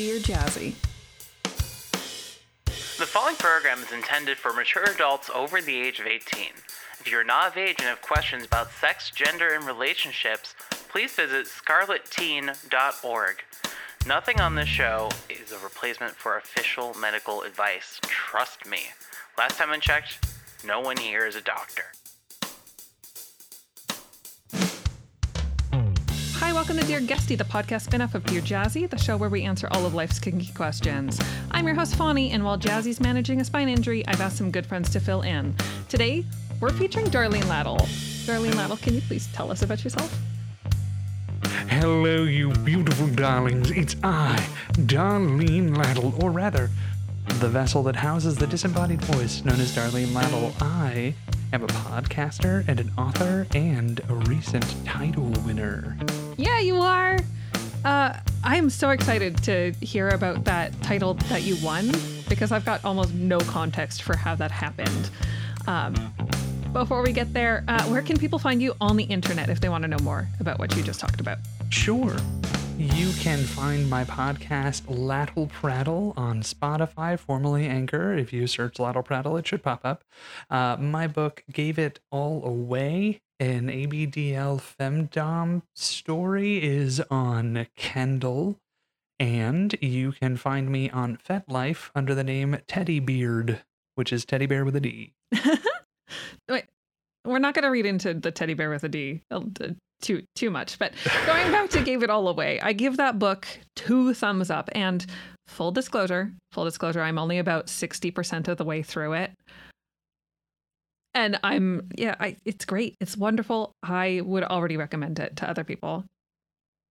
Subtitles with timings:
[0.00, 0.74] Dear Jazzie.
[2.64, 6.46] The following program is intended for mature adults over the age of 18.
[7.00, 10.54] If you're not of age and have questions about sex, gender, and relationships,
[10.88, 13.44] please visit scarletteen.org.
[14.06, 18.00] Nothing on this show is a replacement for official medical advice.
[18.04, 18.84] Trust me.
[19.36, 20.26] Last time I checked,
[20.64, 21.92] no one here is a doctor.
[26.50, 29.44] Hi, welcome to Dear Guestie, the podcast spin-off of Dear Jazzie, the show where we
[29.44, 31.20] answer all of life's kinky questions.
[31.52, 34.66] I'm your host, Fawny, and while Jazzie's managing a spine injury, I've asked some good
[34.66, 35.54] friends to fill in.
[35.88, 36.24] Today,
[36.58, 37.76] we're featuring Darlene Lattle.
[38.26, 40.12] Darlene Lattle, can you please tell us about yourself?
[41.68, 43.70] Hello, you beautiful darlings.
[43.70, 46.68] It's I, Darlene Lattle, or rather,
[47.38, 50.52] the vessel that houses the disembodied voice known as Darlene Lattle.
[50.60, 51.14] I
[51.52, 55.96] am a podcaster and an author and a recent title winner.
[56.36, 57.18] Yeah, you are.
[57.84, 61.90] Uh, I am so excited to hear about that title that you won
[62.28, 65.10] because I've got almost no context for how that happened.
[65.66, 65.94] Um,
[66.72, 69.68] before we get there, uh, where can people find you on the internet if they
[69.68, 71.38] want to know more about what you just talked about?
[71.70, 72.16] Sure.
[72.80, 78.14] You can find my podcast Lattle Prattle on Spotify, formerly Anchor.
[78.14, 80.02] If you search Lattle Prattle, it should pop up.
[80.48, 88.56] Uh, my book Gave It All Away, an ABDL femdom story, is on Kindle.
[89.18, 93.60] And you can find me on FetLife under the name Teddy Beard,
[93.94, 95.12] which is teddy bear with a D.
[96.48, 96.64] Wait,
[97.24, 99.40] we're not going to read into the teddy bear with a D uh,
[100.00, 100.92] too too much, but
[101.26, 104.70] going back to Gave It All Away, I give that book two thumbs up.
[104.72, 105.04] And
[105.46, 109.32] full disclosure, full disclosure, I'm only about sixty percent of the way through it,
[111.12, 113.72] and I'm yeah, I, it's great, it's wonderful.
[113.82, 116.04] I would already recommend it to other people,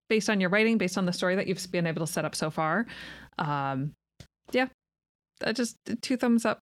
[0.09, 2.35] based on your writing, based on the story that you've been able to set up
[2.35, 2.85] so far.
[3.39, 3.93] Um,
[4.51, 4.67] yeah,
[5.53, 6.59] just two thumbs up.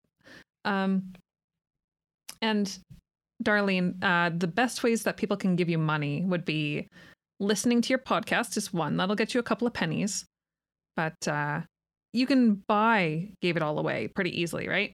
[0.64, 1.14] Um,
[2.42, 2.78] and
[3.44, 6.88] Darlene, uh, the best ways that people can give you money would be
[7.39, 8.98] listening to your podcast is one.
[8.98, 10.26] That'll get you a couple of pennies.
[10.95, 11.61] But uh,
[12.14, 14.94] you can buy Gave It All Away pretty easily, right?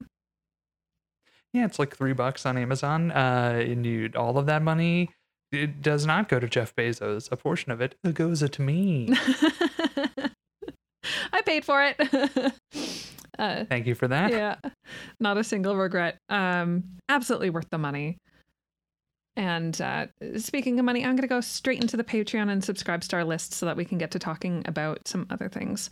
[1.54, 3.12] Yeah, it's like three bucks on Amazon.
[3.12, 5.10] Uh, and you, all of that money,
[5.52, 7.32] it does not go to Jeff Bezos.
[7.32, 9.14] A portion of it goes to me.
[11.32, 11.96] I paid for it.
[13.40, 14.32] uh, Thank you for that.
[14.32, 14.56] Yeah,
[15.20, 16.18] not a single regret.
[16.30, 18.18] Um, absolutely worth the money.
[19.36, 20.08] And uh,
[20.38, 23.54] speaking of money, I'm going to go straight into the Patreon and subscribe star list
[23.54, 25.90] so that we can get to talking about some other things.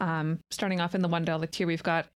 [0.00, 2.06] Um, starting off in the $1 tier, we've got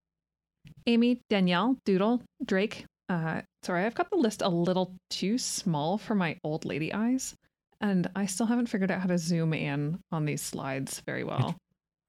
[0.87, 2.85] Amy, Danielle, Doodle, Drake.
[3.09, 7.35] Uh, sorry, I've got the list a little too small for my old lady eyes.
[7.81, 11.57] And I still haven't figured out how to zoom in on these slides very well.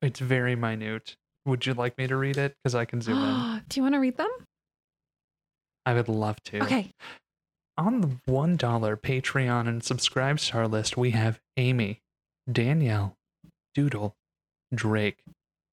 [0.03, 1.16] It's very minute.
[1.45, 2.53] Would you like me to read it?
[2.63, 3.63] Because I can zoom in.
[3.69, 4.29] Do you want to read them?
[5.85, 6.61] I would love to.
[6.63, 6.91] Okay
[7.81, 12.02] on the $1 Patreon and subscribe star list, we have Amy,
[12.52, 13.18] Danielle,
[13.74, 14.16] Doodle,
[14.74, 15.24] Drake,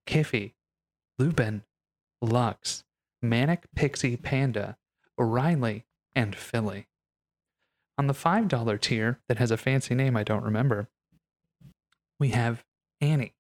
[0.07, 0.55] Kiffy,
[1.19, 1.63] Lubin,
[2.23, 2.85] Lux,
[3.23, 4.77] Manic Pixie Panda,
[5.19, 6.87] Riley, and Philly.
[7.99, 10.89] On the $5 tier that has a fancy name I don't remember,
[12.19, 12.65] we have
[13.01, 13.35] Annie,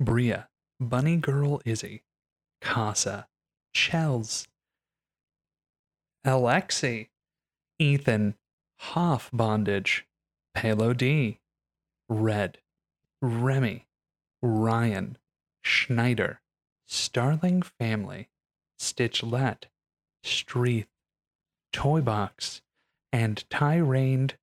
[0.00, 0.48] Bria,
[0.80, 2.02] Bunny Girl Izzy,
[2.60, 3.26] Casa,
[3.74, 4.46] Chels,
[6.24, 7.08] Alexi,
[7.78, 8.34] Ethan,
[8.78, 10.06] Hoff Bondage,
[10.54, 11.40] Palo D,
[12.08, 12.58] Red,
[13.20, 13.86] Remy,
[14.42, 15.18] Ryan,
[15.62, 16.40] Schneider,
[16.86, 18.28] Starling Family,
[18.78, 19.66] Stitchlet,
[20.24, 20.86] Streeth,
[21.72, 22.60] Toybox,
[23.12, 24.36] and Tyranned,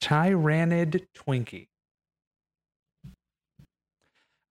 [0.00, 1.68] Tyrannid Twinkie.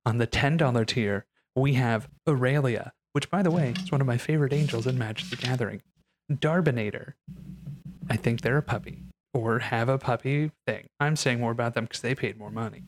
[0.05, 1.25] On the $10 tier,
[1.55, 5.29] we have Aurelia, which, by the way, is one of my favorite angels in Magic
[5.29, 5.81] the Gathering.
[6.31, 7.13] Darbinator.
[8.09, 8.99] I think they're a puppy
[9.33, 10.87] or have a puppy thing.
[10.99, 12.83] I'm saying more about them because they paid more money.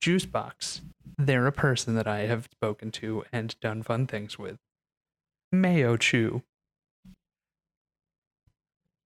[0.00, 0.80] Juicebox.
[1.16, 4.56] They're a person that I have spoken to and done fun things with.
[5.52, 6.42] Mayo Chew.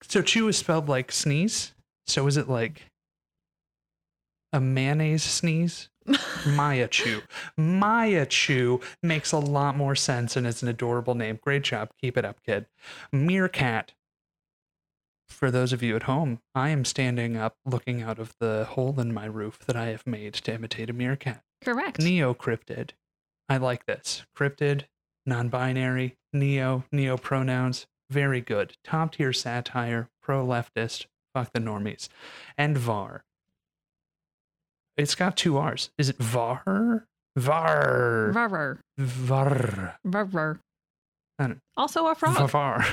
[0.02, 1.74] So chew is spelled like sneeze.
[2.06, 2.86] So is it like
[4.52, 5.88] a mayonnaise sneeze?
[6.56, 7.22] Maya Chu.
[7.56, 11.38] Maya Chu makes a lot more sense and is an adorable name.
[11.42, 11.90] Great job.
[12.00, 12.66] Keep it up, kid.
[13.12, 13.92] Meerkat.
[15.28, 18.98] For those of you at home, I am standing up looking out of the hole
[18.98, 21.42] in my roof that I have made to imitate a meerkat.
[21.62, 22.00] Correct.
[22.00, 22.90] Neo cryptid.
[23.48, 24.24] I like this.
[24.36, 24.84] Cryptid,
[25.26, 27.86] non binary, neo, neo pronouns.
[28.10, 28.76] Very good.
[28.84, 32.08] Top tier satire, pro leftist, fuck the normies.
[32.56, 33.24] And VAR.
[34.98, 35.90] It's got two R's.
[35.96, 37.06] Is it Var?
[37.36, 38.32] Var.
[38.32, 38.78] Var.
[38.98, 39.98] Var.
[40.04, 40.60] Var.
[41.76, 42.50] Also a frog.
[42.50, 42.84] Var.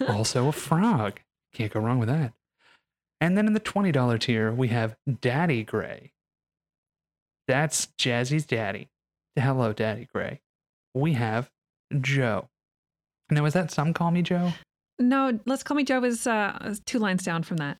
[0.08, 1.20] also a frog.
[1.52, 2.32] Can't go wrong with that.
[3.20, 6.12] And then in the $20 tier, we have Daddy Gray.
[7.46, 8.88] That's Jazzie's daddy.
[9.36, 10.40] Hello, Daddy Gray.
[10.94, 11.50] We have
[12.00, 12.48] Joe.
[13.30, 14.52] Now, is that some call me Joe?
[14.98, 17.76] no, let's call me Joe is uh, is two lines down from that.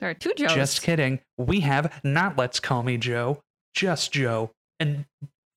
[0.00, 0.54] There are two Joes.
[0.54, 1.20] Just kidding.
[1.36, 3.42] We have not Let's Call Me Joe,
[3.74, 4.50] just Joe.
[4.78, 5.04] And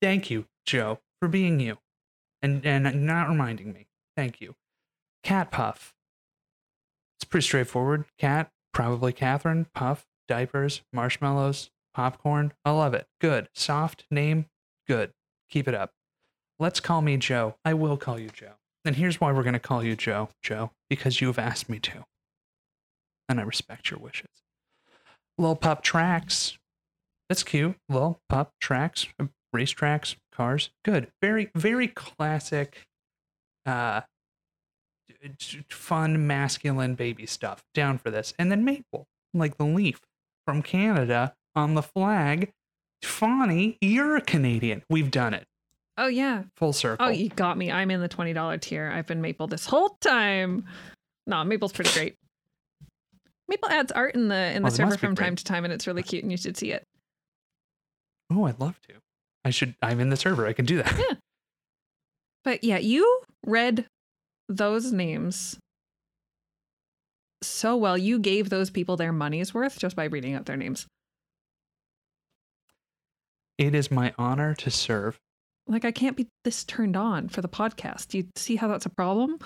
[0.01, 1.77] thank you, Joe, for being you
[2.41, 3.87] and, and not reminding me.
[4.17, 4.55] Thank you.
[5.23, 5.93] Cat Puff.
[7.17, 8.03] It's pretty straightforward.
[8.19, 9.67] Cat, probably Catherine.
[9.73, 12.53] Puff, diapers, marshmallows, popcorn.
[12.65, 13.07] I love it.
[13.21, 13.47] Good.
[13.55, 14.47] Soft name.
[14.87, 15.11] Good.
[15.49, 15.91] Keep it up.
[16.59, 17.55] Let's call me Joe.
[17.63, 18.53] I will call you Joe.
[18.83, 21.79] And here's why we're going to call you Joe, Joe, because you have asked me
[21.79, 22.03] to.
[23.29, 24.29] And I respect your wishes.
[25.37, 26.57] Lil Pup Tracks.
[27.29, 27.75] That's cute.
[27.89, 29.07] Lil Pup Tracks.
[29.53, 30.71] Race tracks, cars.
[30.83, 31.11] Good.
[31.21, 32.87] Very, very classic,
[33.67, 34.01] uh,
[35.69, 37.63] fun, masculine baby stuff.
[37.75, 38.33] Down for this.
[38.39, 39.99] And then Maple, like the leaf
[40.47, 42.51] from Canada on the flag.
[43.03, 44.83] Fawny, you're a Canadian.
[44.89, 45.45] We've done it.
[45.97, 46.43] Oh yeah.
[46.55, 47.05] Full circle.
[47.05, 47.71] Oh, you got me.
[47.71, 48.91] I'm in the twenty dollar tier.
[48.91, 50.65] I've been Maple this whole time.
[51.27, 52.15] No, Maple's pretty great.
[53.47, 55.25] Maple adds art in the in oh, the Oh, they server from great.
[55.25, 56.83] time to time, and it's really cute, and you should see it.
[58.31, 58.95] Oh, I'd love to.
[59.45, 59.75] I should.
[59.81, 60.47] I'm in the server.
[60.47, 60.95] I can do that.
[60.97, 61.15] Yeah.
[62.45, 63.85] But yeah, you read
[64.49, 65.57] those names
[67.41, 67.97] so well.
[67.97, 70.85] You gave those people their money's worth just by reading out their names.
[73.57, 75.17] It is my honor to serve.
[75.67, 78.13] Like I can't be this turned on for the podcast.
[78.13, 79.39] You see how that's a problem?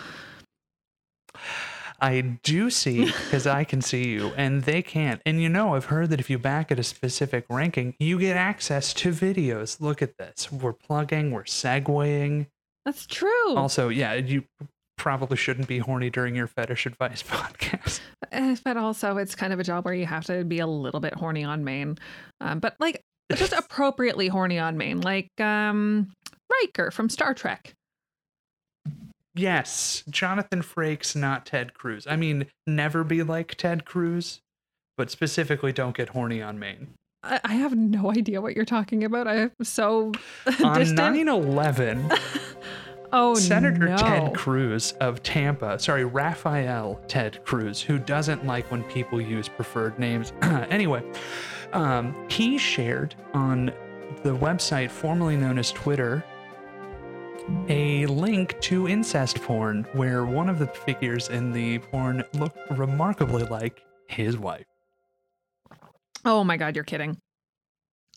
[2.00, 5.22] I do see because I can see you and they can't.
[5.26, 8.38] And you know, I've heard that if you back at a specific ranking, you get
[8.38, 9.82] access to videos.
[9.82, 10.52] Look at this.
[10.52, 12.48] We're plugging, we're segueing.
[12.86, 13.56] That's true.
[13.56, 14.44] Also, yeah, you
[14.98, 18.00] probably shouldn't be horny during your fetish advice podcast.
[18.32, 21.00] Eh, but also it's kind of a job where you have to be a little
[21.00, 21.98] bit horny on main
[22.42, 23.02] um, but like
[23.34, 26.12] just appropriately horny on main like um
[26.52, 27.74] Riker from Star Trek
[29.38, 32.07] Yes, Jonathan Frakes, not Ted Cruz.
[32.10, 34.42] I mean, never be like Ted Cruz,
[34.98, 36.88] but specifically don't get horny on Maine.
[37.24, 40.12] I, I have no idea what you're talking about I'm so
[40.63, 42.12] On distant 9 11,
[43.13, 43.98] oh Senator no.
[43.98, 49.98] Ted Cruz of Tampa, sorry, Rafael Ted Cruz, who doesn't like when people use preferred
[50.00, 50.34] names.
[50.42, 51.04] anyway,
[51.74, 53.72] um, he shared on
[54.24, 56.24] the website formerly known as Twitter
[57.70, 63.44] a link to incest porn where one of the figures in the porn looked remarkably
[63.44, 64.66] like his wife.
[66.26, 67.18] oh my god you're kidding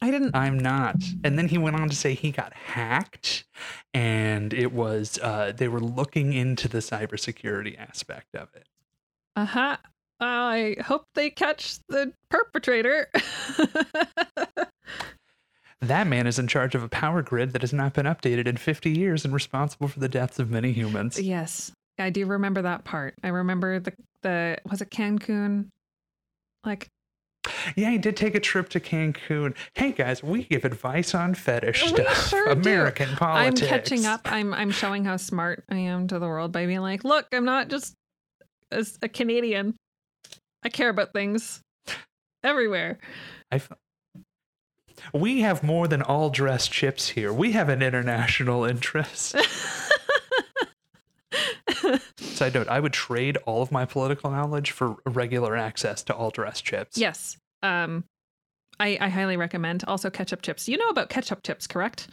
[0.02, 0.96] I didn't I'm not.
[1.24, 3.44] And then he went on to say he got hacked
[3.92, 8.66] and it was uh they were looking into the cybersecurity aspect of it.
[9.36, 9.76] uh-huh
[10.20, 13.10] I hope they catch the perpetrator
[15.82, 18.56] That man is in charge of a power grid that has not been updated in
[18.58, 21.18] 50 years and responsible for the deaths of many humans.
[21.20, 23.92] yes I do remember that part I remember the
[24.22, 25.68] the was it Cancun
[26.64, 26.86] like
[27.76, 29.54] Yeah, he did take a trip to Cancun.
[29.74, 32.28] Hey guys, we give advice on fetish We stuff.
[32.28, 32.60] sure do.
[32.60, 33.62] American politics.
[33.62, 34.20] I'm catching up.
[34.26, 37.44] I'm I'm showing how smart I am to the world by being like, look, I'm
[37.46, 37.94] not just
[38.70, 39.74] a, a Canadian.
[40.62, 41.60] I care about things
[42.44, 42.98] everywhere.
[43.50, 43.72] I f-
[45.12, 47.32] we have more than all dressed chips here.
[47.32, 49.36] We have an international interest.
[52.18, 56.30] Side note, I would trade all of my political knowledge for regular access to all
[56.30, 56.96] dressed chips.
[56.96, 57.36] yes.
[57.62, 58.04] Um,
[58.78, 60.66] I I highly recommend also ketchup chips.
[60.68, 62.08] You know about ketchup chips, correct?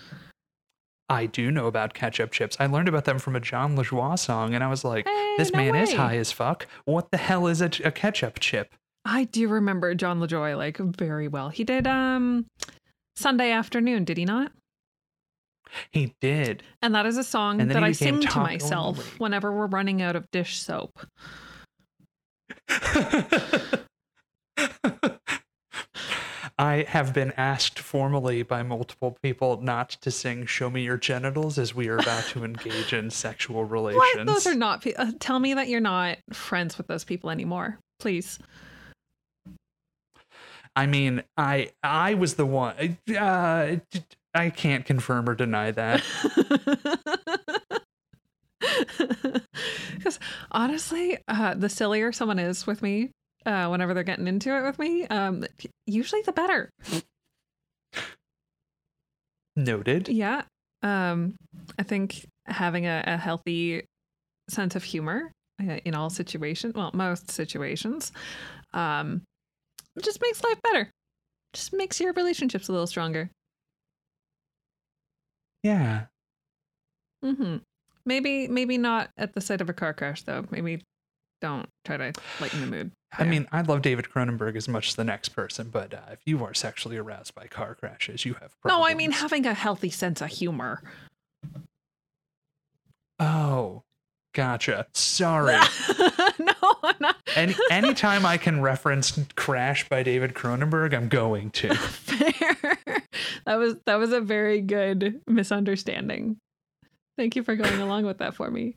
[1.10, 2.58] I do know about ketchup chips.
[2.60, 5.54] I learned about them from a Jon Lajoie song, and I was like, Hey, this
[5.54, 6.68] no man is high as fuck.
[6.84, 8.76] What the hell is a, a ketchup chip?
[9.06, 11.48] I do remember Jon Lajoie like very well.
[11.48, 12.46] He did um
[13.18, 14.52] Sunday afternoon, did he not?
[15.92, 16.62] He did.
[16.82, 19.10] And that is a song that I sing to myself only.
[19.18, 21.00] whenever we're running out of dish soap.
[26.60, 31.60] I have been asked formally by multiple people not to sing Show Me Your Genitals
[31.60, 34.00] as we are about to engage in sexual relations.
[34.16, 34.26] What?
[34.26, 34.82] Those are not.
[34.82, 38.40] pe- Uh, tell me that you're not friends with those people anymore, please.
[40.78, 43.00] I mean, I I was the one.
[43.10, 43.78] Uh,
[44.36, 46.04] I can't confirm or deny that.
[49.96, 50.20] Because
[50.52, 53.12] honestly, uh, the sillier someone is with me,
[53.46, 55.44] uh, whenever they're getting into it with me, um,
[55.86, 56.70] usually the better.
[59.56, 60.08] Noted.
[60.08, 60.44] Yeah.
[60.84, 61.36] Um,
[61.80, 63.84] I think having a, a healthy
[64.50, 65.32] sense of humor
[65.62, 68.12] uh, in all situations, well, most situations,
[68.74, 69.24] um,
[70.04, 70.92] just makes life better.
[71.54, 73.30] Just makes your relationships a little stronger.
[75.64, 76.06] Yeah.
[77.24, 77.56] Mm hmm
[78.06, 80.46] Maybe, maybe not at the sight of a car crash, though.
[80.50, 80.82] Maybe
[81.42, 82.92] don't try to lighten the mood.
[83.18, 86.20] I mean, I love David Cronenberg as much as the next person, but uh, if
[86.26, 88.80] you are sexually aroused by car crashes, you have problems.
[88.82, 90.82] no, I mean having a healthy sense of humor.
[93.20, 93.84] Oh,
[94.34, 94.88] gotcha.
[94.94, 95.58] Sorry.
[96.40, 96.54] no,
[96.84, 97.18] I'm not.
[97.36, 101.74] Any anytime I can reference Crash by David Cronenberg, I'm going to.
[101.76, 102.78] Fair.
[103.46, 106.38] That was that was a very good misunderstanding.
[107.18, 108.76] Thank you for going along with that for me.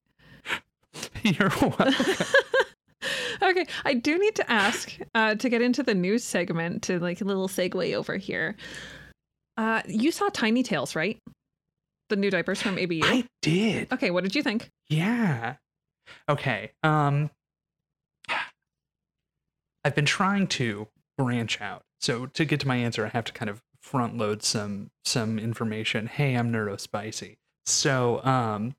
[1.23, 1.95] You're welcome.
[3.43, 7.21] okay, I do need to ask uh, to get into the news segment to like
[7.21, 8.57] a little segue over here.
[9.57, 11.19] Uh, you saw Tiny Tails, right?
[12.09, 13.03] The new diapers from ABU.
[13.05, 13.93] I did.
[13.93, 14.69] Okay, what did you think?
[14.89, 15.57] Yeah.
[16.29, 16.73] Okay.
[16.83, 17.31] Um
[19.85, 21.83] I've been trying to branch out.
[22.01, 25.39] So to get to my answer, I have to kind of front load some some
[25.39, 26.07] information.
[26.07, 27.37] Hey, I'm Neurospicy.
[27.67, 28.75] So um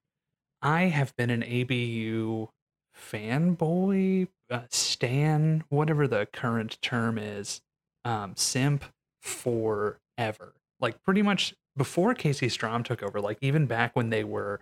[0.61, 2.47] I have been an ABU
[2.95, 7.61] fanboy, uh, stan, whatever the current term is,
[8.05, 8.85] um, simp
[9.19, 10.53] forever.
[10.79, 14.59] Like pretty much before Casey Strom took over, like even back when they were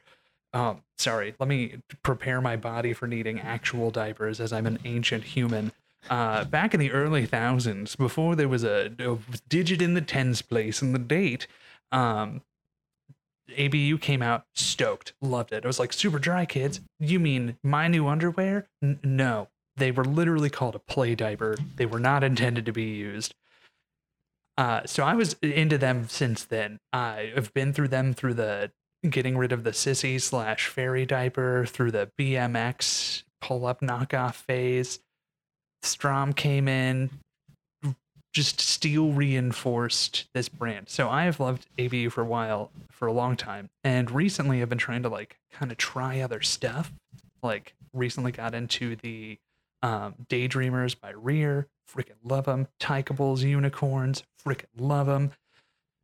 [0.53, 5.23] um, sorry, let me prepare my body for needing actual diapers as I'm an ancient
[5.23, 5.71] human.
[6.09, 10.41] Uh, back in the early thousands, before there was a, a digit in the tens
[10.41, 11.47] place and the date,
[11.91, 12.41] um,
[13.57, 15.65] ABU came out stoked, loved it.
[15.65, 16.81] I was like, super dry kids.
[16.99, 18.67] You mean my new underwear?
[18.81, 21.57] N- no, they were literally called a play diaper.
[21.75, 23.33] They were not intended to be used.
[24.57, 26.79] Uh, so I was into them since then.
[26.91, 28.71] I've been through them through the
[29.09, 34.99] getting rid of the sissy slash fairy diaper, through the BMX pull up knockoff phase.
[35.81, 37.09] Strom came in,
[38.33, 40.89] just steel reinforced this brand.
[40.89, 43.69] So I have loved ABU for a while, for a long time.
[43.83, 46.91] And recently I've been trying to like kind of try other stuff.
[47.41, 49.37] Like recently got into the
[49.81, 51.65] um, Daydreamers by Rearz.
[51.91, 52.67] Freaking love them.
[52.79, 54.23] Tykables, unicorns.
[54.45, 55.31] Freaking love them.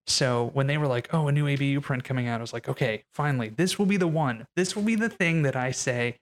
[0.07, 2.69] So when they were like, oh, a new ABU print coming out, I was like,
[2.69, 4.47] okay, finally, this will be the one.
[4.55, 6.17] This will be the thing that I say,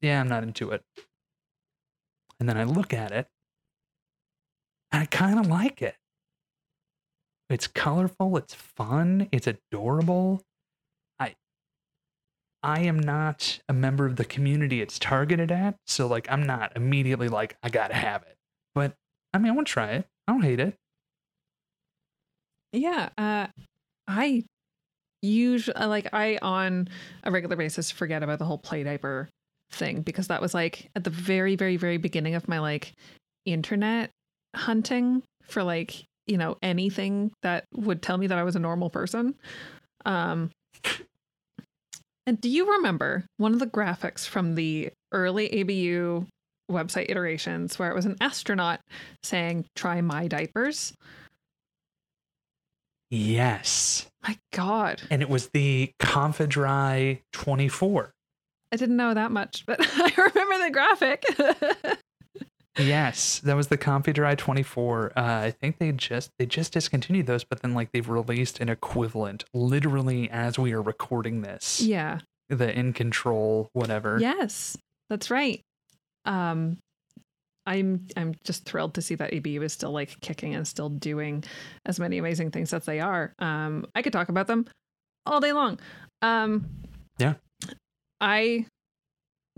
[0.00, 0.82] yeah, I'm not into it.
[2.40, 3.28] And then I look at it
[4.90, 5.96] and I kind of like it.
[7.48, 10.40] It's colorful, it's fun, it's adorable.
[11.18, 11.34] I
[12.62, 16.72] I am not a member of the community it's targeted at, so like I'm not
[16.76, 18.36] immediately like I got to have it.
[18.74, 18.94] But
[19.34, 20.06] I mean, I want to try it.
[20.26, 20.76] I don't hate it.
[22.72, 23.48] Yeah, uh,
[24.08, 24.44] I
[25.20, 26.88] usually like I on
[27.22, 29.28] a regular basis forget about the whole play diaper
[29.72, 32.92] thing because that was like at the very, very, very beginning of my like
[33.44, 34.10] internet
[34.54, 38.90] hunting for like you know anything that would tell me that I was a normal
[38.90, 39.34] person.
[40.04, 40.50] Um,
[42.26, 46.26] and do you remember one of the graphics from the early ABU
[46.70, 48.80] website iterations where it was an astronaut
[49.22, 50.92] saying "Try my diapers"?
[53.10, 54.06] Yes.
[54.26, 58.12] My God, And it was the Confidry 24.
[58.72, 61.24] I didn't know that much, but I remember the graphic.
[62.78, 65.12] Yes, that was the Confidry 24.
[65.14, 68.70] Uh, I think they just they just discontinued those, but then like they've released an
[68.70, 71.80] equivalent literally as we are recording this.
[71.80, 72.20] yeah.
[72.48, 74.18] The In Control whatever.
[74.20, 74.76] Yes,
[75.08, 75.60] that's right.
[76.24, 76.78] Um,
[77.66, 81.44] I'm I'm just thrilled to see that ABU is still like kicking and still doing
[81.86, 83.32] as many amazing things as they are.
[83.38, 84.66] Um, I could talk about them
[85.26, 85.78] all day long.
[86.22, 86.66] Um,
[87.18, 87.34] Yeah.
[88.22, 88.64] I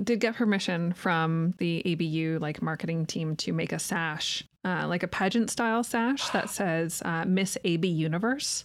[0.02, 5.04] did get permission from the ABU like marketing team to make a sash, uh, like
[5.04, 8.64] a pageant style sash that says uh, Miss AB Universe.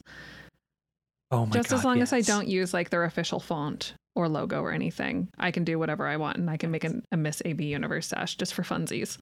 [1.32, 1.76] Oh my just god.
[1.76, 5.52] as long as I don't use like their official font or logo or anything, I
[5.52, 8.36] can do whatever I want and I can make an, a Miss AB Universe sash
[8.36, 9.20] just for funsies.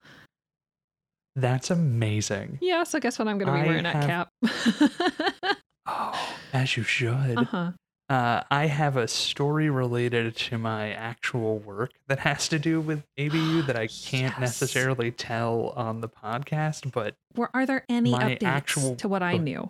[1.36, 2.60] That's amazing.
[2.62, 5.58] Yeah, so guess what I'm going to be I wearing at have- cap?
[5.90, 7.38] Oh, as you should.
[7.38, 7.72] uh huh.
[8.10, 13.04] Uh, I have a story related to my actual work that has to do with
[13.18, 14.40] ABU that I can't Yes.
[14.40, 19.38] necessarily tell on the podcast, but Were are there any updates actual to what I
[19.38, 19.70] knew?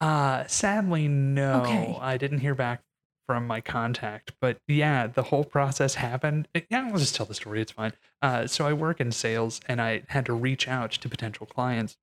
[0.00, 1.62] Uh sadly no.
[1.62, 1.98] Okay.
[2.00, 2.82] I didn't hear back
[3.26, 4.32] from my contact.
[4.40, 6.48] But yeah, the whole process happened.
[6.54, 7.92] Eh, Yeah, I'll just tell the story, it's fine.
[8.20, 11.96] Uh so I work in sales and I had to reach out to potential clients.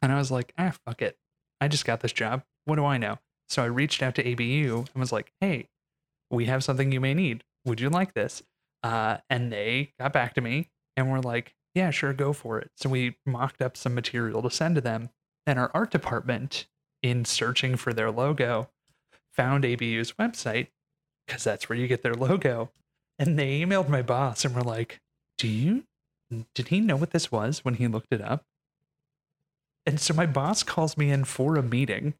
[0.00, 1.16] And I was like, ah, fuck it.
[1.60, 2.42] I just got this job.
[2.64, 3.18] what do I know?
[3.48, 5.68] So I reached out to ABU and was like, hey,
[6.30, 7.44] we have something you may need.
[7.64, 8.42] Would you like this?
[8.82, 12.70] Uh, and they got back to me and were like, yeah, sure, go for it.
[12.76, 15.10] So we mocked up some material to send to them.
[15.46, 16.66] And our art department,
[17.02, 18.68] in searching for their logo,
[19.32, 20.68] found ABU's website
[21.26, 22.70] because that's where you get their logo.
[23.18, 25.00] And they emailed my boss and were like,
[25.36, 25.84] do you,
[26.54, 28.44] did he know what this was when he looked it up?
[29.86, 32.14] And so my boss calls me in for a meeting,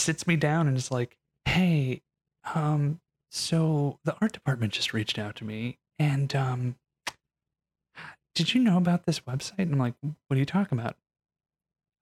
[0.00, 2.02] sits me down and is like, hey,
[2.54, 3.00] um,
[3.30, 6.76] so the art department just reached out to me and um
[8.38, 9.58] did you know about this website?
[9.58, 10.94] And I'm like, what are you talking about?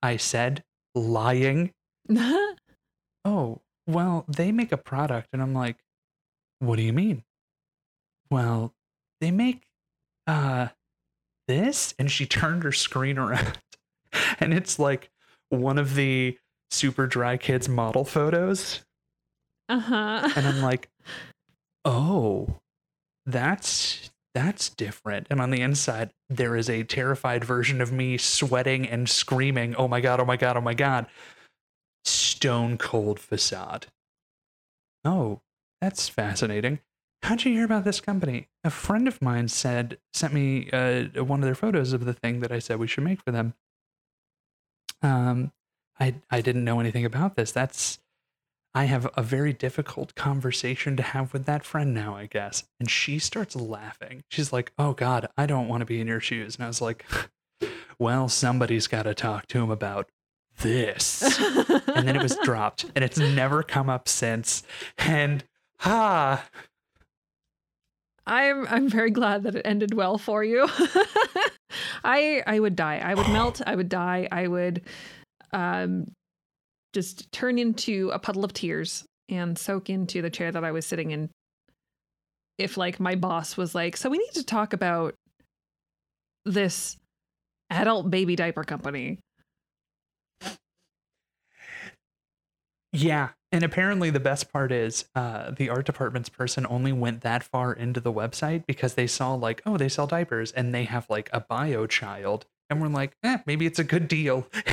[0.03, 0.63] I said,
[0.93, 1.71] lying.
[3.25, 5.29] oh, well, they make a product.
[5.33, 5.77] And I'm like,
[6.59, 7.23] what do you mean?
[8.29, 8.75] Well,
[9.19, 9.63] they make
[10.27, 10.67] uh
[11.47, 11.95] this.
[11.97, 13.57] And she turned her screen around.
[14.39, 15.09] and it's like
[15.49, 16.37] one of the
[16.71, 18.83] super dry kids model photos.
[19.69, 20.29] uh-huh.
[20.35, 20.89] And I'm like,
[21.85, 22.55] oh,
[23.25, 25.25] that's that's different.
[25.31, 29.87] And on the inside, there is a terrified version of me sweating and screaming, oh
[29.87, 31.07] my God, oh my God, oh my God.
[32.05, 33.87] Stone cold facade.
[35.03, 35.41] Oh,
[35.81, 36.81] that's fascinating.
[37.23, 38.47] How'd you hear about this company?
[38.63, 42.41] A friend of mine said, sent me uh, one of their photos of the thing
[42.41, 43.55] that I said we should make for them.
[45.01, 45.51] Um,
[45.99, 47.51] I I didn't know anything about this.
[47.51, 47.99] That's
[48.73, 52.63] I have a very difficult conversation to have with that friend now, I guess.
[52.79, 54.23] And she starts laughing.
[54.29, 56.81] She's like, "Oh God, I don't want to be in your shoes." And I was
[56.81, 57.05] like,
[57.97, 60.09] "Well, somebody's got to talk to him about
[60.59, 61.23] this."
[61.87, 64.63] and then it was dropped, and it's never come up since.
[64.97, 65.43] And
[65.83, 66.45] ah,
[68.27, 70.67] I'm I'm very glad that it ended well for you.
[72.03, 72.99] I I would die.
[73.03, 73.61] I would melt.
[73.65, 74.27] I would die.
[74.31, 74.81] I would
[75.53, 76.05] um
[76.93, 80.85] just turn into a puddle of tears and soak into the chair that I was
[80.85, 81.29] sitting in.
[82.57, 85.13] If like my boss was like, "So we need to talk about
[86.45, 86.97] this
[87.69, 89.19] adult baby diaper company."
[92.93, 93.29] Yeah.
[93.51, 97.71] And apparently, the best part is uh, the art department's person only went that far
[97.71, 101.29] into the website because they saw, like, oh, they sell diapers and they have like
[101.31, 102.45] a bio child.
[102.69, 104.47] And we're like, eh, maybe it's a good deal.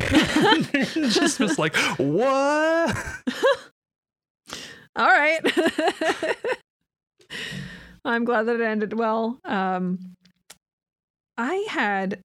[0.93, 2.95] Just was like, what?
[4.97, 5.41] All right.
[8.05, 9.39] I'm glad that it ended well.
[9.45, 10.15] Um,
[11.37, 12.21] I had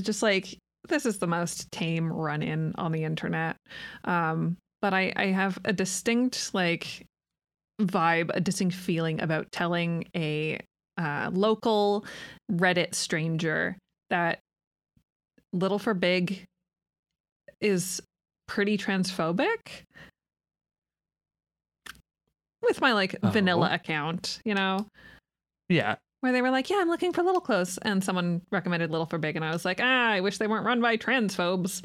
[0.00, 0.56] just like
[0.88, 3.56] this is the most tame run in on the internet.
[4.04, 7.06] Um, but I, I have a distinct like
[7.80, 10.60] vibe, a distinct feeling about telling a
[10.98, 12.04] uh, local
[12.52, 13.76] Reddit stranger
[14.10, 14.40] that
[15.54, 16.44] Little for Big
[17.60, 18.02] is
[18.48, 19.82] pretty transphobic
[22.62, 23.74] with my like vanilla Oh.
[23.74, 24.86] account, you know,
[25.68, 25.96] Yeah.
[26.20, 29.18] where they were like, "Yeah, I'm looking for little clothes," and someone recommended Little for
[29.18, 31.84] Big, and I was like, "Ah, I wish they weren't run by transphobes."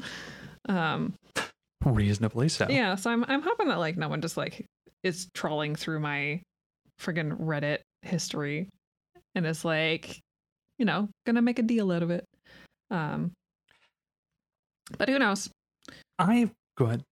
[0.68, 1.14] Um,
[1.84, 2.66] Reasonably so.
[2.68, 4.66] yeah, so I'm I'm hoping that like no one just like
[5.02, 6.42] is trawling through my
[7.00, 8.68] friggin' Reddit history
[9.34, 10.18] and is like,
[10.78, 12.24] you know, gonna make a deal out of it.
[12.90, 13.32] Um,
[14.98, 15.50] but who knows?
[16.18, 17.04] I go ahead.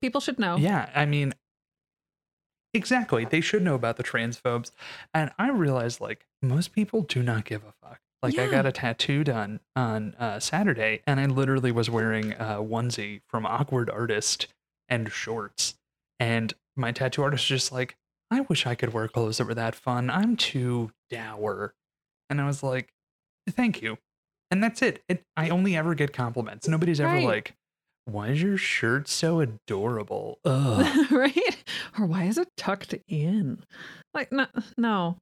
[0.00, 0.56] People should know.
[0.56, 1.32] Yeah, I mean,
[2.74, 3.24] exactly.
[3.24, 4.70] They should know about the transphobes,
[5.14, 8.00] and I realize like most people do not give a fuck.
[8.22, 12.62] Like I got a tattoo done on uh, Saturday, and I literally was wearing a
[12.62, 14.46] onesie from Awkward Artist
[14.88, 15.74] and shorts,
[16.20, 17.96] and my tattoo artist was just like,
[18.30, 20.08] "I wish I could wear clothes that were that fun.
[20.08, 21.74] I'm too dour,"
[22.30, 22.92] and I was like,
[23.50, 23.98] "Thank you,"
[24.52, 25.02] and that's it.
[25.08, 26.68] it I only ever get compliments.
[26.68, 27.24] Nobody's ever Right.
[27.26, 27.54] like.
[28.04, 30.38] Why is your shirt so adorable?
[30.44, 31.10] Ugh.
[31.12, 31.56] right?
[31.98, 33.64] Or why is it tucked in?
[34.14, 35.16] Like no, no.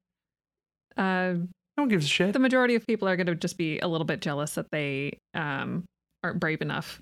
[0.96, 1.34] Uh,
[1.76, 2.32] No one gives a shit.
[2.32, 5.18] the majority of people are going to just be a little bit jealous that they
[5.34, 5.84] um
[6.24, 7.00] aren't brave enough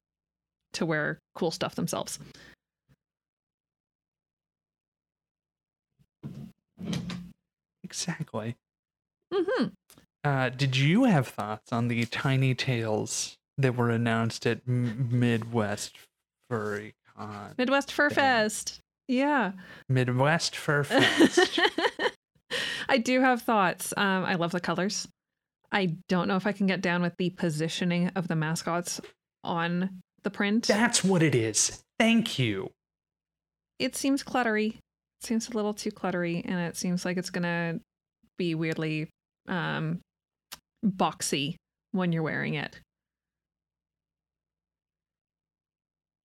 [0.74, 2.18] to wear cool stuff themselves.
[7.84, 8.56] Exactly.
[9.32, 9.64] hmm
[10.28, 15.96] Uh, did you have thoughts on the tiny tails that were announced at M- Midwest
[16.50, 17.54] Furry Con?
[17.56, 18.80] Midwest FurFest.
[19.06, 19.52] Yeah.
[19.88, 21.58] Midwest Fur Fest.
[22.90, 23.94] I do have thoughts.
[23.96, 25.08] Um, I love the colors.
[25.72, 29.00] I don't know if I can get down with the positioning of the mascots
[29.42, 30.66] on the print.
[30.66, 31.82] That's what it is.
[31.98, 32.70] Thank you.
[33.78, 34.74] It seems cluttery.
[34.74, 37.80] It seems a little too cluttery, and it seems like it's gonna
[38.36, 39.08] be weirdly
[39.48, 40.00] um,
[40.84, 41.56] boxy
[41.92, 42.80] when you're wearing it.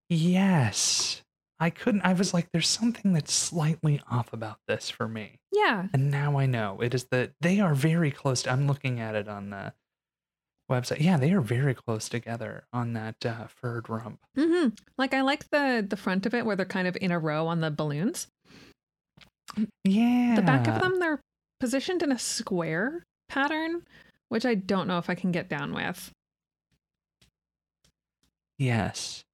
[0.08, 1.22] Yes.
[1.60, 5.36] I couldn't I was like there's something that's slightly off about this for me.
[5.52, 5.86] Yeah.
[5.92, 6.80] And now I know.
[6.80, 9.72] It is that they are very close to, I'm looking at it on the
[10.70, 11.00] website.
[11.00, 14.18] Yeah, they are very close together on that uh, furred rump.
[14.36, 17.18] hmm Like I like the the front of it where they're kind of in a
[17.18, 18.26] row on the balloons.
[19.84, 20.34] Yeah.
[20.36, 21.20] The back of them they're
[21.60, 23.82] positioned in a square pattern,
[24.28, 26.10] which I don't know if I can get down with.
[28.58, 29.24] Yes.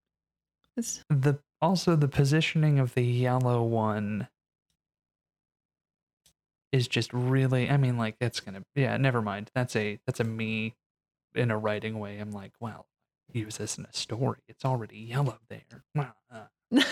[0.77, 4.29] It's, The also the positioning of the yellow one
[6.73, 9.51] is just really I mean like that's going to yeah, never mind.
[9.55, 10.75] That's a that's a me
[11.35, 12.19] in a writing way.
[12.19, 12.87] I'm like, well,
[13.33, 14.39] use this in a story.
[14.49, 15.85] It's already yellow there.
[15.95, 16.47] Well, uh,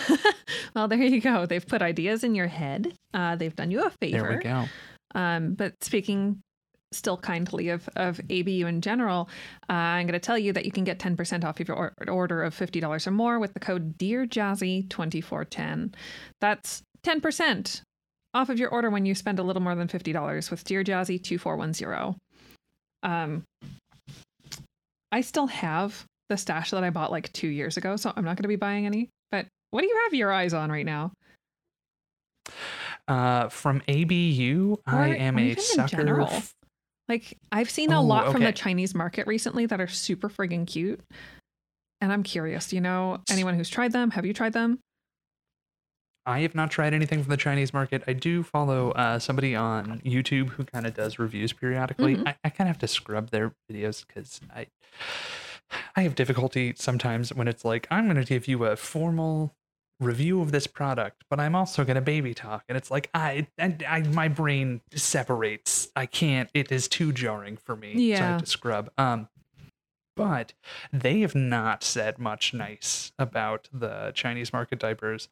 [0.75, 1.45] well, there you go.
[1.45, 2.93] They've put ideas in your head.
[3.13, 4.21] Uh, they've done you a favor.
[4.21, 4.65] there we go.
[5.15, 6.41] Um, but speaking
[6.91, 9.29] still kindly of, of ABU in general,
[9.69, 11.93] uh, I'm going to tell you that you can get 10% off of your or-
[12.07, 15.93] order of $50 or more with the code DearJazzie2410.
[16.41, 17.81] That's 10%
[18.33, 22.15] off of your order when you spend a little more than $50 with DearJazzie2410.
[23.01, 23.43] Um,
[25.11, 28.35] I still have the stash that I bought like two years ago, so I'm not
[28.35, 29.09] going to be buying any.
[29.31, 31.11] But what do you have your eyes on right now?
[33.07, 36.29] Uh, from ABU, I am a sucker.
[37.09, 38.51] Like I've seen a Oh, lot from the.
[38.53, 41.01] Chinese market recently that are super friggin' cute.
[42.01, 44.11] And I'm curious, you know anyone who's tried them?
[44.11, 44.79] Have you tried them?
[46.25, 48.03] I have not tried anything from the Chinese market.
[48.05, 52.17] I do follow uh, somebody on YouTube who kind of does reviews periodically.
[52.17, 52.27] Mhm.
[52.27, 54.67] I, I kind of have to scrub their videos because I
[55.95, 59.55] I have difficulty sometimes when it's like I'm going to give you a formal
[59.99, 63.47] review of this product, but I'm also going to baby talk, and it's like I,
[63.59, 65.89] I, I my brain separates.
[65.95, 66.49] I can't.
[66.53, 67.93] It is too jarring for me.
[67.93, 68.17] so I Yeah.
[68.31, 68.89] have to scrub.
[68.97, 69.27] Um,
[70.15, 70.53] but
[70.91, 75.29] they have not said much nice about the Chinese market diapers.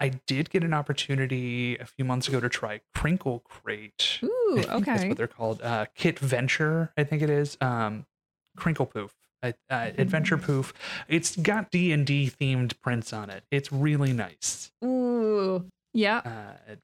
[0.00, 4.18] I did get an opportunity a few months ago to try Crinkle Crate.
[4.24, 5.62] Ooh, think That's what they're called.
[5.62, 7.56] Uh, Kit Venture, I think it is.
[7.60, 8.06] Um,
[8.56, 9.14] Crinkle Poof,
[9.44, 10.72] uh, uh, Adventure Poof.
[11.08, 13.44] It's got D and D themed prints on it.
[13.50, 14.70] It's really nice.
[14.84, 15.66] Ooh.
[15.92, 16.18] Yeah.
[16.68, 16.74] Uh.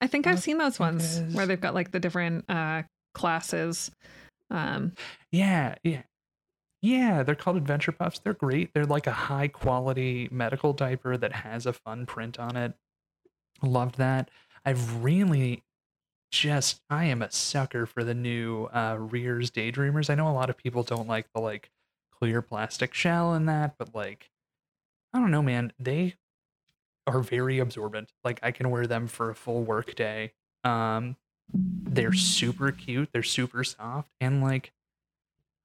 [0.00, 2.82] I think I've seen those ones is- where they've got like the different uh
[3.14, 3.90] classes.
[4.50, 4.92] Um
[5.32, 6.02] Yeah, yeah,
[6.82, 7.22] yeah.
[7.22, 8.18] They're called Adventure Puffs.
[8.18, 8.70] They're great.
[8.74, 12.74] They're like a high quality medical diaper that has a fun print on it.
[13.62, 14.30] Loved that.
[14.64, 15.62] I've really
[16.30, 20.10] just I am a sucker for the new uh Rearz Daydreamers.
[20.10, 21.70] I know a lot of people don't like the like
[22.12, 24.30] clear plastic shell in that, but like
[25.12, 25.72] I don't know, man.
[25.78, 26.14] They
[27.06, 28.12] are very absorbent.
[28.24, 30.32] Like I can wear them for a full work day.
[30.64, 31.16] Um
[31.52, 34.72] they're super cute, they're super soft, and like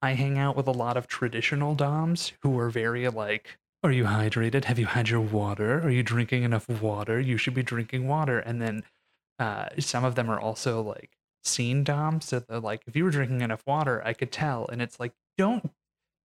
[0.00, 4.04] I hang out with a lot of traditional doms who are very like are you
[4.04, 4.64] hydrated?
[4.66, 5.80] Have you had your water?
[5.80, 7.18] Are you drinking enough water?
[7.18, 8.38] You should be drinking water.
[8.38, 8.84] And then
[9.42, 11.10] uh, some of them are also like
[11.44, 12.26] scene doms.
[12.26, 14.68] So they're like, if you were drinking enough water, I could tell.
[14.70, 15.70] And it's like, don't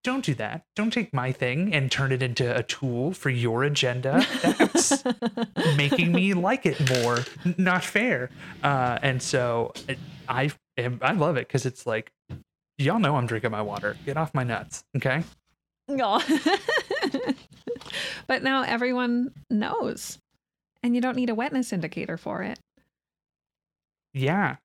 [0.04, 0.64] don't do that.
[0.76, 4.26] Don't take my thing and turn it into a tool for your agenda.
[4.42, 5.04] That's
[5.76, 7.20] making me like it more.
[7.58, 8.30] Not fair.
[8.64, 10.00] Uh, and so it-
[10.30, 12.12] I am, I love it because it's like,
[12.78, 13.98] y'all know I'm drinking my water.
[14.06, 14.84] Get off my nuts.
[14.96, 15.24] Okay.
[15.90, 16.24] Aw.
[18.28, 20.20] but now everyone knows.
[20.84, 22.60] And you don't need a wetness indicator for it.
[24.18, 24.58] Yeah.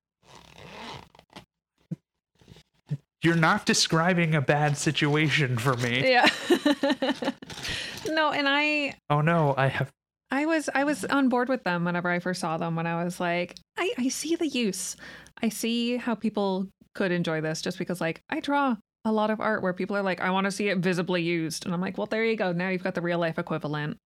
[3.23, 6.11] You're not describing a bad situation for me.
[6.11, 6.29] Yeah.
[8.09, 9.93] no, and I Oh no, I have
[10.33, 13.05] I was I was on board with them whenever I first saw them when I
[13.05, 14.97] was like, I, I see the use.
[15.41, 19.41] I see how people could enjoy this just because like I draw a lot of
[19.41, 21.65] art where people are like, I want to see it visibly used.
[21.65, 22.53] And I'm like, well, there you go.
[22.53, 23.99] Now you've got the real life equivalent.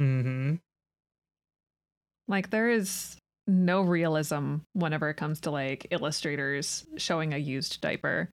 [0.00, 0.56] Mm-hmm.
[2.26, 3.16] Like there is
[3.48, 8.30] no realism whenever it comes to like illustrators showing a used diaper.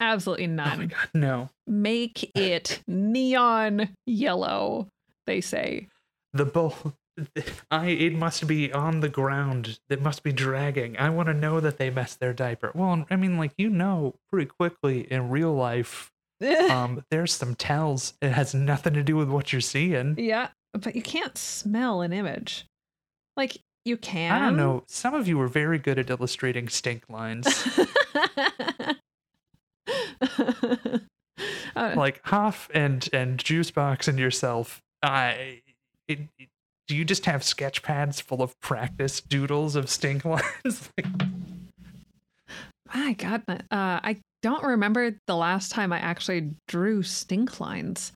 [0.00, 0.72] Absolutely none.
[0.72, 1.50] Oh my god, no.
[1.66, 4.88] Make it neon yellow,
[5.26, 5.88] they say.
[6.34, 6.94] The bull
[7.70, 9.78] I it must be on the ground.
[9.88, 10.98] It must be dragging.
[10.98, 12.72] I want to know that they messed their diaper.
[12.74, 16.12] Well, I mean like you know pretty quickly in real life
[16.70, 18.14] um there's some tells.
[18.20, 20.16] It has nothing to do with what you're seeing.
[20.18, 22.66] Yeah, but you can't smell an image.
[23.36, 24.32] Like you can.
[24.32, 24.82] I don't know.
[24.88, 27.46] Some of you are very good at illustrating stink lines.
[31.76, 35.60] Uh, like Hoff and and Juicebox and yourself, I
[36.08, 36.48] it, it-
[36.88, 40.88] do you just have sketch pads full of practice doodles of stink lines?
[40.96, 41.06] like,
[42.94, 48.12] my God, uh, I don't remember the last time I actually drew stink lines.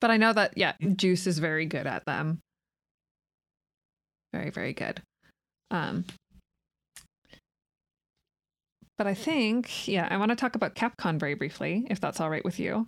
[0.00, 2.38] But I know that yeah, Juice is very good at them.
[4.32, 5.02] Very very good.
[5.70, 6.04] Um
[9.00, 12.28] but I think, yeah, I want to talk about Capcom very briefly, if that's all
[12.28, 12.86] right with you.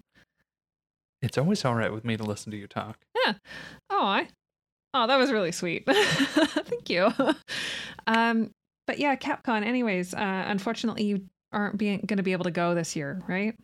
[1.22, 2.98] It's always all right with me to listen to you talk.
[3.24, 3.32] Yeah.
[3.88, 4.28] Oh, I.
[4.92, 5.84] Oh, that was really sweet.
[5.88, 7.10] Thank you.
[8.06, 8.50] Um,
[8.86, 9.64] but yeah, Capcom.
[9.64, 13.54] Anyways, uh, unfortunately, you aren't being going to be able to go this year, right?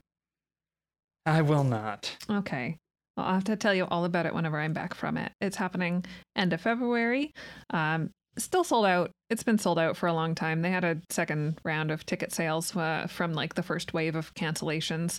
[1.26, 2.16] I will not.
[2.30, 2.78] Okay.
[3.18, 5.32] Well, I'll have to tell you all about it whenever I'm back from it.
[5.40, 6.04] It's happening
[6.36, 7.32] end of February.
[7.70, 9.10] Um, still sold out.
[9.28, 10.62] It's been sold out for a long time.
[10.62, 14.32] They had a second round of ticket sales uh, from like the first wave of
[14.34, 15.18] cancellations.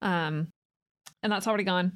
[0.00, 0.46] Um,
[1.24, 1.90] and that's already gone.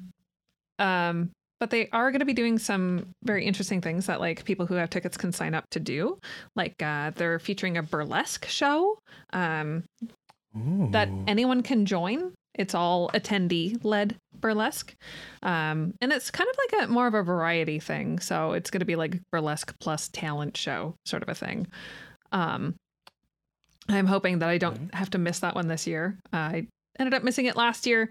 [0.77, 4.65] Um, but they are going to be doing some very interesting things that like people
[4.65, 6.19] who have tickets can sign up to do.
[6.57, 8.99] Like uh, they're featuring a burlesque show
[9.31, 9.85] um,
[10.91, 12.33] that anyone can join.
[12.55, 14.93] It's all attendee led burlesque.
[15.43, 18.19] Um, and it's kind of like a more of a variety thing.
[18.19, 21.67] So it's going to be like burlesque plus talent show sort of a thing.
[22.31, 22.75] Um,
[23.87, 24.87] I'm hoping that I don't Okay.
[24.93, 26.17] have to miss that one this year.
[26.33, 26.67] I
[26.99, 28.09] ended up missing it last year.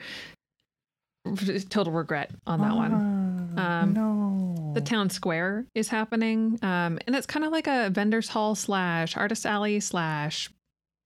[1.71, 3.55] Total regret on that one.
[3.57, 4.73] Ah, Um, no.
[4.75, 9.17] The town square is happening, um, and it's kind of like a vendors hall slash
[9.17, 10.51] artist alley slash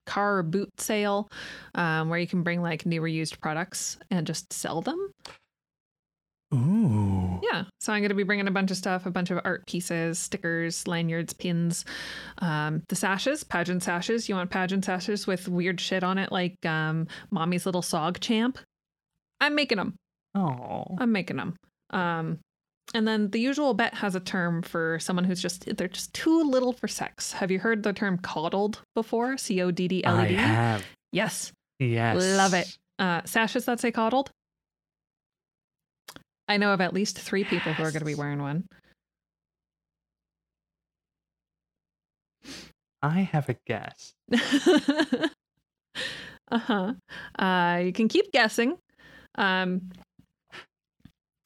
[0.09, 1.29] car boot sale,
[1.75, 5.11] um, where you can bring like new or used products and just sell them.
[6.51, 7.39] Ooh.
[7.43, 9.67] Yeah, so I'm going to be bringing a bunch of stuff, a bunch of art
[9.67, 11.85] pieces, stickers, lanyards, pins,
[12.39, 14.27] um, the sashes, pageant sashes.
[14.27, 18.57] You want pageant sashes with weird shit on it, like um, mommy's little sog champ.
[19.39, 19.95] I'm making them.
[20.33, 20.85] Oh.
[20.97, 21.55] I'm making them.
[21.91, 22.39] Um,
[22.93, 26.43] and then the usual bet has a term for someone who's just they're just too
[26.43, 27.31] little for sex.
[27.33, 29.37] Have you heard the term coddled before?
[29.37, 30.33] C O D D L I E D.
[30.35, 30.83] have.
[31.11, 32.15] Yes, Yes.
[32.17, 32.77] love it.
[32.97, 34.31] Uh, sashes that say coddled.
[36.47, 38.65] I know of at least three people who are going to be wearing one.
[43.01, 44.13] I have a guess.
[46.51, 46.93] uh-huh.
[47.37, 48.77] Uh You can keep guessing.
[49.35, 49.89] Um,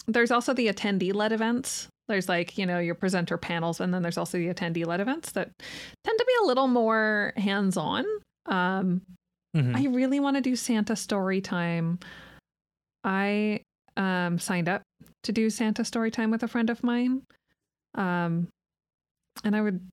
[0.08, 1.88] there's also the attendee led events.
[2.08, 5.32] There's like, you know, your presenter panels, and then there's also the attendee led events
[5.34, 5.50] that
[6.04, 8.06] tend to be a little more hands on.
[8.46, 9.02] Um,
[9.56, 9.76] Mhm.
[9.76, 12.00] I really want to do Santa story time.
[13.04, 13.62] I
[13.96, 14.82] um, signed up
[15.24, 17.22] to do Santa story time with a friend of mine.
[17.94, 18.48] Um,
[19.44, 19.88] and I would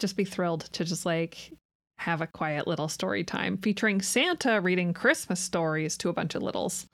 [0.00, 1.52] just be thrilled to just like
[1.98, 6.42] have a quiet little story time featuring Santa reading Christmas stories to a bunch of
[6.42, 6.86] littles.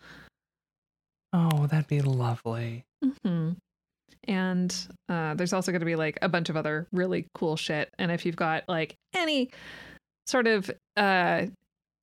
[1.35, 2.85] Oh, that'd be lovely.
[3.23, 3.51] hmm
[4.29, 4.75] And
[5.09, 7.91] uh, there's also going to be like a bunch of other really cool shit.
[7.99, 9.51] And if you've got like any
[10.27, 11.47] sort of uh,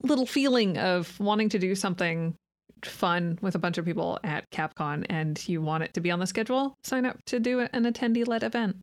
[0.04, 2.36] little feeling of wanting to do something
[2.84, 6.20] fun with a bunch of people at Capcom and you want it to be on
[6.20, 8.76] the schedule, sign up to do an attendee led event.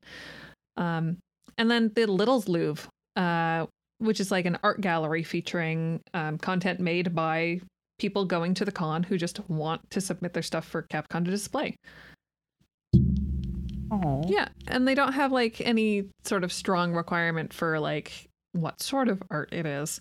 [0.79, 1.19] Um,
[1.59, 3.67] and then the Littles Louvre, uh,
[3.99, 7.61] which is like an art gallery featuring um, content made by
[7.99, 11.31] people going to the con who just want to submit their stuff for Capcom to
[11.31, 11.77] display.
[13.91, 14.23] Oh.
[14.27, 19.09] Yeah, and they don't have like any sort of strong requirement for like what sort
[19.09, 20.01] of art it is.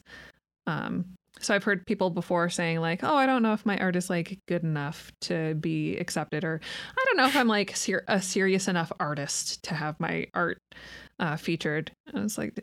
[0.66, 1.06] Um
[1.40, 4.10] so I've heard people before saying like, "Oh, I don't know if my art is
[4.10, 6.60] like good enough to be accepted or
[6.98, 10.60] I don't know if I'm like ser- a serious enough artist to have my art
[11.20, 12.60] uh featured." And it's like,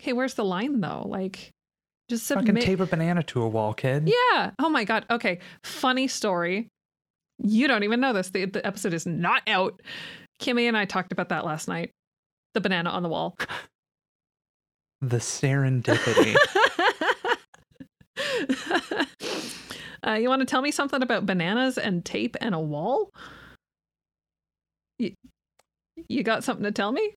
[0.00, 1.02] "Okay, where's the line though?
[1.06, 1.50] Like
[2.08, 4.08] just Fucking tape a banana to a wall, kid.
[4.32, 4.50] yeah.
[4.58, 5.06] Oh my god.
[5.10, 5.38] Okay.
[5.62, 6.68] Funny story.
[7.38, 8.30] You don't even know this.
[8.30, 9.80] The, the episode is not out.
[10.40, 11.90] Kimmy and I talked about that last night.
[12.54, 13.36] The banana on the wall.
[15.00, 16.34] The serendipity.
[20.06, 23.10] uh, you want to tell me something about bananas and tape and a wall?
[24.98, 25.12] You,
[26.08, 27.12] you got something to tell me?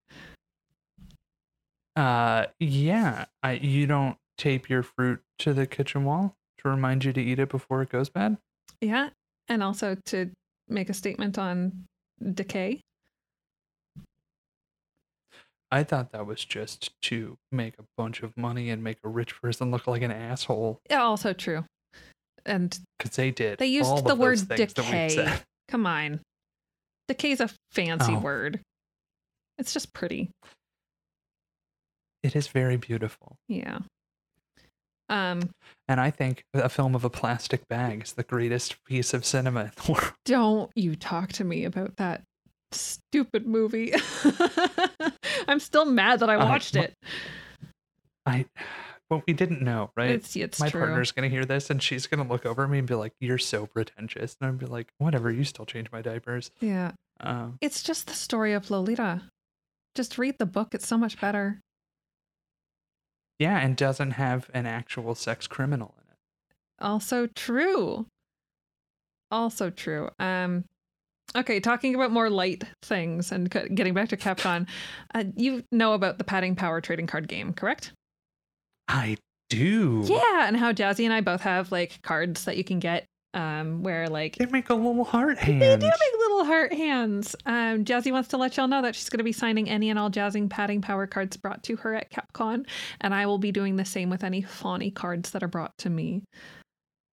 [1.95, 3.26] uh, yeah.
[3.41, 7.39] I you don't tape your fruit to the kitchen wall to remind you to eat
[7.39, 8.38] it before it goes bad.
[8.82, 9.10] Yeah.
[9.47, 10.32] And also to
[10.67, 11.86] make a statement on
[12.34, 12.82] decay.
[15.69, 19.39] I thought that was just to make a bunch of money and make a rich
[19.41, 20.80] person look like an asshole.
[20.89, 21.65] Yeah, also true.
[22.45, 23.60] And Because they did.
[23.60, 25.39] They used the word those things that we've decay.
[25.67, 26.21] Come on.
[27.10, 28.19] Decay's a fancy Oh.
[28.19, 28.62] word.
[29.58, 30.30] It's just pretty.
[32.23, 33.36] It is very beautiful.
[33.50, 33.80] Yeah.
[35.10, 35.50] Um,
[35.88, 39.62] And I think a film of a plastic bag is the greatest piece of cinema
[39.65, 40.13] in the world.
[40.26, 42.24] don't you talk to me about that
[42.72, 43.93] stupid movie.
[45.48, 46.93] I'm still mad that I watched it.
[48.26, 48.46] I
[49.10, 50.10] well, we didn't know, right?
[50.10, 50.82] It's it's My true.
[50.82, 53.38] partner's gonna hear this and she's gonna look over at me and be like, "You're
[53.38, 56.91] so pretentious," and I'd be like, "Whatever, you still change my diapers." Yeah.
[57.22, 59.22] Um, It's just the story of Lolita.
[59.96, 60.74] Just read the book.
[60.74, 61.62] It's so much better.
[63.39, 66.17] Yeah, and doesn't have an actual sex criminal in it.
[66.86, 68.08] Also true.
[69.32, 70.10] Also true.
[70.19, 70.65] Um
[71.36, 74.67] okay, talking about more light things and getting back to CapCon.
[75.15, 77.93] Uh, you know about the padding power trading card game, correct?
[78.88, 79.17] I
[79.50, 80.04] do.
[80.06, 83.06] Yeah, and how Jazzie and I both have like cards that you can get
[83.38, 85.62] um where like They make a little heart hand.
[85.62, 87.36] They do make little heart hands.
[87.45, 89.97] Um, Jazzie wants to let y'all know that she's going to be signing any and
[89.97, 92.65] all jazzing padding power cards brought to her at CapCon,
[93.02, 95.89] and I will be doing the same with any Fawny cards that are brought to
[95.89, 96.23] me.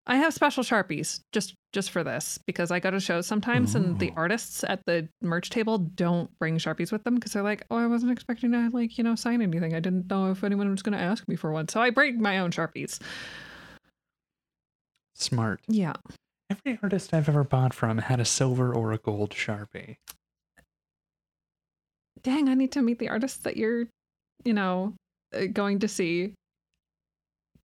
[0.06, 3.98] I have special sharpies just just for this because I go to shows sometimes, and
[3.98, 7.76] the artists at the merch table don't bring sharpies with them because they're like, "Oh,
[7.76, 9.74] I wasn't expecting to like you know sign anything.
[9.74, 12.20] I didn't know if anyone was going to ask me for one, so I bring
[12.20, 13.00] my own sharpies."
[15.14, 15.60] Smart.
[15.68, 15.94] Yeah,
[16.50, 19.96] Every artist I've ever bought from had a silver or a gold sharpie.
[22.22, 23.84] dang, I need to meet the artists that you're,
[24.44, 24.94] you know,
[25.34, 26.32] uh, going to see.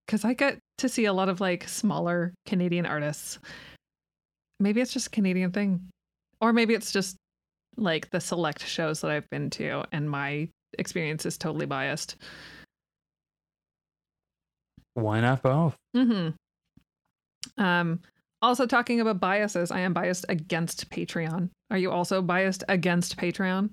[0.07, 3.39] Because I get to see a lot of like smaller Canadian artists.
[4.59, 5.89] Maybe it's just a Canadian thing.
[6.41, 7.17] Or maybe it's just
[7.77, 12.17] like the select shows that I've been to and my experience is totally biased.
[14.95, 15.77] Why not both?
[15.95, 16.31] hmm
[17.59, 18.01] Um,
[18.43, 21.51] also talking about biases, I am biased against Patreon.
[21.71, 23.71] Are you also biased against Patreon?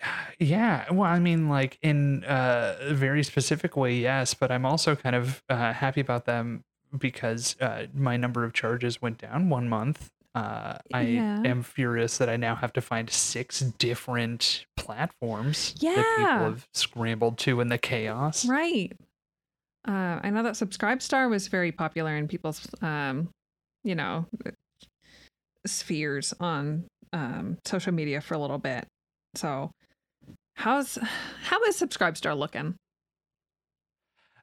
[0.38, 4.94] Yeah, well, I mean, like in uh, a very specific way, yes, but I'm also
[4.94, 6.62] kind of uh, happy about them
[6.98, 10.10] because uh, my number of charges went down one month.
[10.34, 11.40] Uh, I Yeah.
[11.46, 15.94] am furious that I now have to find six different platforms yeah.
[15.94, 18.44] that people have scrambled to in the chaos.
[18.44, 18.92] Right.
[19.86, 23.28] Uh, I know that Subscribe Star was very popular in people's, um,
[23.84, 24.26] you know,
[25.66, 28.86] spheres on um, social media for a little bit.
[29.34, 29.70] So,
[30.54, 30.98] how's
[31.42, 32.74] how is Subscribe Star looking?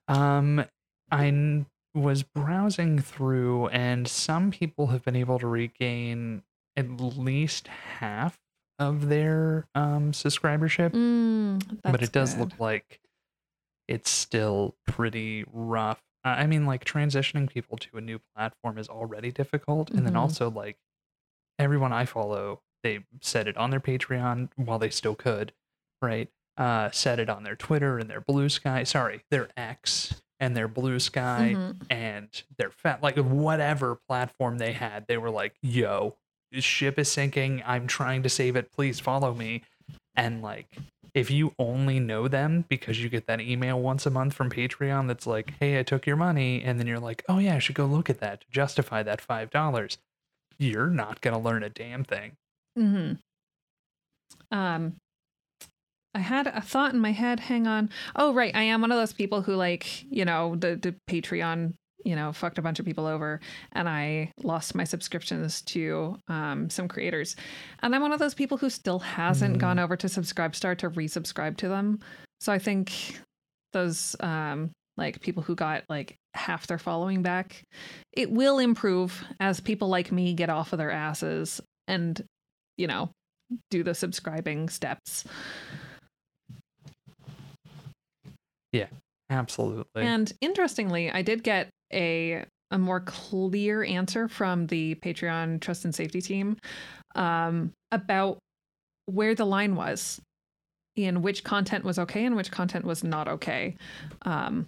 [0.08, 0.66] Um,
[1.12, 6.44] I was browsing through, and some people have been able to regain
[6.76, 8.38] at least half
[8.80, 12.40] of their um subscribership, Mm, but it does good.
[12.42, 13.00] look like
[13.88, 16.02] it's still pretty rough.
[16.26, 20.14] Uh, I mean, like transitioning people to a new platform is already difficult, and then
[20.14, 20.20] Mhm.
[20.20, 20.78] also like
[21.60, 25.54] everyone I follow, they said it on their Patreon while they still could,
[26.02, 26.30] right?
[26.58, 28.84] Uh, said it on their Twitter and their Blue Sky.
[28.84, 31.86] Sorry, their X and their Blue Sky Mhm.
[31.90, 35.08] and their fat like whatever platform they had.
[35.08, 36.18] They were like, "Yo,
[36.52, 37.64] this ship is sinking.
[37.66, 38.72] I'm trying to save it.
[38.72, 39.64] Please follow me."
[40.16, 40.78] And like,
[41.14, 45.08] if you only know them because you get that email once a month from Patreon
[45.08, 47.76] that's like, "Hey, I took your money," and then you're like, "Oh yeah, I should
[47.76, 49.98] go look at that to justify that five dollars."
[50.58, 52.38] You're not gonna learn a damn thing.
[52.78, 53.18] Mm
[54.52, 54.58] hmm.
[54.58, 54.96] Um,
[56.16, 57.40] I had a thought in my head.
[57.40, 57.90] Hang on.
[58.16, 58.56] Oh, right.
[58.56, 61.74] I am one of those people who, like, you know, the the Patreon,
[62.04, 63.40] you know, fucked a bunch of people over,
[63.74, 67.36] and I lost my subscriptions to um, some creators.
[67.82, 69.60] And I'm one of those people who still hasn't Mm.
[69.60, 72.00] gone over to Subscribestar to resubscribe to them.
[72.42, 73.20] So I think
[73.74, 77.64] those um like people who got like half their following back
[78.12, 82.24] it will improve as people like me get off of their asses and
[82.78, 83.10] you know
[83.72, 85.24] do the subscribing steps
[88.72, 88.88] Yeah,
[89.30, 90.04] Absolutely.
[90.04, 95.94] and interestingly i did get a a more clear answer from the patreon trust and
[95.94, 96.58] safety team
[97.16, 98.40] um, about
[99.06, 100.20] where the line was
[100.96, 103.76] in which content was okay and which content was not okay
[104.24, 104.66] um,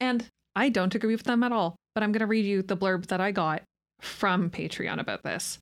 [0.00, 2.76] and i don't agree with them at all but i'm going to read you the
[2.76, 3.62] blurb that i got
[4.00, 5.58] from patreon about this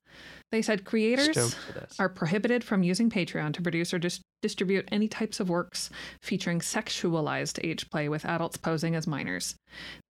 [0.53, 1.95] they said creators Stoked for this.
[1.99, 5.89] are prohibited from using Patreon to produce or dis- distribute any types of works
[6.21, 9.55] featuring sexualized age play with adults posing as minors.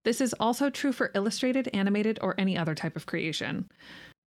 [0.04, 3.70] This is also true for illustrated, animated, or any other type of creation.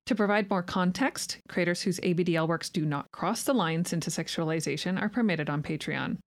[0.06, 5.02] To provide more context, creators whose ABDL works do not cross the lines into sexualization
[5.02, 6.20] are permitted on Patreon.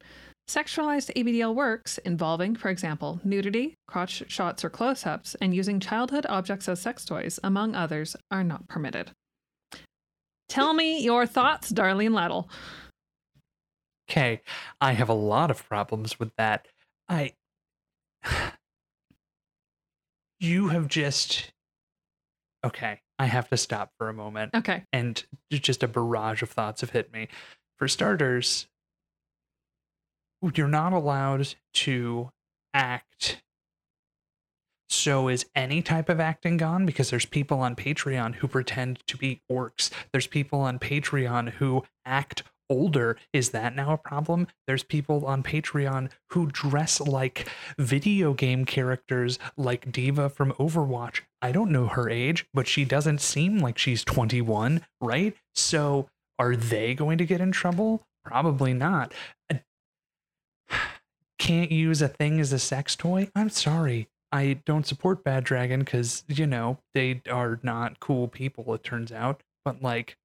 [0.48, 6.26] Sexualized ABDL works involving, for example, nudity, crotch shots or close ups, and using childhood
[6.28, 9.12] objects as sex toys, among others, are not permitted.
[10.48, 12.48] Tell me your thoughts, Darlene Lattle.
[14.10, 14.40] Okay,
[14.80, 16.66] I have a lot of problems with that.
[17.08, 17.34] I.
[20.40, 21.50] You have just.
[22.64, 24.54] Okay, I have to stop for a moment.
[24.54, 24.84] Okay.
[24.92, 27.26] And just a barrage of thoughts have hit me.
[27.76, 28.68] For starters,
[30.54, 32.30] you're not allowed to
[32.72, 33.42] act,
[34.88, 36.86] so is any type of acting gone?
[36.86, 39.90] Because there's people on Patreon who pretend to be orcs.
[40.12, 43.16] There's people on Patreon who act older.
[43.32, 44.46] Is that now a problem?
[44.66, 47.48] There's people on Patreon who dress like
[47.78, 51.20] video game characters like D.Va from Overwatch.
[51.40, 55.34] I don't know her age, but she doesn't seem like she's 21, right?
[55.54, 56.08] So
[56.38, 58.06] are they going to get in trouble?
[58.24, 59.12] Probably not.
[59.50, 59.62] I
[61.38, 63.28] can't use a thing as a sex toy?
[63.34, 64.08] I'm sorry.
[64.30, 69.10] I don't support Bad Dragon because, you know, they are not cool people, it turns
[69.10, 69.42] out.
[69.64, 70.18] But like,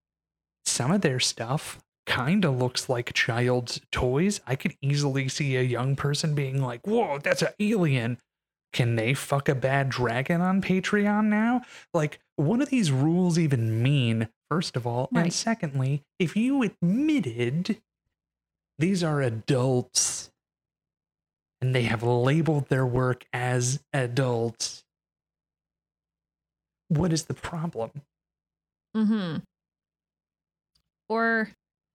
[0.65, 4.41] some of their stuff kind of looks like child's toys.
[4.45, 8.17] I could easily see a young person being like, whoa, that's an alien.
[8.73, 11.61] Can they fuck a bad dragon on Patreon now?
[11.93, 15.09] Like, what do these rules even mean, first of all?
[15.11, 15.25] Right.
[15.25, 17.77] And secondly, if you admitted
[18.79, 20.31] these are adults
[21.61, 24.83] and they have labeled their work as adults,
[26.87, 27.91] what is the problem?
[28.97, 29.37] Mm-hmm.
[31.09, 31.49] Or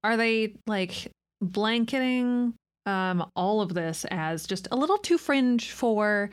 [0.05, 2.55] are they like blanketing
[2.87, 6.31] um all of this as just a little too fringe for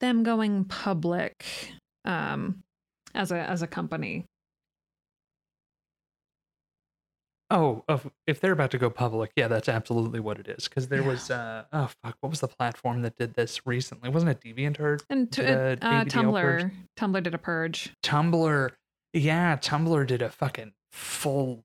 [0.00, 1.44] them going public
[2.04, 2.62] um
[3.14, 4.24] as a as a company?
[7.50, 7.84] Oh,
[8.26, 10.64] if they're about to go public, yeah, that's absolutely what it is.
[10.66, 11.08] Because there Yeah.
[11.08, 14.08] was, uh, oh fuck, what was the platform that did this recently?
[14.08, 15.04] Wasn't it DeviantArt?
[15.10, 16.10] And t- uh, purge?
[16.10, 17.92] Tumblr Tumblr did a purge.
[18.02, 18.70] Tumblr,
[19.12, 21.64] yeah, Tumblr did a fucking full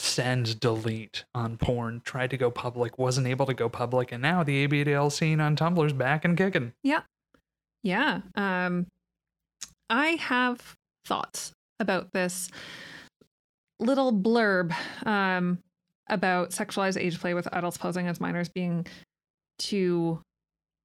[0.00, 2.00] send delete on porn.
[2.04, 5.56] Tried to go public, wasn't able to go public, and now the ABDL scene on
[5.56, 6.72] Tumblr's back and kicking.
[6.82, 7.02] Yeah.
[7.82, 8.86] Yeah um
[9.88, 10.76] I have
[11.06, 12.50] thoughts about this
[13.78, 14.74] little blurb
[15.06, 15.58] um
[16.08, 18.86] about sexualized age play with adults posing as minors being
[19.58, 20.20] too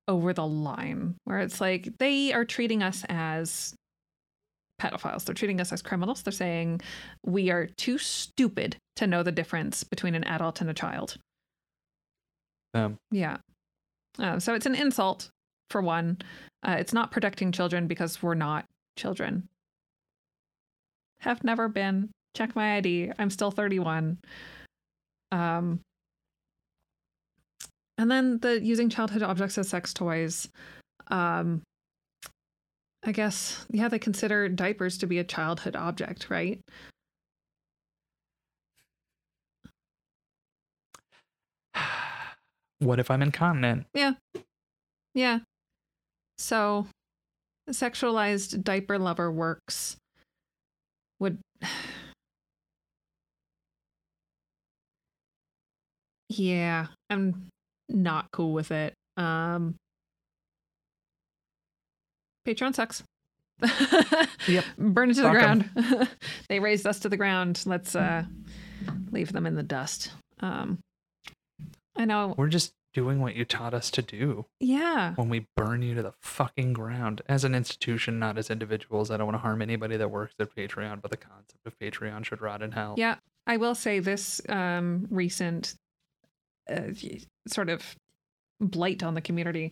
[0.08, 3.74] over the line where it's like they are treating us as
[4.80, 5.26] pedophiles.
[5.26, 6.22] They're treating us as criminals.
[6.22, 6.82] They're saying
[7.26, 11.18] we are too stupid to know the difference between an adult and a child.
[12.74, 13.38] Um, Yeah.
[14.18, 15.30] Uh, so it's an insult,
[15.70, 16.18] for one.
[16.64, 18.66] Uh, it's not protecting children because we're not
[18.98, 19.48] children.
[21.22, 22.10] Have never been.
[22.36, 23.12] Check my ID.
[23.18, 24.18] I'm still 31.
[25.32, 25.80] Um,
[27.98, 30.48] and then the using childhood objects as sex toys.
[31.08, 31.62] Um,
[33.04, 36.60] I guess, yeah, they consider diapers to be a childhood object, right?
[42.80, 43.86] What if I'm incontinent?
[43.94, 44.14] Yeah.
[45.14, 45.40] Yeah.
[46.38, 46.88] So,
[47.70, 49.98] sexualized diaper lover works
[51.20, 51.40] would.
[56.30, 57.48] yeah, I'm
[57.90, 58.94] not cool with it.
[59.18, 59.76] Um,
[62.46, 63.04] Patreon sucks.
[64.48, 64.66] Yep.
[64.78, 65.70] Burn it to Fuck the ground.
[66.50, 67.64] they raised us to the ground.
[67.66, 68.26] Let's uh,
[69.12, 70.12] leave them in the dust.
[70.42, 70.80] Um,
[71.96, 72.34] I know.
[72.38, 74.46] We're just doing what you taught us to do.
[74.60, 75.14] Yeah.
[75.16, 79.12] when we burn you to the fucking ground as an institution, not as individuals.
[79.12, 82.24] I don't want to harm anybody that works at Patreon, but the concept of Patreon
[82.24, 82.96] should rot in hell.
[82.98, 83.16] Yeah,
[83.46, 85.76] I will say this um, recent
[86.70, 86.94] uh,
[87.48, 87.96] sort of
[88.62, 89.72] blight on the community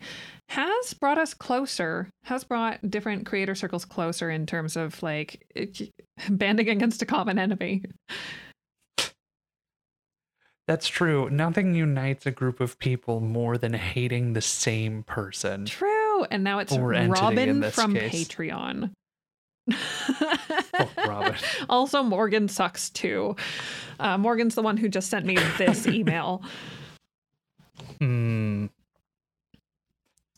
[0.50, 5.42] has brought us closer, has brought different creator circles closer in terms of like
[6.28, 7.82] banding against a common enemy.
[10.66, 11.28] That's true.
[11.30, 15.66] Nothing unites a group of people more than hating the same person.
[15.66, 16.24] True.
[16.24, 18.12] And now it's Or Robin from case.
[18.28, 18.92] Patreon.
[21.06, 21.34] Robin.
[21.68, 23.36] also, Morgan sucks too.
[24.00, 26.42] Uh, Morgan's the one who just sent me this email.
[27.98, 28.66] Hmm.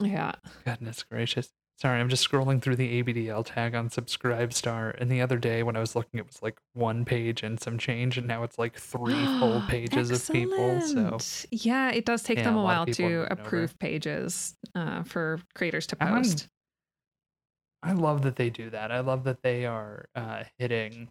[0.00, 0.32] Yeah.
[0.64, 1.52] Goodness gracious.
[1.78, 5.76] Sorry, I'm just scrolling through the ABDL tag on Subscribestar, and the other day when
[5.76, 8.78] I was looking, it was like one page and some change, and now it's like
[8.78, 10.80] three full pages of people.
[10.80, 11.18] So
[11.50, 13.26] yeah, it does take Yeah, them a a while to moving over.
[13.26, 16.48] approve pages uh, for creators to I'm- post.
[17.82, 18.90] I love that they do that.
[18.90, 21.08] I love that they are uh, hitting.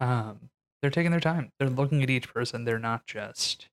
[0.00, 0.50] Um,
[0.82, 1.50] they're taking their time.
[1.58, 2.64] They're looking at each person.
[2.64, 3.68] They're not just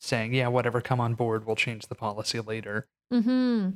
[0.00, 1.46] saying, "Yeah, whatever, come on board.
[1.46, 3.70] We'll change the policy later." Mm-hmm.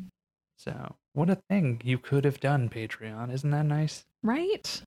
[0.58, 3.32] So, what a thing you could have done, Patreon.
[3.32, 4.04] Isn't that nice?
[4.22, 4.82] Right.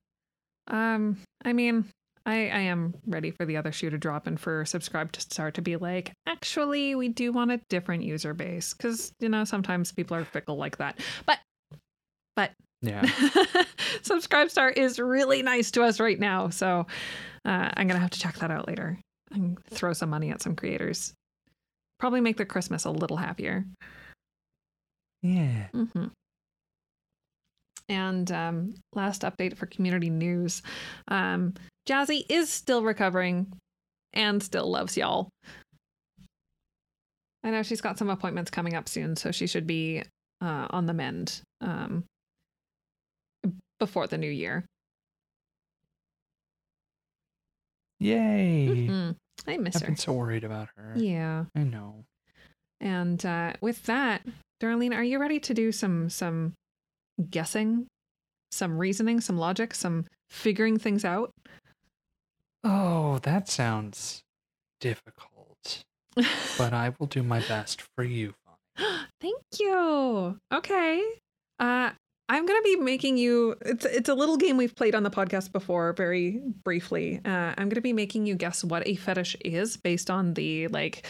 [0.66, 1.84] Um, I mean,
[2.26, 5.54] I, I am ready for the other shoe to drop and for subscribe to start
[5.54, 9.92] to be like, actually, we do want a different user base because you know sometimes
[9.92, 10.98] people are fickle like that.
[11.26, 11.38] But
[12.36, 12.52] but
[12.82, 13.04] Yeah.
[14.02, 16.86] subscribe star is really nice to us right now, so
[17.44, 18.98] uh, I'm gonna have to check that out later
[19.32, 21.14] and throw some money at some creators.
[21.98, 23.64] Probably make their Christmas a little happier.
[25.22, 25.68] Yeah.
[25.72, 26.06] hmm
[27.88, 30.62] And um, last update for community news
[31.08, 31.54] um,
[31.86, 33.52] Jazzie is still recovering
[34.12, 35.28] and still loves y'all.
[37.42, 40.02] I know she's got some appointments coming up soon, so she should be
[40.42, 42.04] uh, on the mend um,
[43.78, 44.64] before the new year.
[47.98, 48.66] Yay.
[48.88, 49.16] Mhm.
[49.46, 49.86] I miss I've her.
[49.88, 50.94] been so worried about her.
[50.96, 51.44] Yeah.
[51.54, 52.04] I know.
[52.80, 54.22] And uh, with that,
[54.60, 56.52] Darlene, are you ready to do some some
[57.30, 57.86] guessing,
[58.52, 61.30] some reasoning, some logic, some figuring things out?
[62.62, 64.20] Oh, that sounds
[64.80, 65.82] difficult.
[66.58, 68.34] But I will do my best for you,
[69.20, 70.38] Thank you.
[70.52, 71.04] Okay.
[71.58, 71.90] Uh,
[72.28, 73.56] I'm gonna be making you.
[73.62, 77.20] It's it's a little game we've played on the podcast before, very briefly.
[77.24, 81.06] Uh, I'm gonna be making you guess what a fetish is based on the like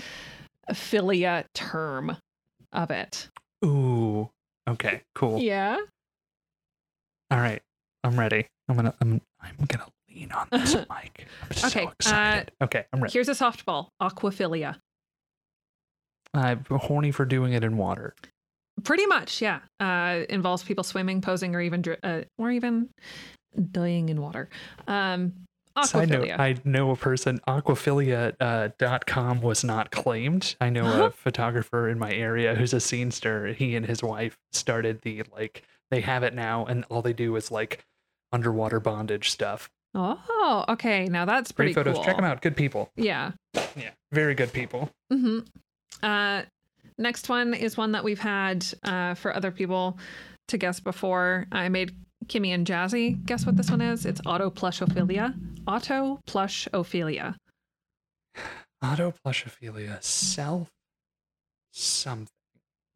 [0.73, 2.17] philia term
[2.73, 3.29] of it.
[3.65, 4.31] Ooh.
[4.69, 5.41] Okay, cool.
[5.41, 5.79] Yeah.
[7.31, 7.63] All right.
[8.05, 8.47] I'm ready.
[8.69, 11.27] I'm gonna I'm I'm gonna lean on this mic.
[11.43, 13.13] I'm so Okay, uh, okay, I'm ready.
[13.13, 13.89] Here's a softball.
[14.01, 14.77] Aquaphilia.
[16.33, 18.15] I'm horny for doing it in water.
[18.85, 19.61] Pretty much, yeah.
[19.81, 22.89] Uh, involves people swimming, posing, or even dri- uh, or even
[23.73, 24.49] dying in water.
[24.87, 25.33] Um,
[25.85, 26.31] Side note.
[26.39, 30.57] I know a person, aquaphilia uh, dot com was not claimed.
[30.61, 33.55] I know a photographer in my area who's a scenester.
[33.55, 37.35] He and his wife started the like they have it now and all they do
[37.37, 37.85] is like
[38.33, 39.71] underwater bondage stuff.
[39.95, 41.07] oh, okay.
[41.07, 41.97] Now that's pretty Great photos.
[41.97, 42.05] cool.
[42.05, 42.43] Check them out.
[42.43, 42.91] Good people.
[42.97, 43.33] Yeah.
[43.77, 43.91] Yeah.
[44.13, 44.91] Very good people.
[45.11, 45.41] hmm
[46.03, 46.43] Uh,
[46.99, 49.99] next one is one that we've had uh, for other people
[50.49, 51.47] to guess before.
[51.53, 51.93] I made
[52.27, 54.05] Kimmy and Jazzie guess what this one is.
[54.07, 55.35] It's autoplushophilia.
[55.71, 57.37] Autoplushophilia.
[58.83, 60.03] Autoplushophilia.
[60.03, 60.69] Self
[61.73, 62.27] something.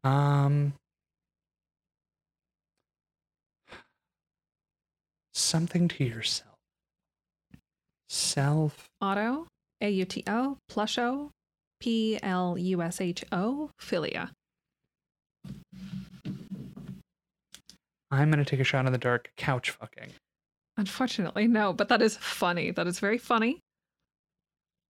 [0.03, 0.73] Um
[5.33, 6.57] something to yourself.
[8.09, 9.47] Self Auto,
[9.79, 11.29] A U T O, plusho,
[11.79, 14.31] P L U S H O, philia.
[18.11, 19.29] I'm gonna take a shot in the dark.
[19.37, 20.11] Couch fucking.
[20.77, 22.71] Unfortunately, no, but that is funny.
[22.71, 23.61] That is very funny.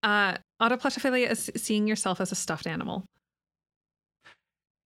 [0.02, 3.06] Uh, autoplushophilia is seeing yourself as a stuffed animal.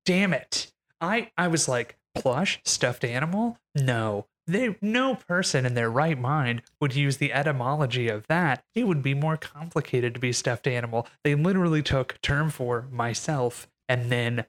[0.06, 0.72] Damn it!
[1.00, 3.58] I I was like plush stuffed animal.
[3.76, 8.64] No, they no person in their right mind would use the etymology of that.
[8.76, 11.08] It would be more complicated to be stuffed animal.
[11.24, 14.45] They literally took term for myself and then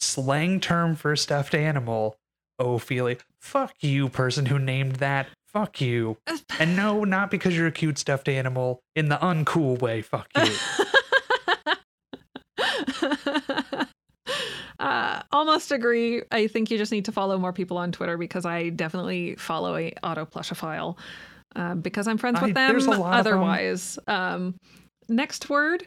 [0.00, 2.16] slang term for stuffed animal.
[2.58, 3.18] Ophelia.
[3.38, 5.26] Fuck you, person who named that.
[5.48, 6.16] Fuck you.
[6.58, 10.00] And no, not because you're a cute stuffed animal in the uncool way.
[10.00, 10.54] Fuck you.
[14.78, 16.22] uh, almost agree.
[16.32, 19.76] I think you just need to follow more people on Twitter because I definitely follow
[19.76, 20.96] a auto plushophile
[21.54, 22.70] uh, because I'm friends with I- them.
[22.72, 23.34] there's a lot of them.
[23.34, 24.54] Otherwise, um,
[25.08, 25.86] next word,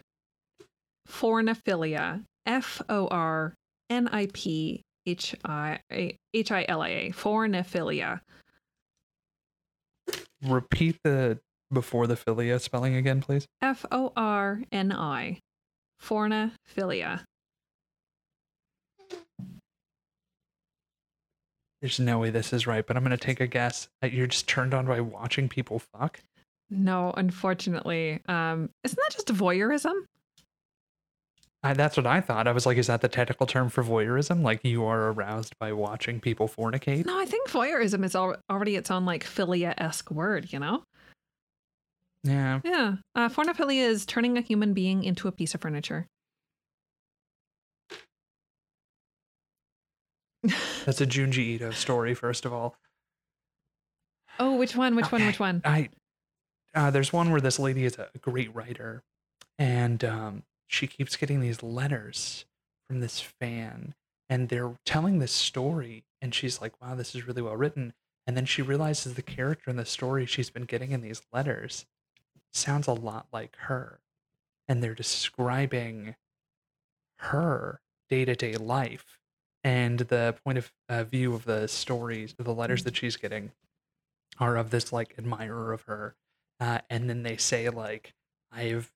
[1.08, 2.24] forniphilia.
[2.46, 3.54] F O R
[3.90, 7.10] N I P H I H I L I A.
[7.12, 8.22] Forniphilia.
[10.44, 11.40] Repeat the
[11.72, 13.46] before the philia spelling again, please.
[13.62, 15.40] F O R N I.
[16.02, 17.24] Forniphilia.
[21.82, 24.48] There's no way this is right, but I'm gonna take a guess that you're just
[24.48, 26.20] turned on by watching people fuck.
[26.70, 28.22] No, unfortunately.
[28.28, 30.06] Um, isn't that just voyeurism?
[31.62, 32.48] I, that's what I thought.
[32.48, 34.44] I was like, is that the technical term for voyeurism?
[34.44, 37.06] Like you are aroused by watching people fornicate?
[37.06, 40.84] No, I think voyeurism is al- already its own like philia esque word, you know?
[42.24, 42.62] Yeah.
[42.64, 42.96] Yeah.
[43.16, 46.08] Uh, forniphilia is turning a human being into a piece of furniture.
[50.86, 52.76] That's a Junji Ito story, first of all.
[54.40, 54.96] oh, which one?
[54.96, 55.26] Which one?
[55.26, 55.62] Which one?
[55.66, 55.90] I
[56.74, 59.04] uh, there's one where this lady is a great writer,
[59.58, 62.46] and um, she keeps getting these letters
[62.88, 63.96] from this fan,
[64.30, 67.94] and they're telling this story, and she's like, "Wow, this is really well written."
[68.28, 71.86] And then she realizes the character in the story she's been getting in these letters
[72.54, 74.00] sounds a lot like her,
[74.68, 76.16] and they're describing
[77.18, 79.20] her day to day life,
[79.64, 83.52] and the point of uh, view of the stories, the letters that she's getting
[84.40, 86.16] are of this like admirer of her
[86.60, 88.14] uh, and then they say like
[88.52, 88.92] i've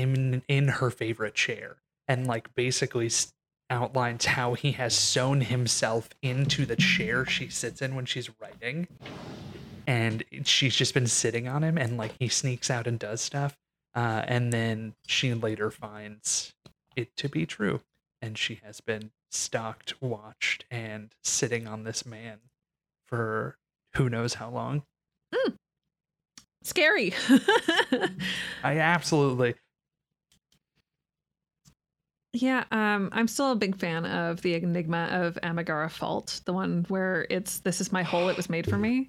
[0.00, 1.76] in in her favorite chair
[2.08, 3.10] and like basically
[3.68, 8.88] outlines how he has sewn himself into the chair she sits in when she's writing
[9.86, 13.56] and she's just been sitting on him and like he sneaks out and does stuff
[13.94, 16.52] uh, and then she later finds
[16.96, 17.80] it to be true
[18.22, 22.38] and she has been stalked, watched, and sitting on this man
[23.06, 23.56] for
[23.94, 24.82] who knows how long.
[26.62, 27.14] Scary.
[28.62, 29.54] I absolutely.
[32.32, 36.84] Yeah, um, I'm still a big fan of the Enigma of Amigara Fault, the one
[36.88, 39.08] where it's this is my hole, it was made for me.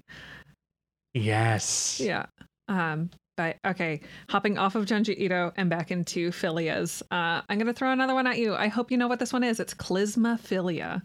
[1.14, 2.00] Yes.
[2.00, 2.26] Yeah.
[2.68, 7.02] Um, but okay, hopping off of Junji Ito and back into Philias.
[7.10, 8.54] Uh, I'm gonna throw another one at you.
[8.54, 9.60] I hope you know what this one is.
[9.60, 11.02] It's Klismaphilia.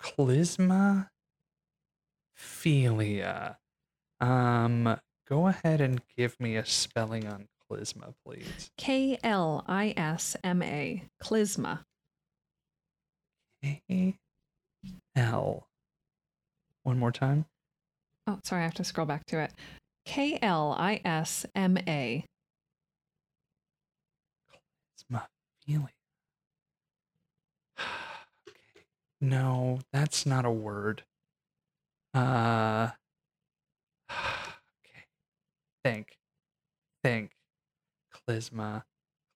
[0.00, 1.08] Clisma
[2.38, 3.56] philia.
[4.20, 4.98] Um,
[5.28, 8.70] go ahead and give me a spelling on Klisma, please.
[8.76, 11.02] K L I S M A.
[11.22, 11.80] Clisma.
[13.64, 14.18] A
[15.16, 15.68] L.
[16.82, 17.46] One more time.
[18.26, 19.52] Oh, sorry, I have to scroll back to it.
[20.04, 22.24] K L I S M A.
[25.10, 25.88] Klismaphilia.
[27.78, 27.84] okay.
[29.20, 31.04] No, that's not a word.
[32.12, 32.90] Uh.
[35.84, 36.16] Think.
[37.02, 37.30] Think.
[38.26, 38.84] Clisma.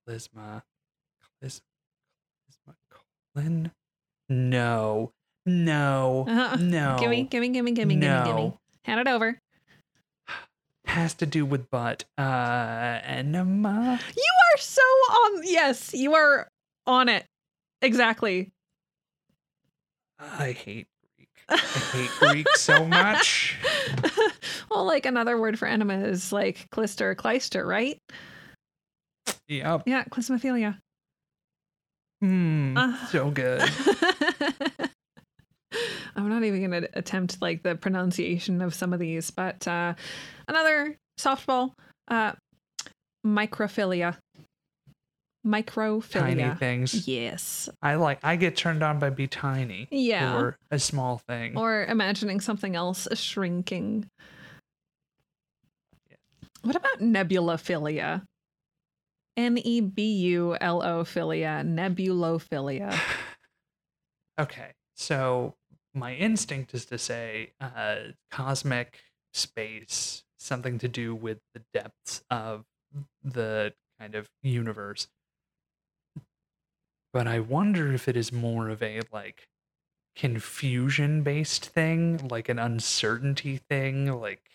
[0.09, 0.62] Clisma.
[1.40, 1.61] Clis.
[2.49, 2.74] Clisma.
[3.34, 3.70] Colon.
[4.30, 5.12] No.
[5.44, 6.24] No.
[6.26, 6.57] Uh-huh.
[6.57, 6.96] No.
[6.99, 8.59] Gimme, gimme, gimme, gimme, gimme, gimme.
[8.84, 9.38] Hand it over.
[10.86, 12.05] Has to do with butt.
[12.16, 14.01] Uh, enema.
[14.16, 15.42] You are so on.
[15.44, 16.49] Yes, you are
[16.86, 17.26] on it.
[17.82, 18.53] Exactly.
[20.18, 20.88] I hate.
[21.49, 23.57] I hate Greek so much.
[24.70, 27.99] well, like another word for enema is like clister, clyster, right?
[29.49, 29.82] Yep.
[29.86, 30.78] Yeah, klismaphilia.
[32.22, 33.07] Mm, Uh.
[33.07, 33.62] so good.
[36.16, 39.94] I'm not even going to attempt like the pronunciation of some of these, but uh,
[40.49, 41.70] another softball,
[42.09, 42.32] uh,
[43.24, 44.16] microphilia.
[45.47, 46.11] Microphilia.
[46.11, 47.09] Tiny things.
[47.09, 47.68] Yes.
[47.80, 48.18] I like.
[48.22, 49.89] I get turned on by be tiny.
[49.91, 50.36] Yeah.
[50.36, 51.57] Or a small thing.
[51.57, 54.11] Or imagining something else shrinking.
[56.62, 58.22] What about nebulophilia?
[59.36, 62.99] N E B U L O philia, nebulophilia.
[64.41, 64.72] okay.
[64.97, 65.55] So
[65.95, 67.97] my instinct is to say uh,
[68.32, 68.99] cosmic
[69.32, 72.64] space, something to do with the depths of
[73.22, 75.07] the kind of universe.
[77.18, 79.48] But I wonder if it is more of a like
[80.14, 84.48] confusion based thing, like an uncertainty thing, like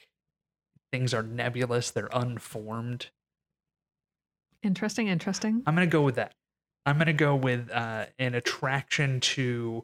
[0.89, 3.07] things are nebulous, they're unformed.
[4.63, 5.61] Interesting, interesting.
[5.67, 6.31] I'm gonna go with that.
[6.85, 9.83] I'm gonna go with uh, an attraction to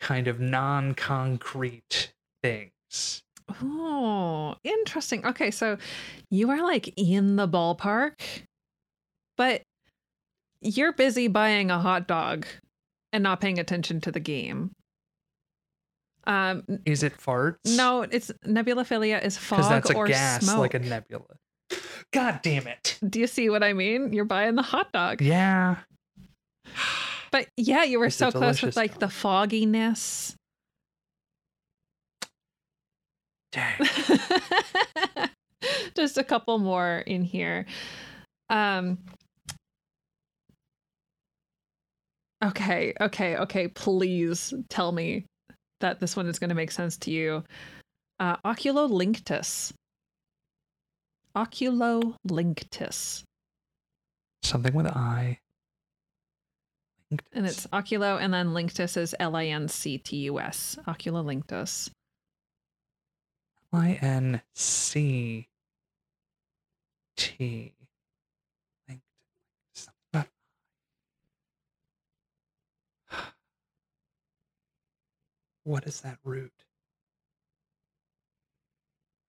[0.00, 2.12] kind of non-concrete
[2.42, 3.22] things.
[3.62, 5.24] Oh, interesting.
[5.24, 5.78] Okay, so
[6.32, 8.18] you are like in the ballpark,
[9.36, 9.62] but
[10.60, 12.46] you're busy buying a hot dog
[13.12, 14.72] and not paying attention to the game.
[16.26, 17.76] Um, Is it farts?
[17.76, 20.58] no, it's nebulophilia is fog that's a or gas, smoke.
[20.58, 21.24] like a nebula.
[22.12, 22.98] God damn it!
[23.08, 24.12] Do you see what I mean?
[24.12, 25.20] You're buying the hot dog.
[25.22, 25.76] Yeah.
[27.30, 30.34] But yeah, you were It's so close with like the fogginess.
[33.52, 33.78] Dang.
[35.96, 37.66] Just a couple more in here.
[38.50, 38.98] Um
[42.44, 43.68] Okay, okay, okay.
[43.68, 45.24] Please tell me
[45.80, 47.42] that this one is going to make sense to you.
[48.20, 49.72] Uh oculolinctus.
[51.36, 53.22] Oculolinctus.
[54.42, 55.38] Something with I.
[57.32, 60.78] And it's oculo and then linctus is L I N C T U S.
[60.86, 61.90] Oculolinctus.
[63.72, 65.48] I N C
[67.16, 67.72] T.
[68.88, 69.02] Linked.
[69.74, 70.26] Something about
[73.10, 73.16] I.
[75.68, 76.64] What is that root?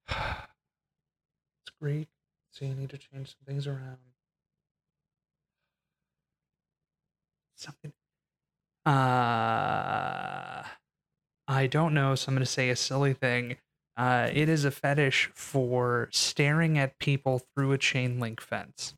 [0.15, 2.07] It's Greek,
[2.53, 3.97] so you need to change some things around.
[7.57, 7.91] Something.
[8.85, 10.63] Uh,
[11.49, 13.57] I don't know, so I'm going to say a silly thing.
[13.97, 18.93] Uh, it is a fetish for staring at people through a chain link fence.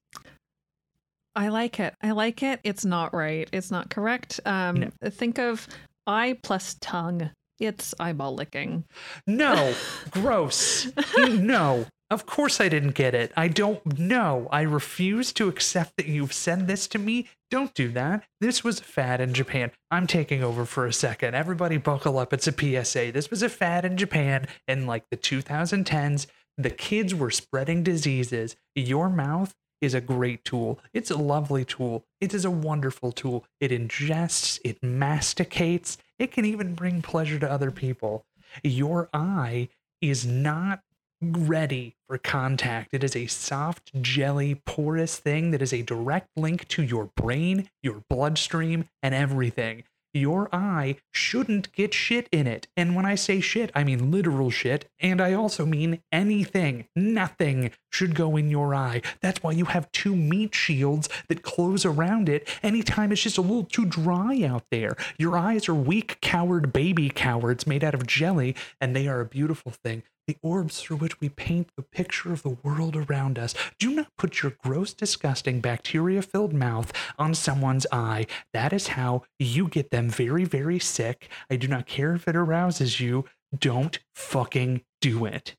[1.36, 1.96] I like it.
[2.04, 2.60] I like it.
[2.64, 3.50] It's not right.
[3.52, 4.40] It's not correct.
[4.46, 4.92] Um, No.
[5.10, 5.68] Think of
[6.08, 7.32] eye plus tongue.
[7.60, 8.86] It's eyeball licking.
[9.28, 9.76] No,
[10.12, 10.88] gross.
[11.18, 13.32] no, of course I didn't get it.
[13.38, 14.48] I don't know.
[14.52, 17.30] I refuse to accept that you've said this to me.
[17.52, 18.24] Don't do that.
[18.40, 19.72] This was a fad in Japan.
[19.92, 21.36] I'm taking over for a second.
[21.36, 22.34] Everybody buckle up.
[22.34, 23.12] It's a PSA.
[23.12, 26.26] This was a fad in Japan in like the 2010s.
[26.58, 28.56] The kids were spreading diseases.
[28.76, 30.80] Your mouth is a great tool.
[30.94, 32.06] It's a lovely tool.
[32.20, 33.46] It is a wonderful tool.
[33.60, 38.26] It ingests, it masticates, it can even bring pleasure to other people.
[38.64, 39.70] Your eye
[40.02, 40.82] is not
[41.22, 42.94] ready for contact.
[42.94, 47.70] It is a soft, jelly, porous thing that is a direct link to your brain,
[47.84, 49.84] your bloodstream, and everything.
[50.14, 52.68] Your eye shouldn't get shit in it.
[52.76, 54.90] And when I say shit, I mean literal shit.
[55.00, 59.02] And I also mean anything, nothing should go in your eye.
[59.22, 63.42] That's why you have two meat shields that close around it anytime it's just a
[63.42, 64.96] little too dry out there.
[65.18, 69.26] Your eyes are weak, coward baby cowards made out of jelly, and they are a
[69.26, 73.54] beautiful thing the orbs through which we paint the picture of the world around us.
[73.80, 78.28] Do not put your gross, disgusting, bacteria filled mouth on someone's eye.
[78.54, 81.30] That is how you get them very, very sick.
[81.50, 83.26] I do not care if it arouses you.
[83.58, 85.56] Don't fucking do it.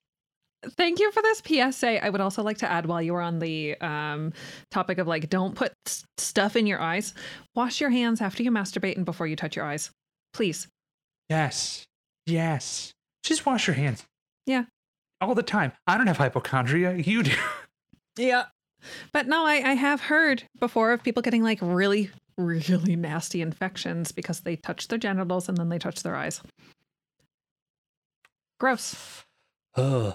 [0.76, 2.02] Thank you for this PSA.
[2.02, 4.32] I would also like to add while you were on the um,
[4.70, 7.12] topic of like, don't put s- stuff in your eyes,
[7.54, 9.90] wash your hands after you masturbate and before you touch your eyes.
[10.32, 10.68] Please.
[11.28, 11.84] Yes.
[12.24, 12.92] Yes.
[13.22, 14.04] Just wash your hands.
[14.46, 14.64] Yeah.
[15.20, 15.72] All the time.
[15.86, 16.94] I don't have hypochondria.
[16.96, 17.32] You do.
[18.18, 18.44] Yeah.
[19.12, 24.12] But no, I, I have heard before of people getting like really, really nasty infections
[24.12, 26.42] because they touch their genitals and then they touch their eyes.
[28.58, 29.24] Gross.
[29.76, 30.14] Ugh.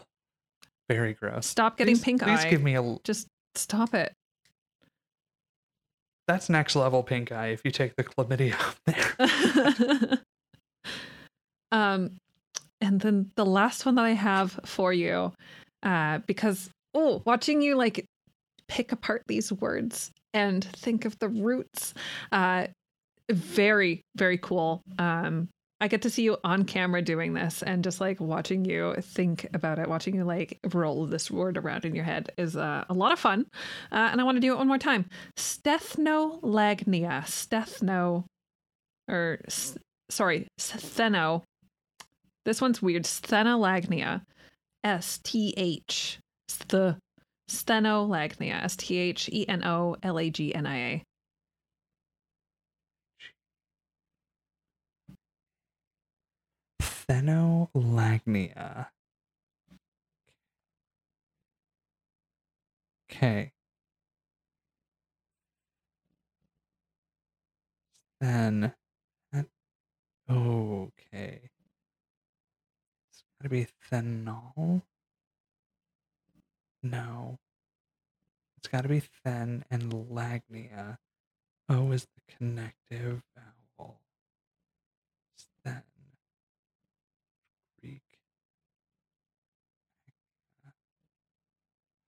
[0.89, 1.47] Very gross.
[1.47, 2.49] Stop getting please, pink please eye.
[2.49, 2.97] give me a.
[3.03, 4.13] Just stop it.
[6.27, 10.19] That's next level pink eye if you take the chlamydia out there.
[11.71, 12.17] um,
[12.81, 15.33] and then the last one that I have for you,
[15.83, 18.05] uh, because oh, watching you like
[18.67, 21.93] pick apart these words and think of the roots,
[22.31, 22.67] uh,
[23.29, 24.81] very very cool.
[24.99, 25.49] Um,
[25.79, 29.47] I get to see you on camera doing this, and just like watching you think
[29.53, 32.93] about it, watching you like roll this word around in your head is uh, a
[32.93, 33.45] lot of fun.
[33.91, 35.05] Uh, and I want to do it one more time.
[35.37, 38.23] Sthethnolagnia, stheno,
[39.07, 39.77] or s-
[40.09, 41.43] sorry, stheno
[42.47, 43.03] this one's weird.
[43.03, 44.21] Sthenolagnia.
[44.83, 46.19] S T H.
[46.69, 46.97] The
[47.49, 48.63] Sthenolagnia.
[48.63, 51.03] S T H E N O L A G N I A.
[56.81, 58.87] Phenolagnia.
[63.11, 63.51] Okay.
[68.21, 68.73] Then,
[70.29, 71.46] okay.
[73.39, 74.81] It's gotta be phenol.
[76.81, 77.37] No.
[78.57, 80.97] It's gotta be then and lagnia.
[81.69, 83.99] O is the connective vowel.
[85.63, 85.83] Then.
[87.79, 88.01] Greek.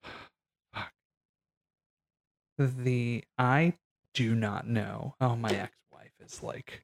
[0.73, 0.93] Fuck.
[2.57, 3.73] The I
[4.15, 5.13] do not know.
[5.21, 6.83] Oh, my ex-wife is like,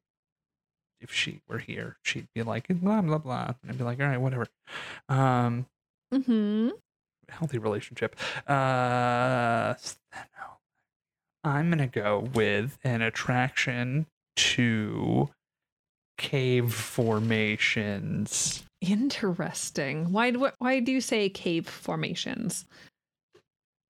[1.06, 4.08] if she were here, she'd be like blah blah blah, and I'd be like, all
[4.08, 4.48] right, whatever.
[5.10, 5.66] Um,
[6.14, 6.70] Mm-hmm.
[7.30, 8.16] healthy relationship.
[8.48, 10.60] Uh, Steno.
[11.44, 14.06] I'm gonna go with an attraction
[14.38, 15.30] to
[16.18, 18.64] cave formations.
[18.82, 20.12] Interesting.
[20.12, 22.66] Why do why do you say cave formations?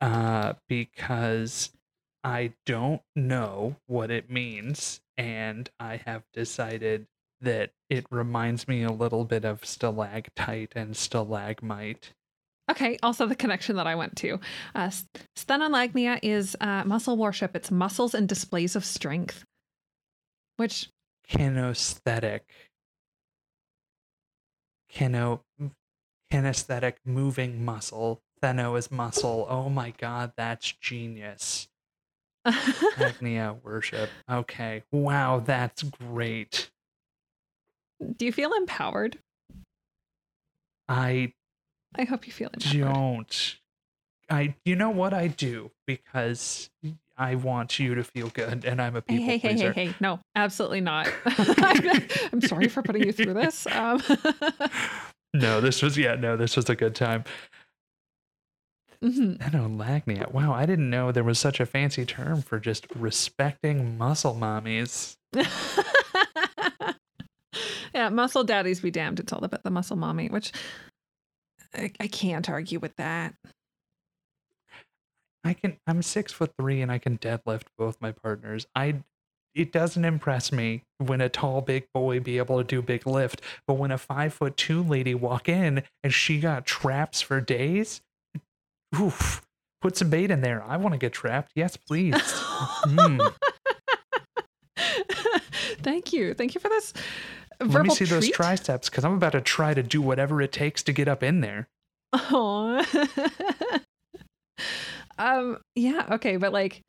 [0.01, 1.71] uh, because
[2.23, 7.07] I don't know what it means, and I have decided
[7.41, 12.13] that it reminds me a little bit of stalactite and stalagmite.
[12.71, 14.35] Okay, also the connection that I went to.
[14.73, 15.05] Uh, s-
[15.37, 17.55] Sthenolagnia is uh, muscle worship.
[17.55, 19.43] It's muscles and displays of strength,
[20.57, 20.89] which
[21.29, 22.41] Kinesthetic.
[24.89, 25.43] Kino,
[26.31, 28.21] kinesthetic moving muscle.
[28.41, 29.45] Theno is muscle.
[29.49, 31.67] Oh my god, that's genius.
[32.97, 34.09] Agnia worship.
[34.29, 34.83] Okay.
[34.91, 36.69] Wow, that's great.
[38.17, 39.17] do you feel empowered?
[40.87, 41.33] I
[41.95, 42.93] I hope you feel empowered.
[42.93, 43.55] don't.
[44.29, 46.69] I you know what I do because
[47.17, 49.71] I want you to feel good and I'm a Hey, people hey, hey, pleaser.
[49.73, 49.95] hey, hey.
[49.99, 51.07] No, absolutely not.
[51.25, 53.65] I'm sorry for putting you through this.
[53.67, 54.01] Um,
[55.33, 57.25] No, this was yeah, no, this was a good time.
[59.03, 59.37] Mhm.
[59.39, 60.31] Enolagnia.
[60.31, 65.15] Wow, I didn't know there was such a fancy term for just respecting muscle mommies.
[67.93, 69.19] yeah, muscle daddies be damned.
[69.19, 70.51] It's all about the muscle mommy, which
[71.73, 73.33] I, I can't argue with that.
[75.43, 78.65] I can I'm six foot three and I can deadlift both my partners.
[78.75, 79.03] I
[79.53, 83.41] it doesn't impress me when a tall big boy be able to do big lift,
[83.67, 88.01] but when a five foot two lady walk in and she got traps for days,
[88.99, 89.45] oof,
[89.85, 90.63] Put some bait in there.
[90.63, 91.51] I want to get trapped.
[91.53, 92.15] Yes, please.
[92.15, 93.33] Mm.
[95.83, 96.33] Thank you.
[96.33, 96.91] Thank you for this.
[97.59, 100.81] Let me see those triceps because I'm about to try to do whatever it takes
[100.83, 101.67] to get up in there.
[102.13, 102.83] Aw.
[105.19, 105.59] um.
[105.75, 106.07] Yeah.
[106.13, 106.37] Okay.
[106.37, 106.81] But like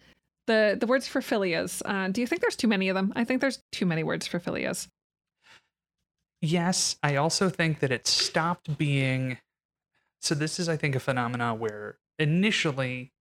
[0.47, 1.83] the the words for philias.
[1.85, 3.13] Uh, do you think there's too many of them?
[3.15, 4.89] I think there's too many words for philias.
[6.41, 9.37] Yes, I also think that it stopped being.
[10.27, 13.13] So this is, I think, a phenomena where initially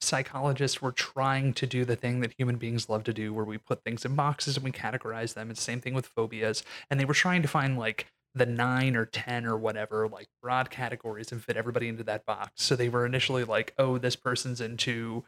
[0.00, 3.58] psychologists were trying to do the thing that human beings love to do, where we
[3.58, 5.50] put things in boxes and we categorize them.
[5.50, 8.94] It's the same thing with phobias, and they were trying to find like the nine
[8.94, 12.62] or ten or whatever, like broad categories, and fit everybody into that box.
[12.62, 15.24] So they were initially like, oh, this person's into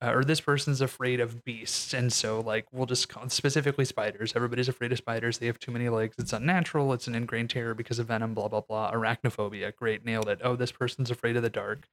[0.00, 4.32] uh, or this person's afraid of beasts and so like we'll just call specifically spiders.
[4.36, 5.38] Everybody's afraid of spiders.
[5.38, 6.14] They have too many legs.
[6.18, 6.92] It's unnatural.
[6.92, 8.92] It's an ingrained terror because of venom blah blah blah.
[8.92, 9.74] Arachnophobia.
[9.74, 10.04] Great.
[10.04, 10.40] Nailed it.
[10.42, 11.88] Oh this person's afraid of the dark.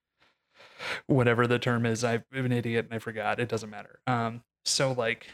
[1.08, 2.04] Whatever the term is.
[2.04, 3.40] I'm an idiot and i forgot.
[3.40, 4.00] It doesn't matter.
[4.06, 5.28] Um so like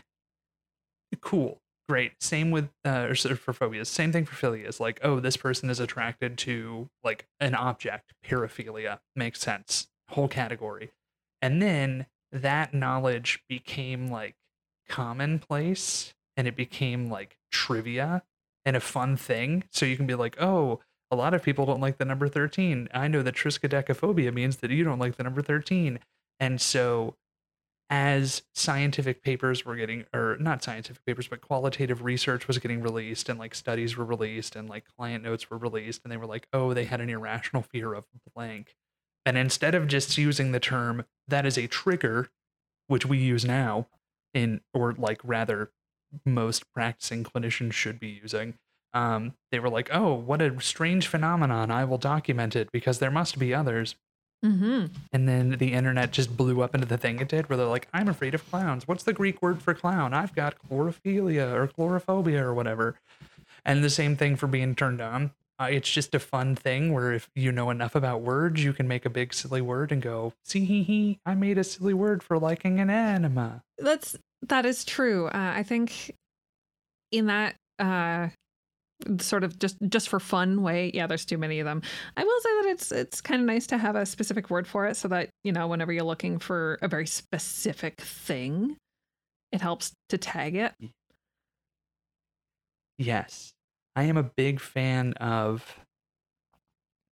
[1.19, 1.59] cool.
[1.89, 2.13] Great.
[2.21, 3.89] Same with uh or for phobias.
[3.89, 8.99] Same thing for philias like oh this person is attracted to like an object paraphilia.
[9.13, 9.89] Makes sense.
[10.11, 10.91] Whole category.
[11.41, 14.35] And then that knowledge became like
[14.87, 18.23] commonplace and it became like trivia
[18.65, 19.63] and a fun thing.
[19.71, 20.79] So you can be like, oh,
[21.09, 22.87] a lot of people don't like the number 13.
[22.93, 25.99] I know that triskaidekaphobia means that you don't like the number 13.
[26.39, 27.15] And so
[27.91, 33.27] as scientific papers were getting or not scientific papers but qualitative research was getting released
[33.27, 36.47] and like studies were released and like client notes were released and they were like
[36.53, 38.77] oh they had an irrational fear of blank
[39.25, 42.29] and instead of just using the term that is a trigger,
[42.87, 43.87] which we use now,
[44.33, 45.71] in or like rather
[46.25, 48.55] most practicing clinicians should be using,
[48.93, 51.71] um, they were like, "Oh, what a strange phenomenon!
[51.71, 53.95] I will document it because there must be others."
[54.43, 54.87] Mm-hmm.
[55.13, 57.87] And then the internet just blew up into the thing it did, where they're like,
[57.93, 58.87] "I'm afraid of clowns.
[58.87, 60.13] What's the Greek word for clown?
[60.13, 62.95] I've got chlorophilia or chlorophobia or whatever."
[63.63, 65.31] And the same thing for being turned on.
[65.61, 68.87] Uh, it's just a fun thing where if you know enough about words, you can
[68.87, 72.23] make a big silly word and go, "See, he, he, I made a silly word
[72.23, 75.27] for liking an anima." That's that is true.
[75.27, 76.15] Uh, I think
[77.11, 78.29] in that uh,
[79.19, 81.83] sort of just just for fun way, yeah, there's too many of them.
[82.17, 84.87] I will say that it's it's kind of nice to have a specific word for
[84.87, 88.77] it, so that you know whenever you're looking for a very specific thing,
[89.51, 90.73] it helps to tag it.
[92.97, 93.53] Yes,
[93.95, 95.79] I am a big fan of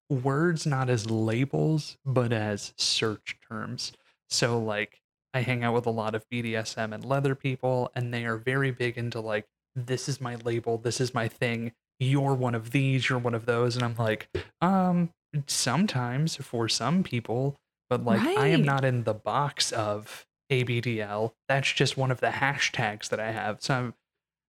[0.09, 3.91] words not as labels, but as search terms.
[4.29, 5.01] So, like,
[5.33, 8.71] I hang out with a lot of BDSM and leather people, and they are very
[8.71, 13.09] big into, like, this is my label, this is my thing, you're one of these,
[13.09, 13.75] you're one of those.
[13.75, 14.29] And I'm like,
[14.61, 15.11] um,
[15.47, 17.59] sometimes for some people,
[17.89, 21.33] but like, I am not in the box of ABDL.
[21.47, 23.61] That's just one of the hashtags that I have.
[23.61, 23.93] So, I'm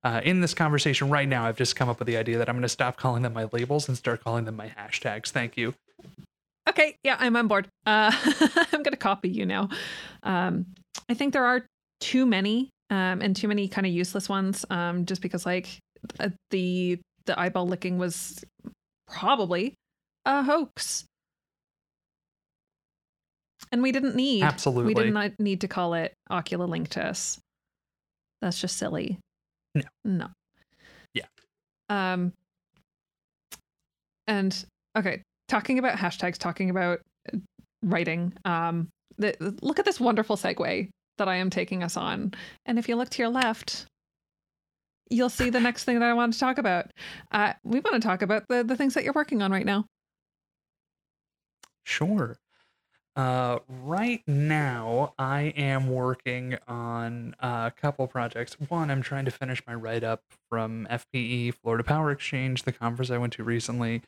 [0.02, 2.54] uh, in this conversation right now, I've just come up with the idea that I'm
[2.54, 5.28] going to stop calling them my labels and start calling them my hashtags.
[5.28, 5.74] Thank you.
[6.68, 7.68] Okay, yeah, I'm on board.
[7.86, 8.12] Uh,
[8.72, 9.68] I'm gonna copy you now.
[10.22, 10.66] Um,
[11.08, 11.66] I think there are
[12.00, 14.64] too many, um, and too many kind of useless ones.
[14.70, 15.78] Um, just because like
[16.20, 18.44] uh, the the eyeball licking was
[19.08, 19.74] probably
[20.24, 21.04] a hoax,
[23.72, 24.94] and we didn't need Absolutely.
[24.94, 27.38] we did not need to call it oculolinctus.
[28.40, 29.18] That's just silly.
[29.74, 29.82] No.
[30.04, 30.28] No.
[31.14, 31.26] Yeah.
[31.88, 32.32] Um.
[34.26, 34.64] And
[34.96, 37.00] okay, talking about hashtags, talking about
[37.32, 37.38] uh,
[37.82, 38.32] writing.
[38.44, 38.88] Um.
[39.18, 42.32] The, the- look at this wonderful segue that I am taking us on.
[42.64, 43.84] And if you look to your left,
[45.10, 46.86] you'll see the next thing that I want to talk about.
[47.30, 49.84] Uh, we want to talk about the the things that you're working on right now.
[51.84, 52.36] Sure.
[53.20, 58.56] Uh, right now, I am working on a couple projects.
[58.70, 63.10] One, I'm trying to finish my write up from FPE, Florida Power Exchange, the conference
[63.10, 64.00] I went to recently.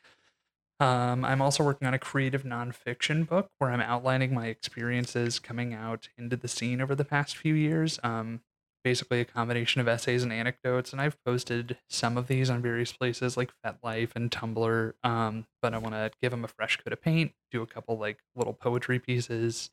[0.79, 5.75] Um, I'm also working on a creative nonfiction book where I'm outlining my experiences coming
[5.75, 7.99] out into the scene over the past few years.
[8.01, 8.41] Um,
[8.83, 12.91] basically, a combination of essays and anecdotes, and I've posted some of these on various
[12.91, 14.93] places like FetLife and Tumblr.
[15.03, 17.97] Um, but I want to give them a fresh coat of paint, do a couple
[17.97, 19.71] like little poetry pieces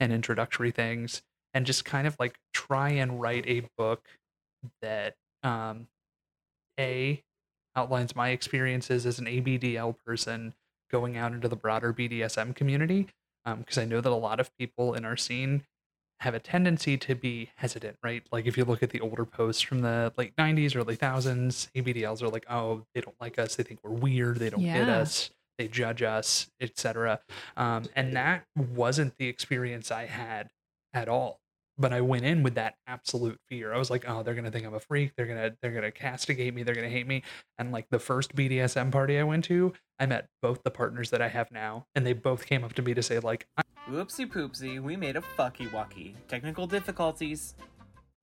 [0.00, 1.22] and introductory things,
[1.54, 4.08] and just kind of like try and write a book
[4.80, 5.88] that um,
[6.78, 7.22] a
[7.74, 10.54] outlines my experiences as an ABDL person
[10.90, 13.08] going out into the broader BDSM community.
[13.44, 15.64] Because I know that a lot of people in our scene
[16.22, 18.22] have a tendency to be hesitant, right?
[18.30, 22.22] Like if you look at the older posts from the late 90s, early thousands, ABDLs
[22.22, 23.56] are like, oh, they don't like us.
[23.56, 24.38] They think we're weird.
[24.38, 25.30] They don't get us.
[25.58, 27.20] they judge us, etc.
[27.56, 30.50] Um, and that wasn't the experience I had
[30.94, 31.40] at all.
[31.76, 33.72] But I went in with that absolute fear.
[33.72, 35.12] I was like, "Oh, they're gonna think I'm a freak.
[35.16, 36.62] They're gonna they're gonna castigate me.
[36.62, 37.22] They're gonna hate me."
[37.58, 41.22] And like the first BDSM party I went to, I met both the partners that
[41.22, 43.46] I have now, and they both came up to me to say like,
[43.92, 46.14] Whoopsie poopsie, we made a fucky wucky.
[46.26, 47.54] Technical difficulties.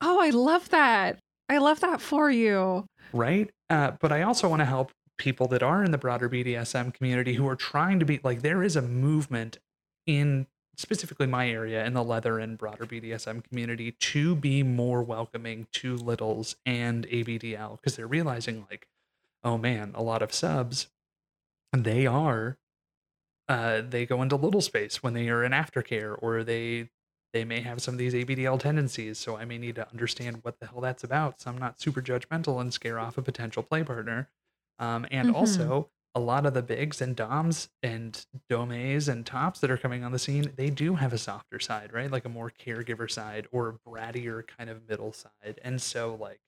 [0.01, 1.19] Oh, I love that.
[1.47, 2.87] I love that for you.
[3.13, 3.51] right?
[3.69, 7.33] Uh, but I also want to help people that are in the broader BDSM community
[7.33, 9.59] who are trying to be like, there is a movement
[10.07, 15.67] in specifically my area in the leather and broader BDSM community to be more welcoming
[15.73, 18.87] to littles and ABDL because they're realizing, like,
[19.43, 20.87] oh man, a lot of subs,
[21.73, 22.57] they are.
[23.49, 26.91] Uh, they go into little space when they are in aftercare or they
[27.33, 30.59] they may have some of these ABDL tendencies, so I may need to understand what
[30.59, 31.41] the hell that's about.
[31.41, 34.29] So I'm not super judgmental and scare off a potential play partner.
[34.79, 35.29] Um, and Mhm.
[35.29, 40.03] also, a lot of the bigs and doms and domes and tops that are coming
[40.03, 42.09] on the scene, they do have a softer side, right?
[42.11, 45.59] Like a more caregiver side or brattier kind of middle side.
[45.63, 46.41] And so, like,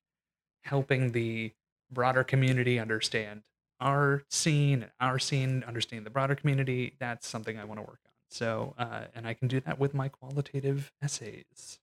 [0.64, 1.54] helping the
[1.91, 3.43] broader community understand
[3.82, 8.12] our scene, our scene, understanding the broader community, that's something I want to work on.
[8.30, 11.80] So, uh, and I can do that with my qualitative essays.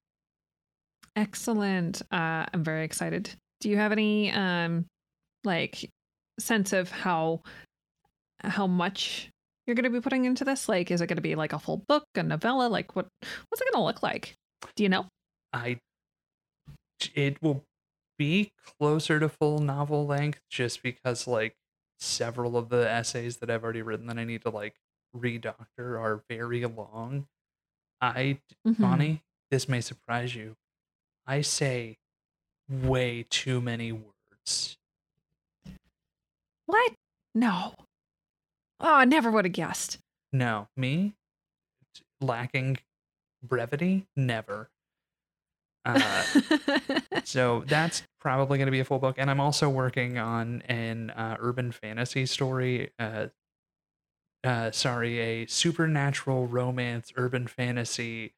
[1.14, 2.00] Excellent.
[2.10, 3.30] Uh, I'm very excited.
[3.60, 4.86] Do you have any um
[5.44, 5.90] like
[6.38, 7.42] sense of how
[8.40, 9.28] how much
[9.66, 10.68] you're going to be putting into this?
[10.68, 12.68] Like is it going to be like a full book, a novella?
[12.68, 14.34] Like what what's it going to look like?
[14.76, 15.06] Do you know?
[15.52, 15.78] I
[17.14, 17.64] it will
[18.16, 21.54] be closer to full novel length just because like
[21.98, 24.74] several of the essays that I've already written that I need to like
[25.16, 27.26] redoctor are very long.
[28.00, 28.78] I Mhm.
[28.80, 30.56] Bonnie, this may surprise you.
[31.26, 31.98] I say
[32.68, 34.78] way too many words.
[36.66, 36.94] What?
[37.34, 37.74] No.
[38.80, 39.98] Oh, I never would have guessed.
[40.32, 41.14] No, me
[42.20, 42.78] lacking
[43.42, 44.70] brevity, never.
[45.84, 46.22] Uh,
[47.24, 51.10] so that's probably going to be a full book, and I'm also working on an
[51.10, 52.90] uh, urban fantasy story.
[52.98, 53.28] Uh,
[54.44, 58.34] uh, sorry, a supernatural romance urban fantasy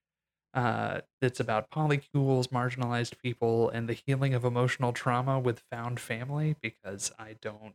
[0.54, 6.56] uh, that's about polycules, marginalized people, and the healing of emotional trauma with found family.
[6.60, 7.74] Because I don't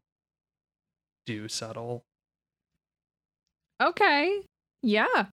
[1.25, 2.05] do subtle
[3.81, 4.41] okay.
[4.81, 5.25] Yeah.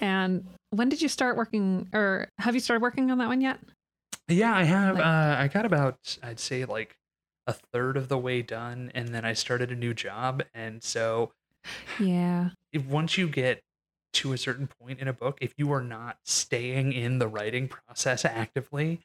[0.00, 3.58] And when did you start working or have you started working on that one yet?
[4.28, 4.96] Yeah, I have.
[4.96, 6.96] Like- uh, I got about, I'd say, like
[7.46, 10.42] a third of the way done, and then I started a new job.
[10.52, 11.32] And so,
[12.00, 12.50] Yeah.
[12.72, 13.62] if, once you get
[14.14, 17.68] to a certain point in a book, if you are not staying in the writing
[17.68, 19.00] process actively,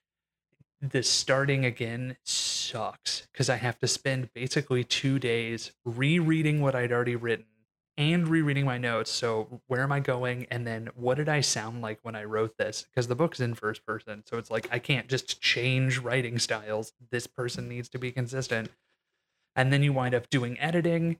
[0.81, 6.91] the starting again sucks because I have to spend basically two days rereading what I'd
[6.91, 7.45] already written
[8.01, 9.11] and rereading my notes.
[9.11, 10.47] So, where am I going?
[10.49, 12.83] And then, what did I sound like when I wrote this?
[12.83, 14.23] Because the book's in first person.
[14.25, 16.93] So, it's like I can't just change writing styles.
[17.11, 18.69] This person needs to be consistent.
[19.55, 21.19] And then you wind up doing editing,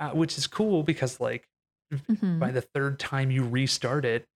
[0.00, 1.48] uh, which is cool because, like,
[1.92, 2.38] Mhm.
[2.40, 4.26] by the third time you restart it,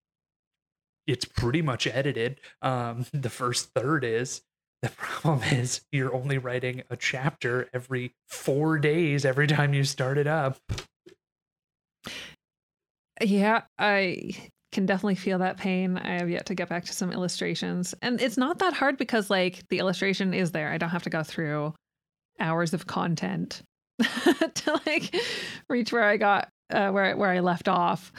[1.07, 2.41] it's pretty much edited.
[2.63, 4.43] Um, the first third is.
[4.83, 10.17] The problem is you're only writing a chapter every four days every time you start
[10.17, 10.59] it up.
[13.21, 14.33] Yeah, I
[14.73, 15.97] can definitely feel that pain.
[15.99, 17.95] I have yet to get back to some illustrations.
[18.03, 20.71] And it's not that hard because like the illustration is there.
[20.71, 21.75] I don't have to go through
[22.39, 23.63] hours of content
[24.01, 25.15] to like
[25.69, 28.13] reach where I got uh, where where I left off.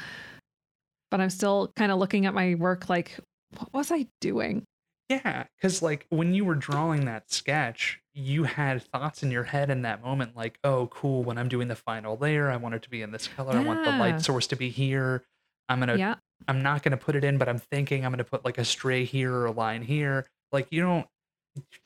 [1.10, 3.20] But I'm still kind of looking at my work like
[3.58, 4.64] what was I doing?
[5.12, 9.70] Yeah, because like when you were drawing that sketch, you had thoughts in your head
[9.70, 12.82] in that moment, like, oh, cool, when I'm doing the final layer, I want it
[12.84, 13.53] to be in this color.
[13.57, 13.99] I want the Yeah.
[13.99, 15.24] light source to be here.
[15.70, 16.16] I'm gonna Yeah.
[16.47, 19.03] I'm not gonna put it in, but I'm thinking I'm gonna put like a stray
[19.05, 20.28] here or a line here.
[20.51, 21.07] Like you don't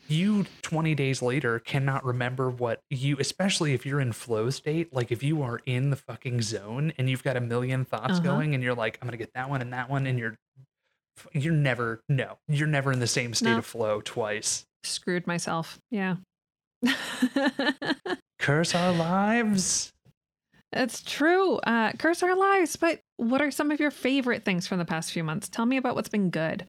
[0.07, 5.11] you 20 days later cannot remember what you especially if you're in flow state like
[5.11, 8.23] if you are in the fucking zone and you've got a million thoughts Uh-huh.
[8.23, 10.36] going and you're like i'm gonna get that one and that one and you're
[11.34, 13.57] you're never no you're never in the same state No.
[13.59, 15.80] of flow twice Screwed myself.
[15.89, 16.18] Yeah.
[18.39, 19.91] curse our lives
[20.72, 21.55] It's true.
[21.59, 22.76] Uh, curse our lives.
[22.76, 25.47] But what are some of your favorite things from the past few months?
[25.47, 26.68] Tell me about what's been good.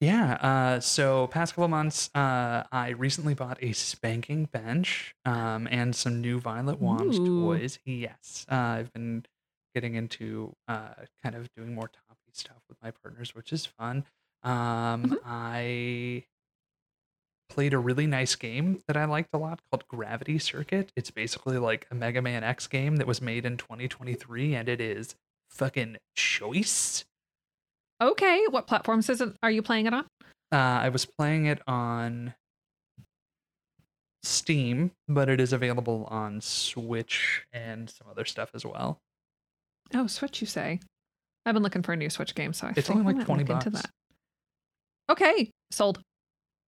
[0.00, 0.34] Yeah.
[0.40, 6.22] Uh, so past couple months, uh, I recently bought a spanking bench um, and some
[6.22, 7.44] new Violet Ooh.
[7.44, 7.78] toys.
[7.84, 9.26] Yes, uh, I've been
[9.74, 11.90] getting into uh, kind of doing more
[12.36, 14.04] stuff with my partners, which is fun.
[14.42, 15.18] Um, Mhm.
[15.24, 16.24] I
[17.48, 20.90] played a really nice game that I liked a lot called Gravity Circuit.
[20.96, 24.80] It's basically like a Mega Man X game that was made in 2023 and it
[24.80, 25.14] is
[25.50, 27.04] fucking choice.
[28.00, 29.36] Okay, what platforms is it?
[29.42, 30.06] Are you playing it on?
[30.52, 32.34] Uh, I was playing it on
[34.22, 39.00] Steam, but it is available on Switch and some other stuff as well.
[39.92, 40.80] Oh, Switch, you say?
[41.46, 43.44] I've been looking for a new Switch game, so I It's think only like 20
[43.44, 43.90] look into that.
[45.10, 46.00] Okay, sold.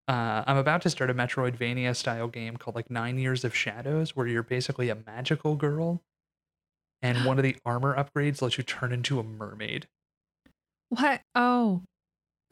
[0.09, 4.15] Uh, I'm about to start a Metroidvania style game called like Nine Years of Shadows,
[4.15, 6.03] where you're basically a magical girl,
[7.03, 9.87] and one of the armor upgrades lets you turn into a mermaid.
[10.91, 11.23] What?
[11.35, 11.83] Oh,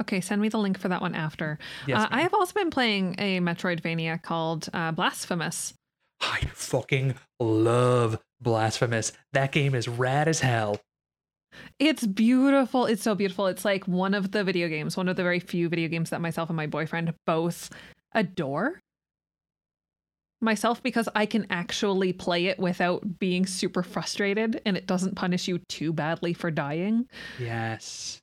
[0.01, 0.21] okay.
[0.21, 1.59] Send me the link for that one after.
[1.87, 5.75] Yes, uh, I have also been playing a Metroidvania called uh, Blasphemous.
[6.21, 9.13] I fucking love Blasphemous.
[9.33, 10.81] That game is rad as hell.
[11.79, 12.87] It's beautiful.
[12.87, 13.47] It's so beautiful.
[13.47, 16.21] It's like one of the video games, one of the very few video games that
[16.21, 17.71] myself and my boyfriend both
[18.15, 18.81] adore.
[20.41, 25.49] Myself, because I can actually play it without being super frustrated and it doesn't punish
[25.49, 27.07] you too badly for dying.
[27.41, 28.19] Yes.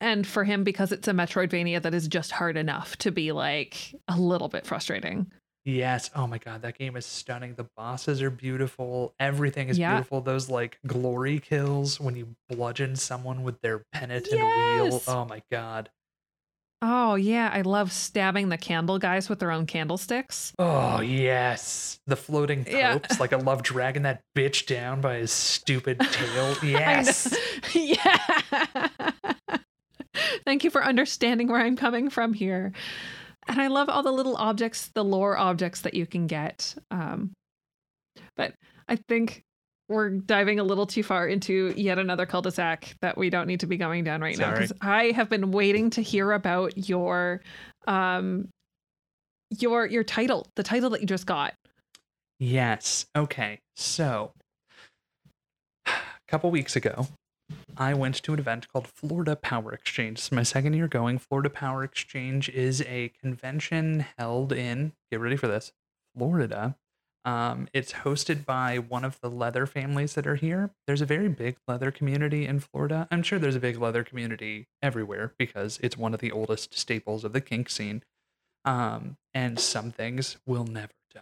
[0.00, 3.94] And for him, because it's a Metroidvania that is just hard enough to be like
[4.08, 5.30] a little bit frustrating.
[5.64, 6.10] Yes.
[6.16, 7.54] Oh my god, that game is stunning.
[7.54, 9.14] The bosses are beautiful.
[9.20, 9.94] Everything is Yeah.
[9.94, 10.20] beautiful.
[10.22, 15.02] Those like glory kills when you bludgeon someone with their pennant and wheel.
[15.06, 15.90] Oh my god.
[16.82, 17.50] Oh, yeah.
[17.52, 20.54] I love stabbing the candle guys with their own candlesticks.
[20.58, 22.00] Oh yes.
[22.06, 23.00] The floating Yeah.
[23.18, 26.56] Like I love dragging that bitch down by his stupid tail.
[26.62, 27.36] Yes.
[27.74, 28.38] yeah.
[30.46, 32.72] Thank you for understanding where I'm coming from here.
[33.48, 36.74] And I love all the little objects, the lore objects that you can get.
[36.90, 37.32] Um,
[38.36, 38.54] but
[38.88, 39.42] I think
[39.88, 43.66] we're diving a little too far into yet another cul-de-sac that we don't need to
[43.66, 44.54] be going down right now Sorry.
[44.54, 47.42] because I have been waiting to hear about your
[47.88, 48.48] um
[49.58, 51.54] your your title, the title that you just got.
[52.38, 53.06] Yes.
[53.16, 53.58] Okay.
[53.76, 54.32] So,
[55.86, 55.92] a
[56.28, 57.08] couple weeks ago,
[57.76, 60.18] I went to an event called Florida Power Exchange.
[60.18, 61.18] It's my second year going.
[61.18, 65.72] Florida Power Exchange is a convention held in, get ready for this,
[66.16, 66.76] Florida.
[67.24, 70.70] Um, it's hosted by one of the leather families that are here.
[70.86, 73.06] There's a very big leather community in Florida.
[73.10, 77.24] I'm sure there's a big leather community everywhere because it's one of the oldest staples
[77.24, 78.02] of the kink scene.
[78.64, 81.20] Um, and some things will never die.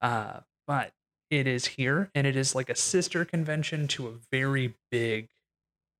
[0.00, 0.92] Uh, but
[1.30, 5.28] it is here and it is like a sister convention to a very big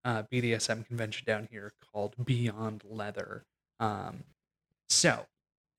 [0.04, 3.44] uh, BDSM convention down here called Beyond Leather.
[3.80, 4.24] Um,
[4.88, 5.26] so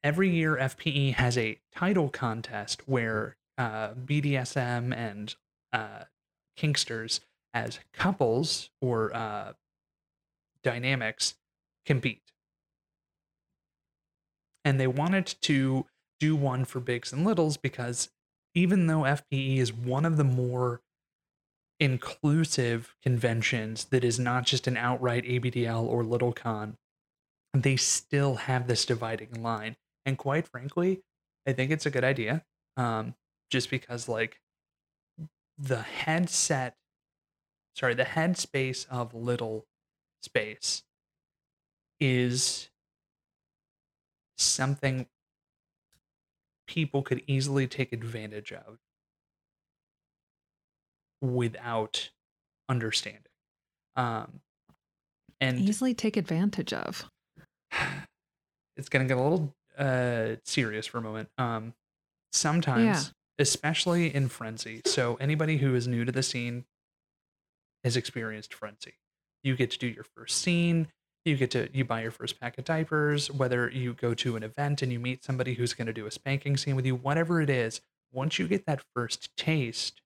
[0.04, 5.36] every year, FPE has a title contest where uh, BDSM and
[5.74, 6.04] uh,
[6.58, 7.22] kinksters
[7.54, 9.54] as couples or uh,
[10.64, 11.36] dynamics
[11.86, 12.22] compete.
[14.64, 15.86] And they wanted to
[16.20, 18.10] do one for bigs and littles because
[18.54, 20.82] even though FPE is one of the more
[21.80, 26.78] inclusive conventions that is not just an outright ABDL or Little Con,
[27.54, 29.78] they still have this dividing line.
[30.06, 31.04] And quite frankly,
[31.48, 32.44] I think it's a good idea.
[32.78, 33.16] Um,
[33.50, 34.40] just because like
[35.58, 36.76] the headset
[37.80, 39.66] sorry, the headspace of little
[40.22, 40.84] space
[42.00, 42.70] is
[44.38, 45.08] something
[46.68, 48.80] people could easily take advantage of
[51.22, 52.10] without
[52.68, 53.24] understanding.
[53.96, 54.42] Um,
[55.42, 57.10] and Easily take advantage of.
[58.78, 61.30] it's gonna get a little uh serious for a moment.
[61.38, 61.74] Um
[62.32, 64.82] sometimes, especially in frenzy.
[64.86, 66.66] So anybody who is new to the scene
[67.84, 68.96] has experienced frenzy.
[69.44, 70.88] You get to do your first scene,
[71.26, 74.44] you get to you buy your first pack of diapers, whether you go to an
[74.44, 77.50] event and you meet somebody who's gonna do a spanking scene with you, whatever it
[77.50, 77.82] is,
[78.12, 80.02] once you get that first taste,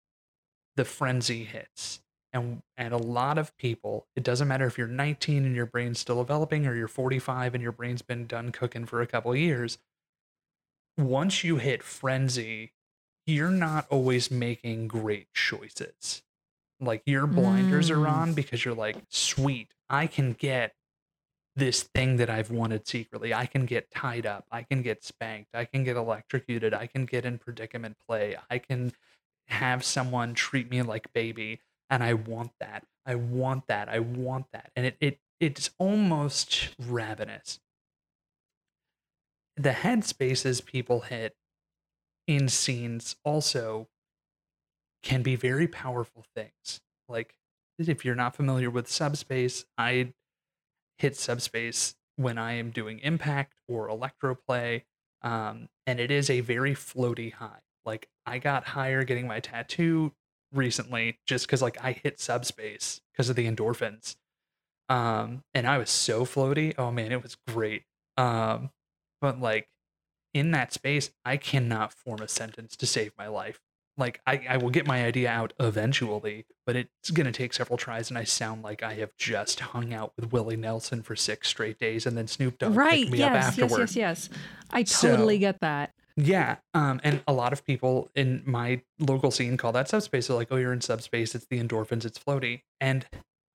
[0.76, 2.02] the frenzy hits.
[2.32, 6.00] And and a lot of people, it doesn't matter if you're 19 and your brain's
[6.00, 9.38] still developing or you're 45 and your brain's been done cooking for a couple of
[9.38, 9.78] years.
[10.98, 12.74] Once you hit frenzy,
[13.26, 16.24] you're not always making great choices.
[16.80, 18.10] Like your blinders are Mm.
[18.12, 20.76] on because you're like, sweet, I can get
[21.56, 23.34] this thing that I've wanted secretly.
[23.34, 24.46] I can get tied up.
[24.52, 25.52] I can get spanked.
[25.54, 26.74] I can get electrocuted.
[26.74, 28.36] I can get in predicament play.
[28.50, 28.92] I can
[29.48, 31.62] have someone treat me like baby.
[31.90, 32.86] And I want that.
[33.06, 33.90] I want that.
[33.90, 34.72] I want that.
[34.76, 37.60] And it, it it's almost ravenous.
[39.58, 41.36] The headspaces people hit
[42.28, 43.90] in scenes also
[45.04, 46.82] can be very powerful things.
[47.10, 47.36] Like
[47.78, 50.14] if you're not familiar with subspace, I
[50.98, 54.86] hit subspace when I am doing impact or electro play.
[55.22, 57.62] Um, and it is a very floaty high.
[57.86, 60.14] Like I got higher getting my tattoo
[60.54, 64.16] recently just because like I hit subspace because of the endorphins.
[64.90, 66.74] Um, and I was so floaty.
[66.78, 67.84] Oh man, it was great.
[68.18, 68.70] Um,
[69.22, 69.68] but like
[70.34, 73.60] in that space, I cannot form a sentence to save my life.
[73.96, 78.10] Like I, I will get my idea out eventually, but it's gonna take several tries,
[78.10, 81.78] and I sound like I have just hung out with Willie Nelson for six straight
[81.78, 83.02] days, and then Snoop Dogg right.
[83.02, 83.58] picked me up Yes.
[83.58, 83.72] Yes.
[83.78, 83.96] Yes.
[83.96, 84.30] Yes.
[84.72, 85.94] I totally So- get that.
[86.16, 90.28] Yeah, um, and a lot of people in my local scene call that subspace.
[90.28, 91.34] They're like, "Oh, you're in subspace.
[91.34, 92.06] It's the endorphins.
[92.06, 93.08] It's floaty." And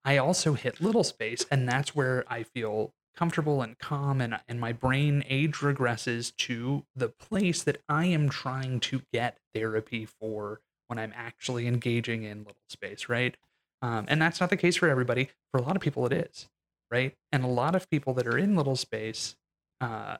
[0.04, 4.58] I also hit little space, and that's where I feel comfortable and calm, and and
[4.60, 10.60] my brain age regresses to the place that I am trying to get therapy for
[10.88, 13.36] when I'm actually engaging in little space, right?
[13.82, 15.30] Um, and that's not the case for everybody.
[15.52, 16.48] For a lot of people, it is,
[16.90, 17.14] right?
[17.30, 19.36] And a lot of people that are in little space.
[19.80, 20.16] Uh,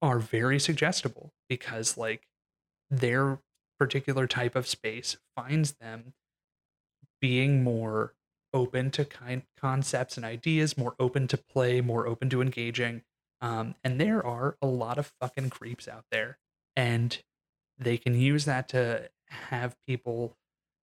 [0.00, 2.26] are very suggestible because like
[2.90, 3.40] their
[3.78, 6.14] particular type of space finds them
[7.20, 8.14] being more
[8.52, 13.02] open to kind concepts and ideas, more open to play, more open to engaging.
[13.40, 16.38] Um, and there are a lot of fucking creeps out there,
[16.74, 17.22] and
[17.78, 20.36] they can use that to have people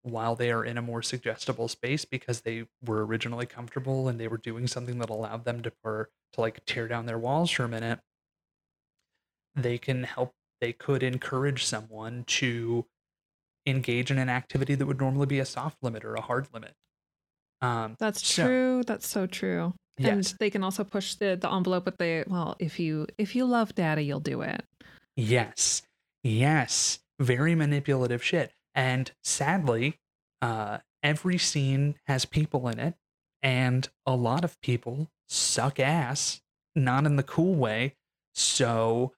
[0.03, 4.27] while they are in a more suggestible space because they were originally comfortable and they
[4.27, 7.63] were doing something that allowed them to for, to like tear down their walls for
[7.63, 7.99] a minute
[9.55, 12.85] they can help they could encourage someone to
[13.65, 16.73] engage in an activity that would normally be a soft limit or a hard limit
[17.61, 18.83] um That's So- true.
[18.85, 19.73] That's so true.
[19.97, 23.45] And they can also push the, the envelope with the well, if you if you
[23.45, 24.63] love data, you'll do it.
[25.15, 25.81] yes
[26.23, 29.99] yes very manipulative shit and sadly
[30.41, 32.95] uh every scene has people in it
[33.41, 36.41] and a lot of people suck ass
[36.75, 37.95] not in the cool way
[38.33, 39.13] so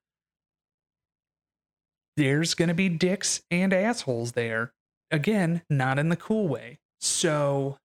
[2.18, 4.73] there's going to be dicks and assholes there.
[5.11, 6.80] Again, not in the cool way.
[6.99, 7.77] So,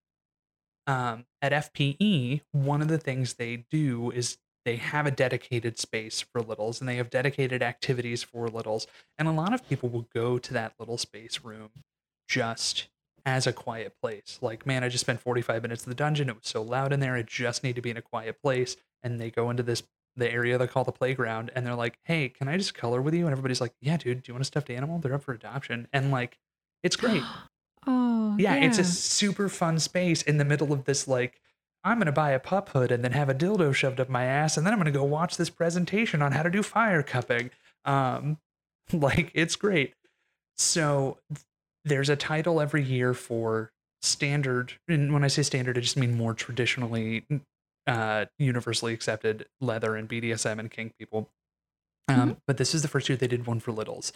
[0.87, 6.21] um, at FPE, one of the things they do is they have a dedicated space
[6.21, 8.87] for littles and they have dedicated activities for littles.
[9.17, 11.69] And a lot of people will go to that little space room
[12.27, 12.87] just
[13.25, 14.39] as a quiet place.
[14.41, 16.29] Like, man, I just spent 45 minutes in the dungeon.
[16.29, 17.15] It was so loud in there.
[17.15, 18.75] I just need to be in a quiet place.
[19.01, 19.83] And they go into this
[20.15, 23.13] the area they call the playground and they're like, Hey, can I just color with
[23.13, 23.25] you?
[23.25, 24.99] And everybody's like, Yeah, dude, do you want a stuffed animal?
[24.99, 25.87] They're up for adoption.
[25.91, 26.37] And like,
[26.83, 27.23] it's great.
[27.87, 31.39] Oh, Yeah, it's a super fun space in the middle of this like
[31.83, 34.55] I'm gonna buy a pup hood and then have a dildo shoved up my ass,
[34.55, 37.51] and then I'm gonna go watch this presentation on how to do fire cupping.
[37.83, 38.37] Um,
[38.93, 39.93] like it's great.
[40.57, 41.17] So
[41.83, 43.71] there's a title every year for
[44.01, 47.25] standard, and when I say standard, I just mean more traditionally
[47.87, 51.29] uh universally accepted leather and BDSM and kink people.
[52.07, 54.13] Um, but this is the first year they did one for littles.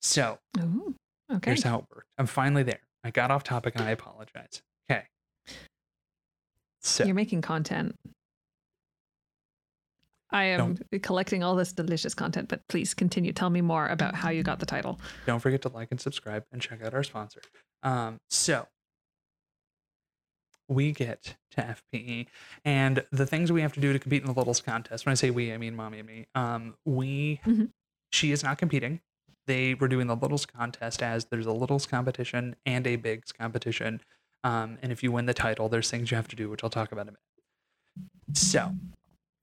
[0.00, 0.94] So Ooh,
[1.32, 1.50] okay.
[1.50, 2.08] Here's how it worked.
[2.18, 2.80] I'm finally there.
[3.04, 4.62] I got off topic and I apologize.
[4.90, 5.04] Okay.
[6.80, 7.96] So You're making content.
[10.30, 13.32] I am collecting all this delicious content, but please continue.
[13.32, 15.00] Tell me more about how you got the title.
[15.24, 17.40] don't forget to like and subscribe and check out our sponsor.
[17.82, 18.66] Um, so
[20.68, 22.26] we get to FPE
[22.64, 25.06] and the things we have to do to compete in the Littles contest.
[25.06, 26.26] When I say we, I mean mommy and me.
[26.34, 27.72] Um, we Mhm.
[28.12, 29.00] she is not competing.
[29.46, 34.00] They were doing the Littles contest as there's a Littles competition and a Bigs competition.
[34.42, 36.70] Um, and if you win the title, there's things you have to do, which I'll
[36.70, 38.36] talk about in a minute.
[38.36, 38.74] So,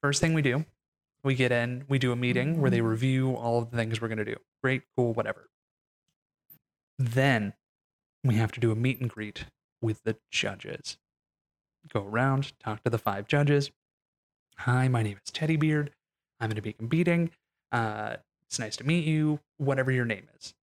[0.02, 0.66] first thing we do,
[1.24, 4.10] we get in, we do a meeting where they review all of the things we're
[4.10, 4.36] going to do.
[4.62, 5.50] Great, cool, whatever.
[7.00, 7.54] Then
[8.24, 9.46] we have to do a meet and greet
[9.82, 10.98] with the judges.
[11.92, 13.72] Go around, talk to the five judges.
[14.60, 15.92] Hi, my name is Teddy Beard.
[16.40, 17.32] I'm going to be competing.
[17.72, 20.54] Uh, it's nice to meet you, whatever your name is.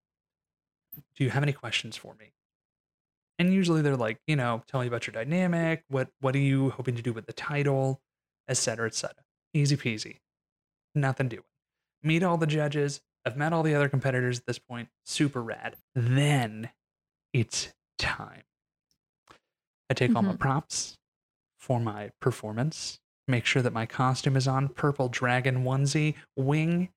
[1.15, 2.31] Do you have any questions for me?
[3.37, 5.83] And usually they're like, you know, tell me about your dynamic.
[5.89, 7.99] What what are you hoping to do with the title,
[8.47, 9.23] et cetera, et cetera.
[9.53, 10.17] Easy peasy.
[10.95, 11.43] Nothing doing.
[12.03, 13.01] Meet all the judges.
[13.25, 14.89] I've met all the other competitors at this point.
[15.05, 15.75] Super rad.
[15.95, 16.69] Then
[17.33, 18.43] it's time.
[19.89, 20.39] I take all my Mhm.
[20.39, 20.97] props
[21.61, 22.99] for my performance.
[23.27, 26.89] Make sure that my costume is on purple dragon onesie, wing,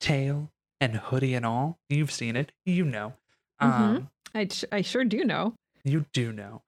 [0.00, 1.78] tail, and hoodie and all.
[1.88, 2.52] You've seen it.
[2.64, 3.14] You know.
[3.60, 3.66] Mhm.
[3.96, 5.54] Um, I, I sure do know.
[5.84, 6.62] you do know.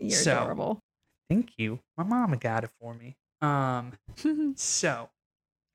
[0.00, 0.80] You're So- adorable.
[1.30, 1.80] Thank you.
[1.96, 3.16] My mama got it for me.
[3.40, 3.92] Um,
[4.56, 5.10] so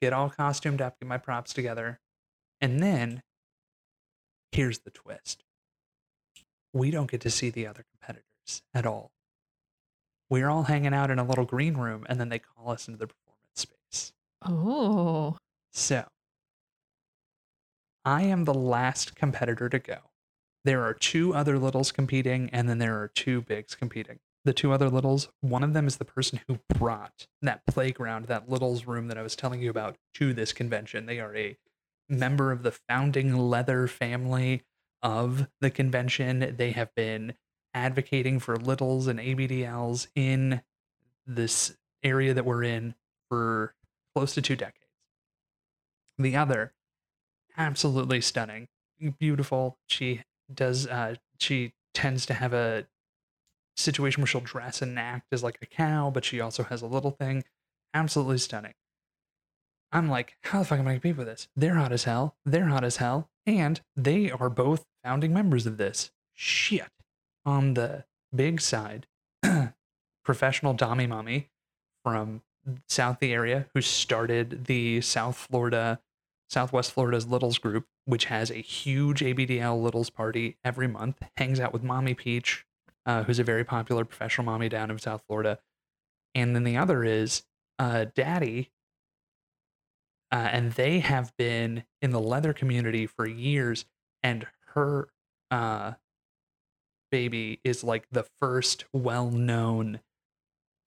[0.02, 2.00] get all costumed up, get my props together,
[2.62, 3.22] and then
[4.52, 5.44] here's the twist.
[6.74, 9.12] We don't get to see the other competitors at all.
[10.30, 12.98] We're all hanging out in a little green room, and then they call us into
[12.98, 14.14] the performance space.
[14.46, 15.38] oh,
[15.72, 16.06] So
[18.06, 19.98] I am the last competitor to go.
[20.66, 24.20] There are two other littles competing, and then there are two bigs competing.
[24.46, 28.50] The two other littles, one of them is the person who brought that playground, that
[28.50, 31.06] littles room that I was telling you about, to this convention.
[31.06, 31.58] They are a
[32.08, 34.64] member of the founding leather family
[35.02, 36.56] of the convention.
[36.58, 37.34] They have been
[37.74, 40.62] advocating for littles and ABDLs in
[41.26, 42.96] this area that we're in
[43.30, 43.76] for
[44.16, 44.76] close to two decades.
[46.18, 46.74] The other,
[47.58, 48.68] absolutely stunning,
[49.20, 49.78] beautiful.
[49.88, 50.22] She
[50.54, 52.88] does, uh, she tends to have a
[53.78, 56.88] situation where she'll dress and act as like a cow, but she also has a
[56.88, 57.44] little thing.
[57.94, 58.74] Absolutely stunning.
[59.92, 61.48] I'm like, how the fuck am I gonna compete with this?
[61.56, 62.36] They're hot as hell.
[62.46, 63.30] They're hot as hell.
[63.46, 66.12] And they are both founding members of this.
[66.34, 66.90] Shit.
[67.50, 68.06] On the
[68.36, 69.08] big side,
[70.24, 71.50] professional Dami Mommy
[72.06, 72.44] from
[72.88, 76.00] South the area who started the South Florida,
[76.48, 81.74] Southwest Florida's Littles group, which has a huge ABDL Littles party every month, hangs out
[81.74, 82.68] with Mommy Peach,
[83.08, 85.58] uh, who's a very popular professional mommy down in South Florida.
[86.36, 87.42] And then the other is
[87.80, 88.70] uh, Daddy,
[90.32, 93.86] uh, and they have been in the leather community for years
[94.22, 94.46] and
[94.76, 95.08] her
[95.50, 95.94] uh
[97.12, 100.00] baby is like the first well-known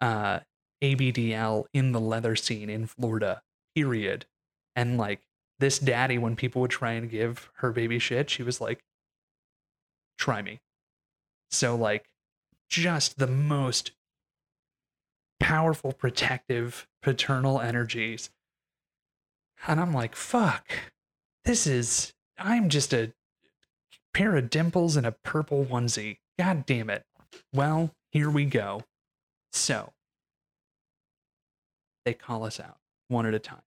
[0.01, 0.41] uh
[0.83, 3.43] abdl in the leather scene in florida
[3.75, 4.27] period.
[4.75, 5.21] And like
[5.59, 8.83] this daddy when people would try and give her baby shit she was like
[10.19, 10.61] try me.
[11.51, 12.07] So like
[12.69, 13.93] just the most
[15.41, 18.31] powerful protective paternal energies.
[19.67, 20.73] And I'm like, fuck,
[21.45, 23.13] this is, I'm just a
[24.15, 26.19] pair of dimples and a purple onesie.
[26.39, 27.05] God damn it.
[27.53, 28.83] Well, here we go.
[29.53, 29.93] So,
[32.05, 32.79] they call us out
[33.09, 33.63] one at a time.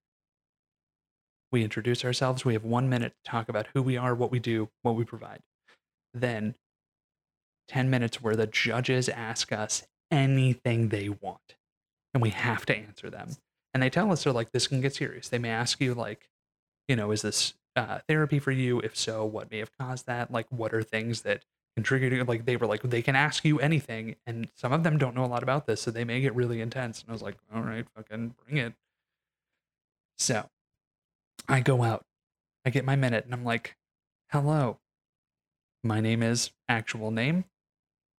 [1.51, 2.43] We introduce ourselves.
[2.43, 5.05] We have one minute to talk about who we are, what we do, what we
[5.05, 5.39] provide.
[6.13, 6.55] Then,
[7.67, 11.55] 10 minutes where the judges ask us anything they want,
[12.13, 13.38] and we have to answer them
[13.76, 16.30] and they tell us they're like this can get serious they may ask you like
[16.88, 18.80] you know is this uh, therapy for you?
[18.80, 20.31] If so what may have caused that?
[20.31, 21.43] Like what are things that
[21.77, 25.15] you like they were like they can ask you anything and some of them don't
[25.15, 27.35] know a lot about this so they may get really intense and i was like
[27.53, 28.73] all right fucking bring it.
[30.18, 30.49] So
[31.49, 32.06] i go out
[32.64, 33.76] i get my minute and i'm like
[34.31, 34.80] hello.
[35.84, 37.45] My name is actual name.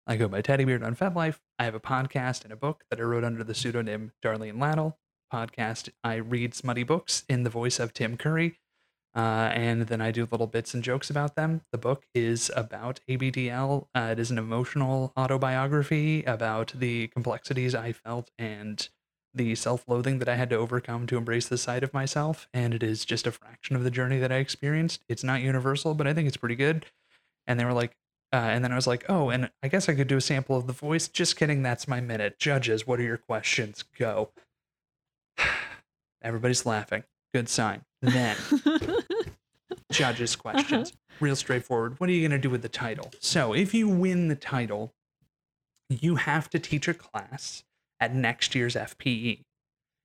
[0.06, 3.02] I go by teddybeard on fetlife i have a podcast and a book that i
[3.02, 4.98] wrote under the pseudonym Darlene Lattle.
[5.32, 8.60] Podcast, I read smutty books in the voice of Tim Curry.
[9.16, 11.62] Uh, and then I do little bits and jokes about them.
[11.72, 13.86] The book is about ABDL.
[13.94, 18.86] Uh, it is an emotional autobiography about the complexities I felt and
[19.34, 22.46] the self loathing that I had to overcome to embrace the side of myself.
[22.52, 25.02] And it is just a fraction of the journey that I experienced.
[25.08, 26.84] It's not universal, but I think it's pretty good.
[27.46, 27.96] And they were like,
[28.34, 30.56] uh, and then I was like, oh, and I guess I could do a sample
[30.56, 31.08] of the voice.
[31.08, 31.62] Just kidding.
[31.62, 32.38] That's my minute.
[32.38, 33.84] Judges, what are your questions?
[33.98, 34.30] Go.
[36.22, 37.04] Everybody's laughing.
[37.32, 37.84] Good sign.
[38.06, 38.36] Then,
[39.92, 40.90] judges' questions.
[40.90, 41.16] Uh-huh.
[41.20, 41.98] Real straightforward.
[41.98, 43.10] What are you going to do with the title?
[43.20, 44.94] So, if you win the title,
[45.88, 47.64] you have to teach a class
[48.00, 49.40] at next year's FPE.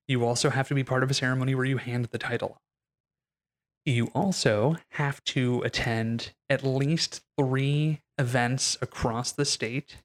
[0.08, 2.62] You also have to be part of a ceremony where you hand the title off.
[3.84, 9.96] You also have to attend at least three events across the state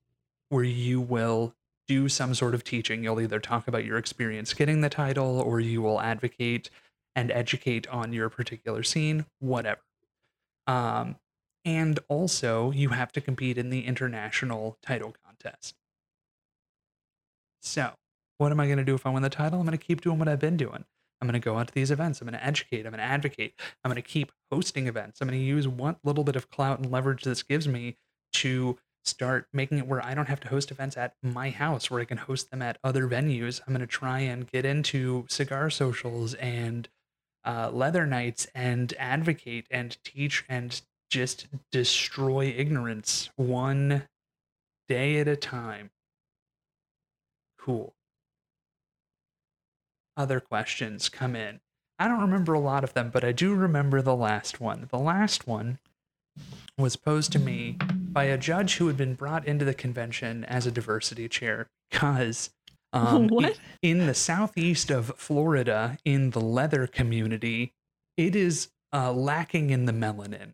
[0.49, 1.53] where you will
[1.87, 3.03] do some sort of teaching.
[3.03, 6.69] You'll either talk about your experience getting the title or you will advocate
[7.17, 9.81] and educate on your particular scene, whatever.
[10.67, 11.15] Um,
[11.65, 15.73] and also, you have to compete in the international title contest.
[17.59, 17.93] So,
[18.37, 19.59] what am I going to do if I win the title?
[19.59, 20.85] I'm going to keep doing what I've been doing.
[21.19, 22.21] I'm going to go out to these events.
[22.21, 22.85] I'm going to educate.
[22.85, 23.55] I'm going to advocate.
[23.83, 25.19] I'm going to keep hosting events.
[25.19, 27.97] I'm going to use what little bit of clout and leverage this gives me
[28.33, 31.99] to start making it where I don't have to host events at my house, where
[31.99, 33.59] I can host them at other venues.
[33.65, 36.87] I'm going to try and get into cigar socials and
[37.47, 44.03] uh, leather knights and advocate and teach and just destroy ignorance one
[44.89, 45.89] day at a time.
[47.57, 47.93] Cool.
[50.17, 51.61] Other questions come in.
[51.97, 54.87] I don't remember a lot of them, but I do remember the last one.
[54.91, 55.79] The last one
[56.77, 60.67] was posed to me by a judge who had been brought into the convention as
[60.67, 62.51] a diversity chair because
[62.93, 63.59] um, What?
[63.81, 67.73] in the southeast of Florida, in the leather community,
[68.17, 70.53] it is uh, lacking in the melanin.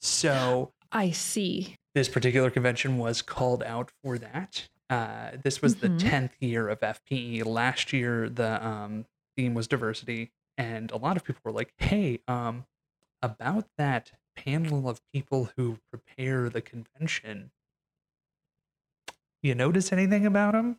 [0.00, 1.76] So I see.
[1.94, 4.68] this particular convention was called out for that.
[4.90, 5.80] Uh, this was Mhm.
[5.80, 7.42] the 10th year of FPE.
[7.42, 9.06] Last year, the um,
[9.36, 10.30] theme was diversity.
[10.56, 12.66] And a lot of people were like, hey, um,
[13.22, 17.50] about that panel of people who prepare the convention,
[19.42, 20.78] you notice anything about them?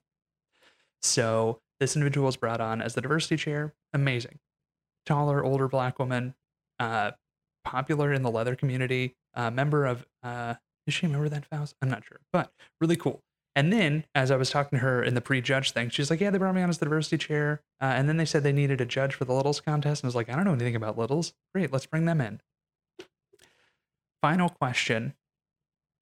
[1.02, 3.74] So this individual was brought on as the diversity chair.
[3.94, 4.40] Amazing.
[5.06, 6.36] Taller, older black woman,
[6.80, 7.12] uh,
[7.64, 10.56] popular in the leather community, uh, member of, uh,
[10.88, 11.76] is she a member of that Faust?
[11.82, 13.24] I'm not sure, but really cool.
[13.56, 16.30] And then, as I was talking to her in the pre-judge thing, she's like, "Yeah,
[16.30, 18.82] they brought me on as the diversity chair." Uh, and then they said they needed
[18.82, 20.98] a judge for the littles contest, and I was like, "I don't know anything about
[20.98, 21.34] littles.
[21.54, 22.42] Great, let's bring them in."
[24.22, 25.14] Final question.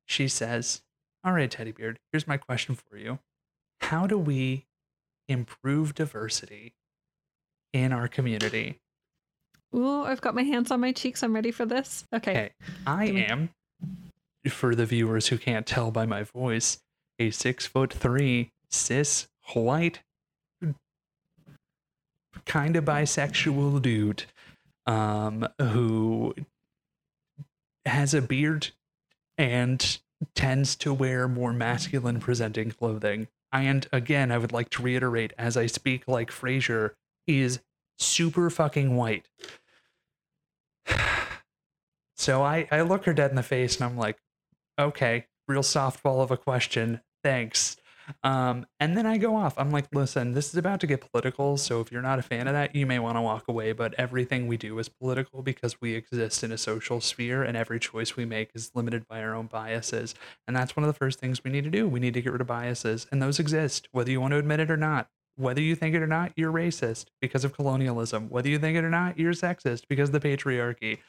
[0.08, 0.82] She says,
[1.24, 3.20] "All right, Teddy Beard, here's my question for you.
[3.82, 4.66] How do we
[5.28, 6.74] improve diversity
[7.72, 8.80] in our community?"
[9.76, 11.24] Ooh, I've got my hands on my cheeks.
[11.24, 12.06] I'm ready for this.
[12.14, 12.32] Okay.
[12.32, 12.52] Okay,
[12.86, 13.50] I am,
[14.48, 16.80] for the viewers who can't tell by my voice,
[17.18, 20.02] a six foot three cis white,
[22.46, 24.26] kind of bisexual dude,
[24.86, 26.36] um, who
[27.86, 28.70] has a beard
[29.38, 30.00] and
[30.36, 33.28] tends to wear more masculine presenting clothing.
[33.54, 36.92] And again, I would like to reiterate, as I speak like Frasier,
[37.28, 37.60] is
[37.98, 39.30] super fucking white.
[42.16, 44.18] So I, I look her dead in the face and I'm like,
[44.80, 47.02] okay, real softball of a question.
[47.22, 47.76] Thanks.
[48.24, 49.54] Um, and then I go off.
[49.58, 51.58] I'm like, listen, this is about to get political.
[51.58, 53.72] So if you're not a fan of that, you may want to walk away.
[53.72, 57.80] But everything we do is political because we exist in a social sphere and every
[57.80, 60.16] choice we make is limited by our own biases.
[60.48, 61.88] And that's one of the first things we need to do.
[61.88, 63.08] We need to get rid of biases.
[63.12, 65.10] And those exist, whether you want to admit it or not.
[65.36, 68.30] Whether you think it or not, you're racist because of colonialism.
[68.30, 71.00] Whether you think it or not, you're sexist because of the patriarchy.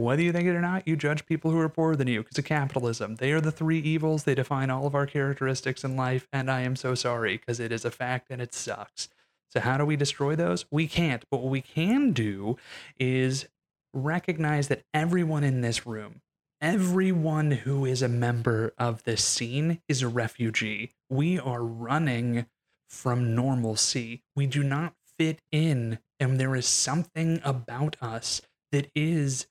[0.00, 2.38] Whether you think it or not, you judge people who are poorer than you because
[2.38, 3.14] of capitalism.
[3.16, 4.24] They are the three evils.
[4.24, 6.26] They define all of our characteristics in life.
[6.32, 9.08] And I am so sorry because it is a fact and it sucks.
[9.52, 10.64] So, how do we destroy those?
[10.72, 11.24] We can't.
[11.30, 12.56] But what we can do
[12.98, 13.46] is
[13.92, 16.22] recognize that everyone in this room,
[16.60, 20.90] everyone who is a member of this scene, is a refugee.
[21.08, 22.46] We are running
[22.88, 24.22] from normalcy.
[24.34, 26.00] We do not fit in.
[26.18, 28.42] And there is something about us
[28.72, 29.46] that is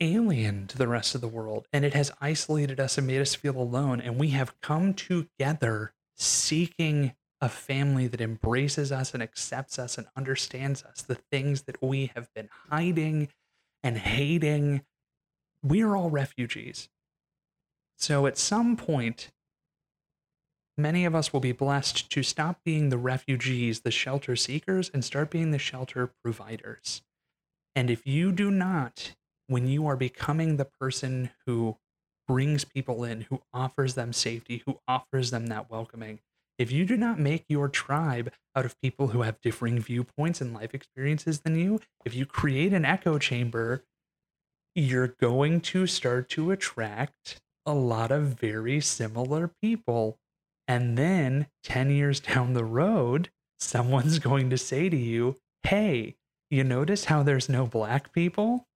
[0.00, 3.34] alien to the rest of the world and it has isolated us and made us
[3.34, 9.78] feel alone and we have come together seeking a family that embraces us and accepts
[9.78, 13.28] us and understands us the things that we have been hiding
[13.82, 14.82] and hating.
[15.62, 16.88] We are all refugees.
[17.96, 19.30] So at some point
[20.78, 25.04] many of us will be blessed to stop being the refugees the shelter seekers and
[25.04, 27.02] start being the shelter providers.
[27.74, 29.14] And if you do not
[29.46, 31.76] when you are becoming the person who
[32.26, 36.18] brings people in, who offers them safety, who offers them that welcoming,
[36.58, 40.54] if you do not make your tribe out of people who have differing viewpoints and
[40.54, 43.84] life experiences than you, if you create an echo chamber,
[44.74, 50.18] you're going to start to attract a lot of very similar people.
[50.68, 56.16] And then 10 years down the road, someone's going to say to you, Hey,
[56.50, 58.66] you notice how there's no black people?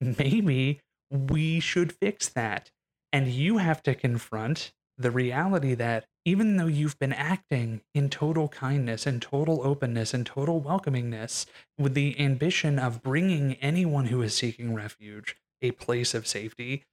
[0.00, 2.70] Maybe we should fix that.
[3.12, 8.48] And you have to confront the reality that even though you've been acting in total
[8.48, 11.46] kindness and total openness and total welcomingness
[11.78, 16.84] with the ambition of bringing anyone who is seeking refuge a place of safety,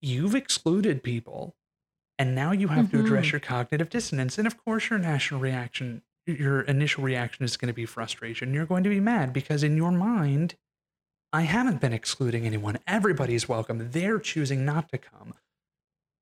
[0.00, 1.54] you've excluded people.
[2.18, 3.32] And now you have to address Mhm.
[3.32, 4.38] your cognitive dissonance.
[4.38, 8.54] And of course, your national reaction, your initial reaction is going to be frustration.
[8.54, 10.54] You're going to be mad because in your mind,
[11.32, 12.78] I haven't been excluding anyone.
[12.86, 13.90] Everybody's welcome.
[13.92, 15.34] They're choosing not to come.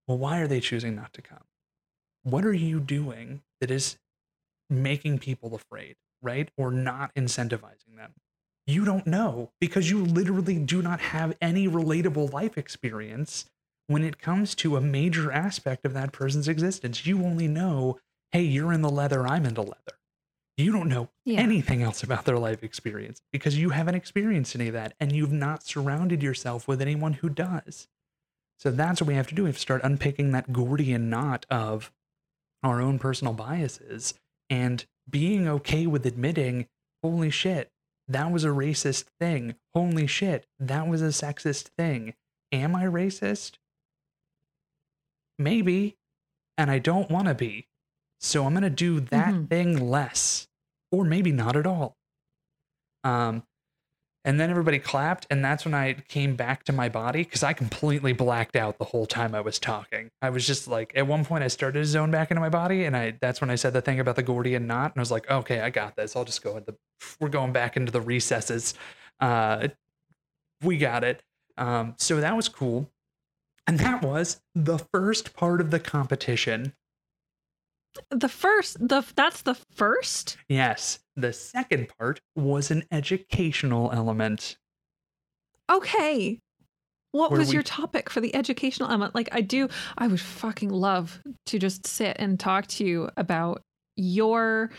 [0.07, 1.45] Well, why are they choosing not to come?
[2.23, 3.99] What are you doing that is
[4.69, 6.49] making people afraid, right?
[6.57, 8.13] Or not incentivizing them?
[8.67, 13.47] You don't know because you literally do not have any relatable life experience
[13.89, 17.05] when it comes to a major aspect of that person's existence.
[17.05, 17.99] You only know,
[18.31, 19.99] hey, you're in the leather, I'm into leather.
[20.61, 21.41] You don't know Yeah.
[21.41, 25.33] anything else about their life experience because you haven't experienced any of that and you've
[25.33, 27.89] not surrounded yourself with anyone who does.
[28.59, 29.45] So that's what we have to do.
[29.45, 31.91] We have to start unpicking that Gordian knot of
[32.63, 34.15] our own personal biases
[34.51, 36.69] and being okay with admitting,
[37.03, 37.73] holy shit,
[38.07, 39.55] that was a racist thing.
[39.75, 42.15] Holy shit, that was a sexist thing.
[42.53, 43.53] Am I racist?
[45.39, 45.97] Maybe.
[46.59, 47.67] And I don't want to be.
[48.21, 49.49] So I'm going to do that Mhm.
[49.49, 50.47] thing less
[50.91, 51.97] or maybe not at all.
[53.05, 53.43] Um,
[54.23, 57.55] and then everybody clapped, and that's when I came back to my body because I
[57.55, 60.11] completely blacked out the whole time I was talking.
[60.21, 62.85] I was just like, at one point, I started to zone back into my body,
[62.85, 65.11] and I that's when I said the thing about the Gordian knot, and I was
[65.11, 66.17] like, okay, I got this.
[66.17, 66.75] I'll just go in the.
[67.19, 68.75] We're going back into the recesses.
[69.21, 69.69] Uh,
[70.63, 71.23] we got it.
[71.57, 72.91] Um, so that was cool.
[73.67, 76.75] And that was the first part of the competition.
[78.11, 80.37] The first, the that's the first.
[80.49, 81.01] Yes.
[81.17, 84.57] The second part was an educational element.
[85.71, 86.39] Okay.
[87.13, 89.15] What was we- your topic for the educational element?
[89.15, 89.69] Like, I do,
[89.99, 93.63] I would fucking love to just sit and talk to you about
[93.97, 94.71] your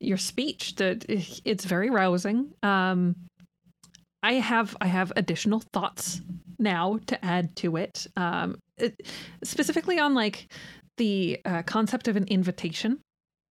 [0.00, 0.74] your speech.
[0.76, 2.52] That it's very rousing.
[2.62, 3.16] Um,
[4.22, 6.20] I have I have additional thoughts
[6.58, 8.06] now to add to it.
[8.16, 9.08] Um, it,
[9.42, 10.52] specifically on like
[10.96, 13.00] the uh, concept of an invitation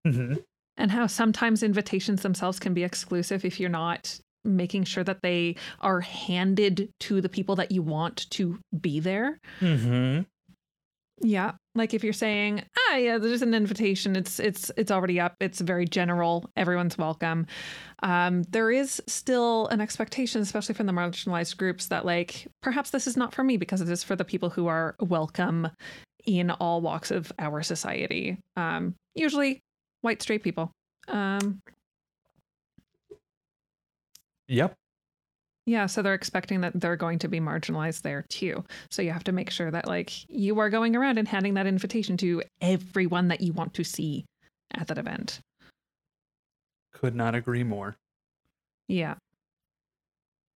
[0.08, 0.36] hmm
[0.78, 5.56] and how sometimes invitations themselves can be exclusive if you're not making sure that they
[5.82, 9.38] are handed to the people that you want to be there.
[9.60, 10.22] hmm
[11.22, 11.52] Yeah.
[11.76, 14.16] Like if you're saying, "Ah, yeah, there's an invitation.
[14.16, 15.36] It's it's it's already up.
[15.40, 16.50] It's very general.
[16.58, 17.46] Everyone's welcome."
[18.02, 23.08] Um, there is still an expectation, especially from the marginalized groups, that like perhaps this
[23.08, 25.70] is not for me because it is for the people who are welcome
[26.26, 28.38] in all walks of our society.
[28.56, 29.62] Um, usually
[30.02, 30.72] white straight people.
[31.08, 31.62] Um,
[34.52, 34.74] Yep.
[35.66, 38.66] Yeah, so they're expecting that they're going to be marginalized there too.
[38.90, 41.68] So you have to make sure that like you are going around and handing that
[41.68, 44.26] invitation to everyone that you want to see
[44.74, 45.40] at that event.
[46.94, 47.96] Could not agree more.
[48.90, 49.16] Yeah.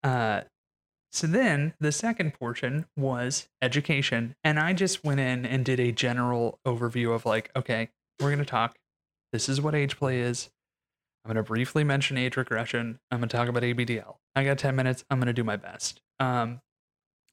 [0.03, 0.41] Uh,
[1.15, 4.35] so then the second portion was education.
[4.43, 7.87] And I just went in and did a general overview of like, okay,
[8.19, 8.77] we're going to talk.
[9.31, 10.49] This is what age play is.
[11.23, 12.99] I'm going to briefly mention age regression.
[13.09, 14.17] I'm going to talk about ABDL.
[14.35, 15.05] I got 10 minutes.
[15.09, 16.01] I'm going to do my best.
[16.19, 16.59] Um,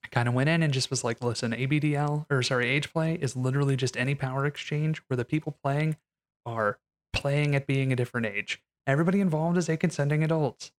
[0.05, 3.15] I kind of went in and just was like, listen, ABDL, or sorry, age play
[3.15, 5.97] is literally just any power exchange where the people playing
[6.47, 6.79] are
[7.13, 8.63] playing at being a different age.
[8.87, 10.71] Everybody involved is a consenting adult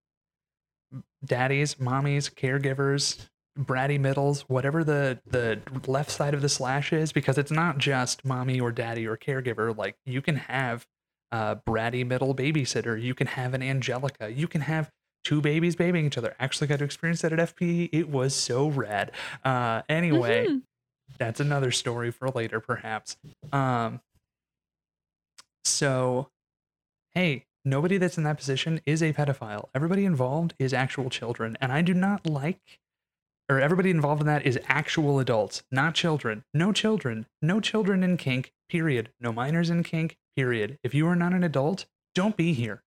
[1.25, 7.37] daddies, mommies, caregivers, bratty middles, whatever the the left side of the slash is, because
[7.37, 9.75] it's not just mommy or daddy or caregiver.
[9.75, 10.85] Like you can have
[11.31, 14.89] a bratty middle babysitter, you can have an Angelica, you can have
[15.23, 16.35] two babies babying each other.
[16.39, 17.89] Actually got to experience that at FP.
[17.93, 19.11] It was so rad.
[19.45, 20.61] Uh anyway, Mhm.
[21.17, 23.17] that's another story for later, perhaps.
[23.51, 24.01] Um
[25.63, 26.29] so
[27.13, 29.69] hey, nobody that's in that position is a pedophile.
[29.73, 31.57] Everybody involved is actual children.
[31.61, 32.79] And I do not like,
[33.49, 36.43] or everybody involved in that is actual adults, not children.
[36.53, 37.25] No children.
[37.41, 39.09] No children in kink, period.
[39.19, 40.77] No minors in kink, period.
[40.83, 41.85] If you are not an adult,
[42.15, 42.83] don't be here.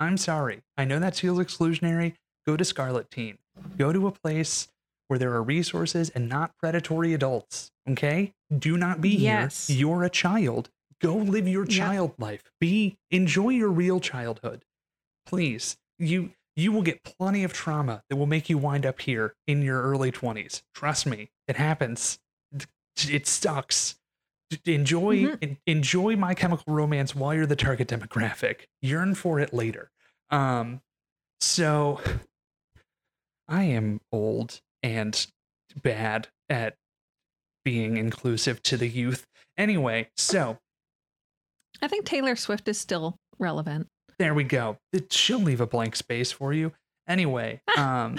[0.00, 0.62] I'm sorry.
[0.76, 2.14] I know that feels exclusionary.
[2.46, 3.36] Go to Scarleteen.
[3.78, 4.68] Go to a place
[5.08, 7.70] where there are resources and not predatory adults.
[7.88, 8.32] Okay?
[8.56, 9.68] Do not be Yes.
[9.68, 9.76] here.
[9.78, 10.70] You're a child.
[11.02, 11.78] Go live your Yeah.
[11.78, 12.44] child life.
[12.60, 14.64] Be enjoy your real childhood.
[15.26, 15.76] Please.
[15.98, 19.62] You you will get plenty of trauma that will make you wind up here in
[19.62, 20.62] your early 20s.
[20.74, 21.30] Trust me.
[21.48, 22.18] It happens.
[23.08, 23.98] It sucks.
[24.66, 25.38] Enjoy Mhm.
[25.42, 28.66] en- enjoy my chemical romance while you're the target demographic.
[28.82, 29.90] Yearn for it later.
[30.30, 30.82] Um
[31.40, 32.00] so
[33.48, 35.26] I am old and
[35.82, 36.76] bad at
[37.64, 39.26] being inclusive to the youth.
[39.56, 40.58] Anyway, so
[41.82, 43.88] I think Taylor Swift is still relevant.
[44.18, 44.78] there we go.
[44.92, 46.72] It, she'll leave a blank space for you.
[47.08, 48.18] Anyway, um,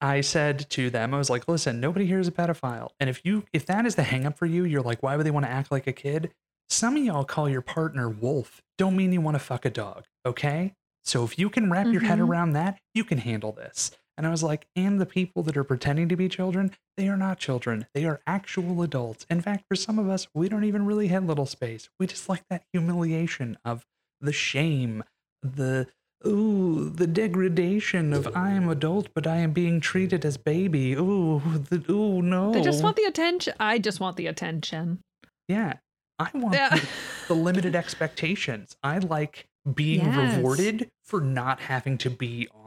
[0.00, 2.88] I said to them, I was like, listen, nobody here is a pedophile.
[2.98, 5.24] And if you if that is the hang up for you, you're like, why would
[5.24, 6.32] they want to act like a kid?
[6.68, 8.60] Some of y'all call your partner wolf.
[8.78, 10.72] Don't mean you want to fuck a dog, okay?
[11.04, 12.28] So if you can wrap your head Mhm.
[12.28, 13.90] around that, you can handle this.
[14.22, 17.16] And I was like, and the people that are pretending to be children, they are
[17.16, 17.86] not children.
[17.92, 19.26] They are actual adults.
[19.28, 21.88] In fact, for some of us, we don't even really have little space.
[21.98, 23.84] We just like that humiliation of
[24.20, 25.02] the shame,
[25.42, 25.88] the
[26.24, 30.92] ooh, the degradation of I am adult, but I am being treated as baby.
[30.92, 32.52] Ooh, the, ooh, no.
[32.52, 33.54] They just want the attention.
[33.58, 35.00] I just want the attention.
[35.48, 35.78] yeah.
[36.20, 36.68] I want Yeah.
[36.76, 36.86] the,
[37.26, 38.76] the limited expectations.
[38.84, 40.36] I like being Yes.
[40.36, 42.61] rewarded for not having to be on.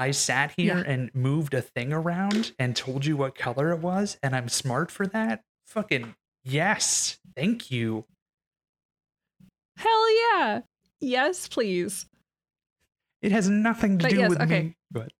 [0.00, 0.90] I sat here Yeah.
[0.90, 4.90] and moved a thing around and told you what color it was, and I'm smart
[4.90, 5.42] for that.
[5.66, 7.18] Fucking yes.
[7.36, 8.06] Thank you.
[9.76, 10.60] Hell yeah.
[11.00, 12.06] Yes, please.
[13.20, 14.62] It has nothing to But do yes, with okay.
[14.62, 14.76] me.
[14.90, 15.12] But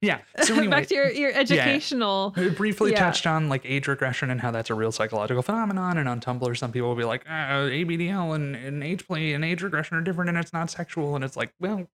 [0.00, 0.20] yeah.
[0.44, 2.32] So anyway, Back to your, your educational.
[2.36, 3.00] We briefly Yeah.
[3.00, 5.98] touched on like age regression and how that's a real psychological phenomenon.
[5.98, 9.44] And on Tumblr, some people will be like, uh, ABDL and, and age play and
[9.44, 11.14] age regression are different and it's not sexual.
[11.14, 11.88] And it's like, well, it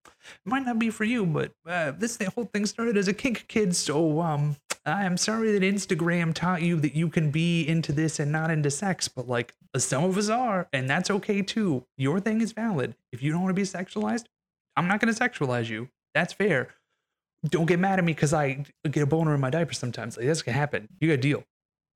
[0.44, 3.46] might not be for you, but uh, this the whole thing started as a kink
[3.48, 3.74] kid.
[3.74, 8.20] So um, I am sorry that Instagram taught you that you can be into this
[8.20, 11.86] and not into sex, but like some of us are, and that's okay too.
[11.96, 12.94] Your thing is valid.
[13.12, 14.26] If you don't want to be sexualized,
[14.76, 15.88] I'm not going to sexualize you.
[16.12, 16.68] That's fair
[17.48, 20.16] don't get mad at me because I get a boner in my diaper sometimes.
[20.16, 20.88] Like, this can happen.
[21.00, 21.44] You got a deal.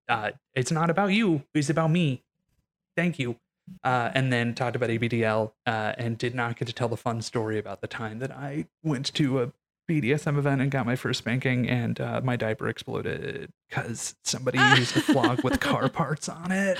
[0.08, 1.42] Uh, it's not about you.
[1.54, 2.22] It's about me.
[2.96, 3.36] Thank you.
[3.84, 7.20] Uh, and then talked about ABDL uh, and did not get to tell the fun
[7.20, 9.52] story about the time that I went to a
[9.88, 14.96] BDSM event and got my first spanking and uh, my diaper exploded because somebody used
[14.96, 16.78] a flog with car parts on it.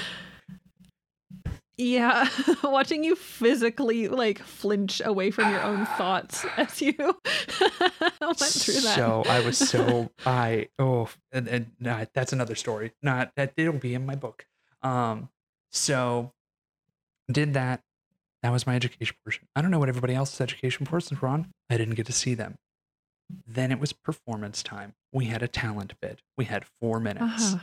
[1.79, 2.29] Yeah,
[2.65, 7.17] watching you physically like flinch away from your own thoughts as you went
[8.37, 8.95] through that.
[8.97, 12.93] So I was so I oh and, and nah, that's another story.
[13.01, 14.45] Not that it'll be in my book.
[14.83, 15.29] Um,
[15.71, 16.33] so
[17.31, 17.83] did that.
[18.43, 19.47] That was my education portion.
[19.55, 21.49] I don't know what everybody else's education portions were on.
[21.71, 22.57] I didn't get to see them.
[23.47, 24.95] Then it was performance time.
[25.13, 26.23] We had a talent bid.
[26.37, 27.55] We had four minutes.
[27.55, 27.59] Uh-huh.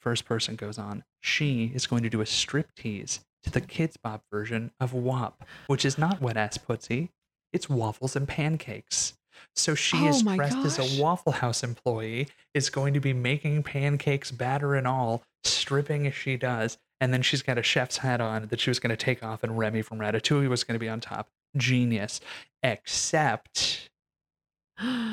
[0.00, 1.04] First person goes on.
[1.20, 5.44] She is going to do a strip tease to the Kidz Bop version of WAP,
[5.66, 7.10] which is not wet ass pussy.
[7.52, 9.14] It's waffles and pancakes.
[9.54, 13.62] So she Oh is dressed as a Waffle House employee, is going to be making
[13.62, 16.78] pancakes, batter and all, stripping as she does.
[17.00, 19.42] And then she's got a chef's hat on that she was going to take off,
[19.42, 21.28] and Remy from Ratatouille was going to be on top.
[21.56, 22.20] Genius.
[22.62, 23.88] Except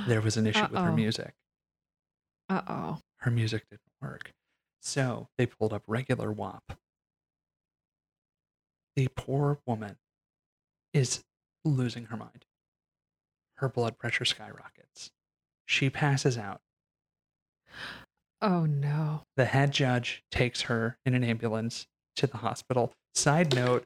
[0.08, 1.34] there was an issue with her music
[2.50, 2.98] Uh oh.
[3.18, 4.32] her music didn't work.
[4.82, 6.78] So they pulled up regular WAP.
[8.96, 9.98] The poor woman
[10.94, 11.24] is
[11.64, 12.46] losing her mind.
[13.56, 15.12] Her blood pressure skyrockets.
[15.66, 16.62] She passes out.
[18.42, 19.24] Oh no.
[19.36, 22.94] The head judge takes her in an ambulance to the hospital.
[23.14, 23.86] Side note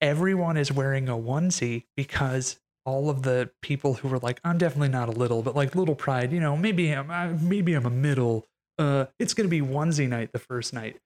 [0.00, 4.88] everyone is wearing a onesie because all of the people who were like, I'm definitely
[4.88, 7.90] not a little, but like little pride, you know, maybe I'm, uh, maybe I'm a
[7.90, 8.46] middle.
[8.80, 10.96] Uh, it's gonna be onesie night the first night.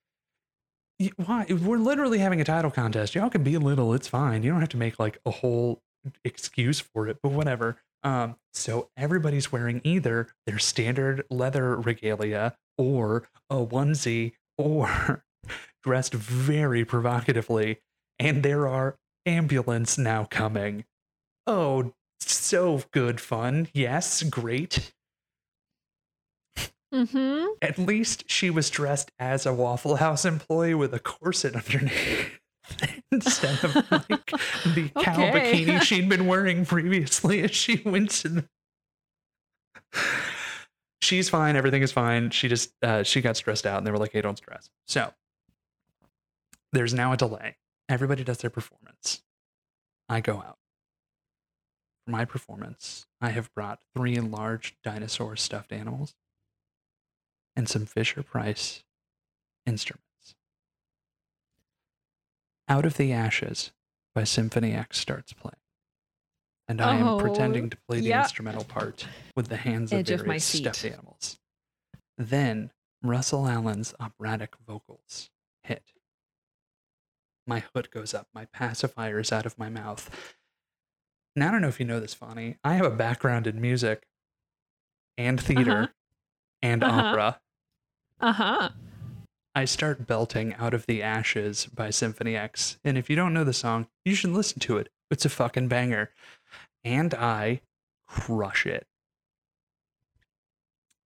[1.17, 1.45] Why?
[1.49, 3.17] We're literally having a title contest.
[3.17, 3.93] Y'all can be a little.
[3.95, 4.45] It's fine.
[4.45, 5.83] You don't have to make like a whole
[6.25, 7.79] excuse for it, but whatever.
[8.05, 15.25] Um, so everybody's wearing either their standard leather regalia or a onesie or
[15.83, 17.81] dressed very provocatively.
[18.21, 18.97] And there are
[19.27, 20.85] ambulance now coming.
[21.45, 23.67] Oh, so good fun.
[23.73, 24.93] Yes, great.
[26.95, 27.47] Mm-hmm.
[27.61, 32.39] At least she was dressed as a Waffle House employee with a corset underneath
[33.11, 34.27] instead of like
[34.75, 35.65] the cow Okay.
[35.67, 38.49] bikini she'd been wearing previously as she went to the.
[41.03, 41.57] She's fine.
[41.57, 42.31] Everything is fine.
[42.31, 45.13] She just uh, she got stressed out, and they were like, "Hey, don't stress." So
[46.73, 47.57] there's now a delay.
[47.89, 49.23] Everybody does their performance.
[50.09, 50.59] I go out.
[52.07, 56.15] For my performance, I have brought three large dinosaur stuffed animals
[57.57, 58.83] and some Fisher Price
[59.67, 60.35] instruments.
[62.69, 63.73] Out of the Ashes
[64.15, 65.57] by Symphony X starts playing.
[66.67, 68.23] And I am Oh, pretending to play the yeah.
[68.23, 69.07] instrumental part
[69.37, 70.59] with the hands of Edge of various seat.
[70.63, 71.39] stuffed animals.
[72.17, 72.71] Then
[73.03, 75.31] Russell Allen's operatic vocals
[75.63, 75.93] hit.
[77.47, 80.09] My hood goes up, my pacifier is out of my mouth.
[81.37, 82.57] Now, I don't know if you know this, Fawny.
[82.65, 84.07] I have a background in music
[85.19, 85.93] and theater Uh-huh.
[86.63, 87.01] and Uh-huh.
[87.09, 87.41] opera.
[88.25, 88.71] Uh-huh.
[89.55, 92.79] I start belting Out of the Ashes by Symphony X.
[92.83, 94.89] And if you don't know the song, you should listen to it.
[95.11, 96.11] It's a fucking banger.
[96.83, 97.61] And I
[98.09, 98.87] crush it.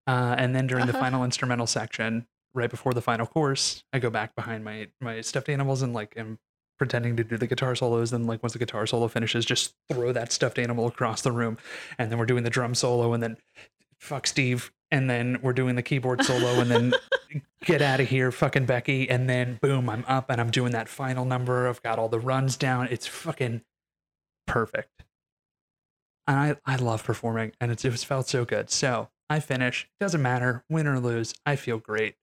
[0.06, 1.02] Uh, and then during the Uh-huh.
[1.02, 5.50] final instrumental section, right before the final chorus, I go back behind my my stuffed
[5.50, 6.38] animals and like am
[6.78, 8.12] pretending to do the guitar solos.
[8.12, 11.58] Then like once the guitar solo finishes, just throw that stuffed animal across the room.
[11.98, 13.38] And then we're doing the drum solo and then
[14.00, 14.72] fuck Steve.
[14.92, 16.94] And then we're doing the keyboard solo and then
[17.66, 19.10] get out of here, fucking Becky.
[19.10, 21.68] And then boom, I'm up and I'm doing that final number.
[21.68, 22.88] I've got all the runs down.
[22.90, 23.62] It's fucking
[24.46, 25.04] perfect.
[26.26, 28.70] And I, I love performing and it's, it felt so good.
[28.70, 29.88] So I finish.
[30.00, 31.34] Doesn't matter, win or lose.
[31.46, 32.16] I feel great.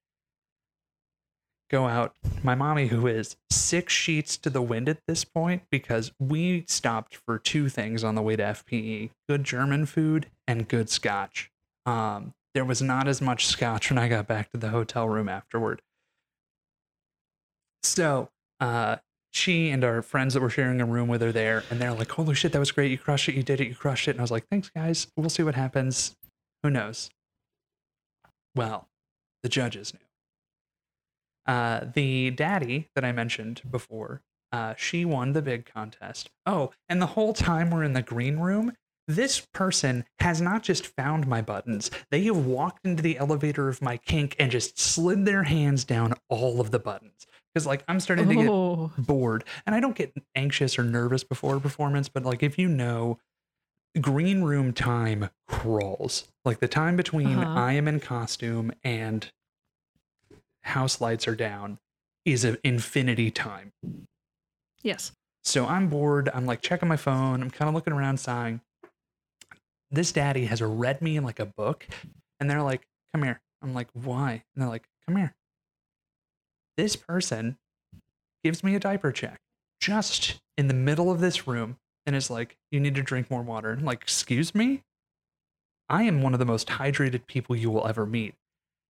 [1.71, 2.15] Go out.
[2.43, 7.17] My mommy, who is six sheets to the wind at this point, because we stopped
[7.17, 11.51] for two things on the way to FPE good German food and good scotch.
[11.87, 15.29] Um, there was not as much scotch when I got back to the hotel room
[15.29, 15.83] afterward.
[17.83, 18.97] So, uh,
[19.33, 22.13] she and our friends that were sharing a room with her there, and they're like,
[22.13, 22.91] "Holy shit, that was great!
[22.91, 23.35] You crushed it!
[23.35, 23.69] You did it!
[23.69, 25.09] You crushed it!" And I was like, "Thanks, guys.
[25.17, 26.17] We'll see what happens.
[26.63, 27.11] Who knows?"
[28.55, 28.89] Well,
[29.43, 31.53] the judges knew.
[31.53, 34.23] Uh, the daddy that I mentioned before,
[34.53, 36.31] uh, she won the big contest.
[36.47, 38.77] Oh, and the whole time we're in the green room,
[39.07, 43.83] this person has not just found my buttons, they have walked into the elevator of
[43.83, 47.27] my kink and just slid their hands down all of the buttons.
[47.53, 48.91] Because, like, I'm starting to get Oh.
[48.99, 52.69] bored and I don't get anxious or nervous before a performance, but, like, if you
[52.69, 53.19] know
[54.01, 56.27] green room time crawls.
[56.45, 57.49] Like the time between Uh-huh.
[57.61, 59.31] I am in costume and
[60.63, 61.79] house lights are down
[62.25, 63.73] is an infinity time.
[64.83, 65.13] Yes.
[65.45, 66.29] So I'm bored.
[66.35, 67.43] I'm like checking my phone.
[67.43, 68.63] I'm kind of looking around, sighing.
[69.95, 71.87] This daddy has read me in like a book,
[72.41, 75.35] and they're like, "Come here." I'm like, "Why?" And they're like, "Come here."
[76.77, 77.57] This person
[78.43, 79.41] gives me a diaper check
[79.81, 81.77] just in the middle of this room,
[82.07, 84.83] and is like, "You need to drink more water." I'm like, "Excuse me."
[85.89, 88.35] I am one of the most hydrated people you will ever meet.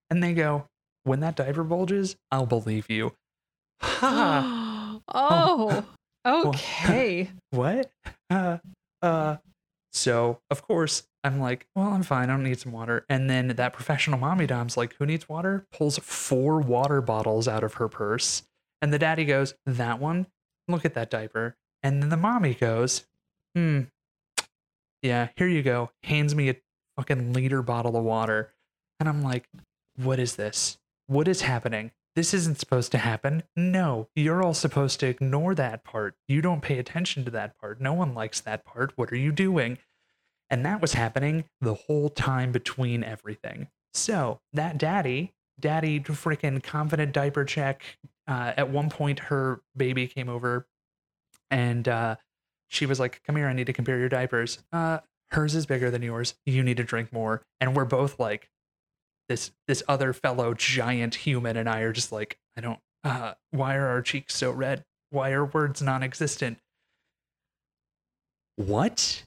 [0.09, 0.69] And they go,
[1.03, 3.15] "When that diaper bulges, I'll believe you."
[3.81, 5.01] Ha!
[5.09, 5.85] oh.
[6.27, 7.31] Okay.
[7.51, 7.91] what?
[8.31, 8.57] Uh,
[9.03, 9.37] uh.
[9.95, 12.29] So of course I'm like, well, I'm fine.
[12.29, 13.07] I don't need some water.
[13.09, 15.67] And then that professional mommy dom's like, who needs water?
[15.73, 18.43] Pulls four water bottles out of her purse,
[18.83, 20.27] and the daddy goes, that one.
[20.69, 21.57] Look at that diaper.
[21.83, 23.07] And then the mommy goes,
[23.55, 23.83] hmm.
[25.03, 25.91] Yeah, here you go.
[26.03, 26.57] Hands me a
[26.97, 28.53] fucking liter bottle of water,
[28.99, 29.49] and I'm like,
[29.97, 30.79] what is this?
[31.07, 31.93] What is happening?
[32.17, 33.43] This isn't supposed to happen.
[33.57, 36.15] No, you're all supposed to ignore that part.
[36.29, 37.81] You don't pay attention to that part.
[37.81, 38.93] No one likes that part.
[38.97, 39.79] What are you doing?
[40.49, 43.69] And that was happening the whole time between everything.
[43.95, 47.83] So that daddy, daddy freaking confident diaper check.
[48.29, 50.67] Uh, at one point, her baby came over
[51.51, 52.17] and uh,
[52.69, 54.59] she was like, Come here, I need to compare your diapers.
[54.73, 54.99] Uh,
[55.31, 56.35] hers is bigger than yours.
[56.47, 57.43] You need to drink more.
[57.61, 58.51] And we're both like,
[59.29, 63.77] this this other fellow giant human and I are just like, I don't uh why
[63.77, 64.85] are our cheeks so red?
[65.11, 66.59] Why are words non-existent?
[68.57, 69.25] What?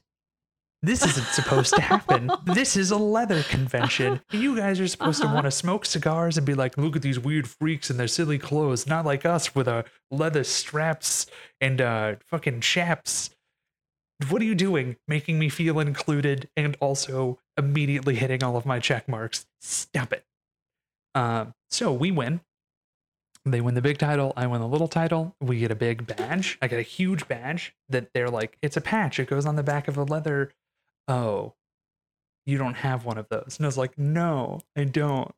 [0.80, 2.30] This isn't supposed to happen.
[2.46, 4.20] This is a leather convention.
[4.30, 5.34] You guys are supposed to Uh-huh.
[5.34, 8.38] want to smoke cigars and be like, look at these weird freaks in their silly
[8.38, 11.26] clothes, not like us with our leather straps
[11.60, 13.30] and uh fucking chaps.
[14.28, 14.96] What are you doing?
[15.06, 19.46] Making me feel included and also immediately hitting all of my check marks.
[19.60, 20.24] Stop it.
[21.14, 22.40] Um, so we win.
[23.44, 24.32] They win the big title.
[24.36, 25.36] I win the little title.
[25.40, 26.58] We get a big badge.
[26.60, 29.18] I get a huge badge that they're like, it's a patch.
[29.20, 30.52] It goes on the back of a leather.
[31.06, 31.54] Oh,
[32.44, 33.56] you don't have one of those.
[33.58, 35.32] And I was like, no, I don't.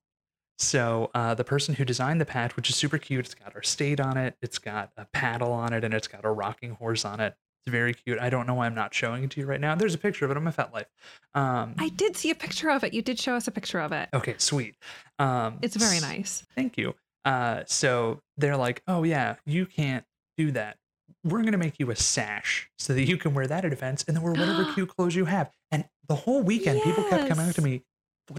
[0.58, 3.62] So uh, the person who designed the patch, which is super cute, it's got our
[3.62, 7.04] state on it, it's got a paddle on it, and it's got a rocking horse
[7.04, 7.34] on it.
[7.66, 8.18] It's very cute.
[8.18, 9.74] I don't know why I'm not showing it to you right now.
[9.74, 10.86] There's a picture of it on my FetLife.
[11.34, 12.94] Um, I did see a picture of it.
[12.94, 14.08] You did show us a picture of it.
[14.14, 14.76] okay, sweet.
[15.18, 16.44] Um, It's very nice.
[16.54, 16.94] Thank you.
[17.24, 20.04] Uh, so they're like, oh yeah, you can't
[20.38, 20.78] do that.
[21.22, 24.16] We're gonna make you a sash so that you can wear that at events and
[24.16, 25.50] then wear whatever cute clothes you have.
[25.70, 27.82] And the whole weekend, people kept coming up to me,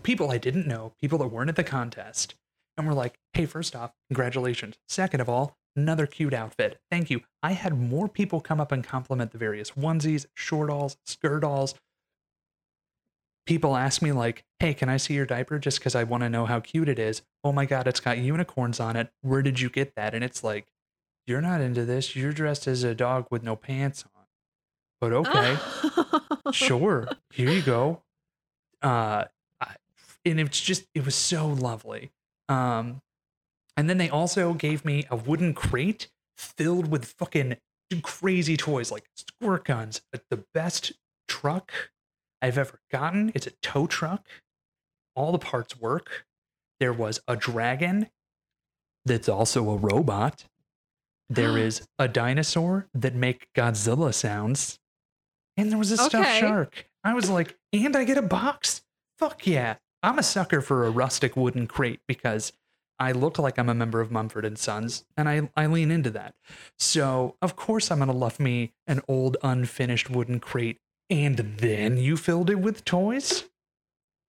[0.02, 2.34] people I didn't know, people that weren't at the contest,
[2.78, 4.78] and were like, hey, first off, congratulations.
[4.90, 6.80] Second of all, another cute outfit.
[6.90, 7.22] Thank you.
[7.42, 11.76] I had more people come up and compliment the various onesies, shortalls, skirtalls.
[13.46, 16.30] People ask me like, "Hey, can I see your diaper just because I want to
[16.30, 19.12] know how cute it is?" Oh my god, it's got unicorns on it.
[19.22, 20.14] Where did you get that?
[20.14, 20.68] And it's like,
[21.28, 22.16] you're not into this.
[22.16, 24.26] You're dressed as a dog with no pants on.
[25.00, 25.58] But okay,
[26.52, 27.08] sure.
[27.32, 28.04] Here you go.
[28.82, 29.26] Uh,
[29.60, 29.76] I,
[30.26, 32.12] and it's just it was so lovely.
[32.50, 33.02] Um,
[33.82, 37.58] and then they also gave me a wooden crate filled with fucking
[38.04, 40.04] crazy toys like squirt guns.
[40.30, 40.92] The best
[41.28, 41.72] truck
[42.44, 43.32] I've ever gotten.
[43.34, 44.28] It's a tow truck.
[45.16, 46.28] All the parts work.
[46.80, 48.10] There was a dragon
[49.04, 50.46] that's also a robot.
[51.28, 54.78] There is a dinosaur that make Godzilla sounds.
[55.58, 56.40] And there was a stuffed Okay.
[56.40, 56.86] shark.
[57.04, 58.84] I was like, and I get a box?
[59.18, 59.78] Fuck yeah.
[60.04, 62.54] I'm a sucker for a rustic wooden crate because
[63.02, 66.12] I look like I'm a member of Mumford and Sons, and I, I lean into
[66.12, 66.36] that.
[66.78, 70.78] So of course I'm gonna love me an old unfinished wooden crate,
[71.10, 73.46] and then you filled it with toys?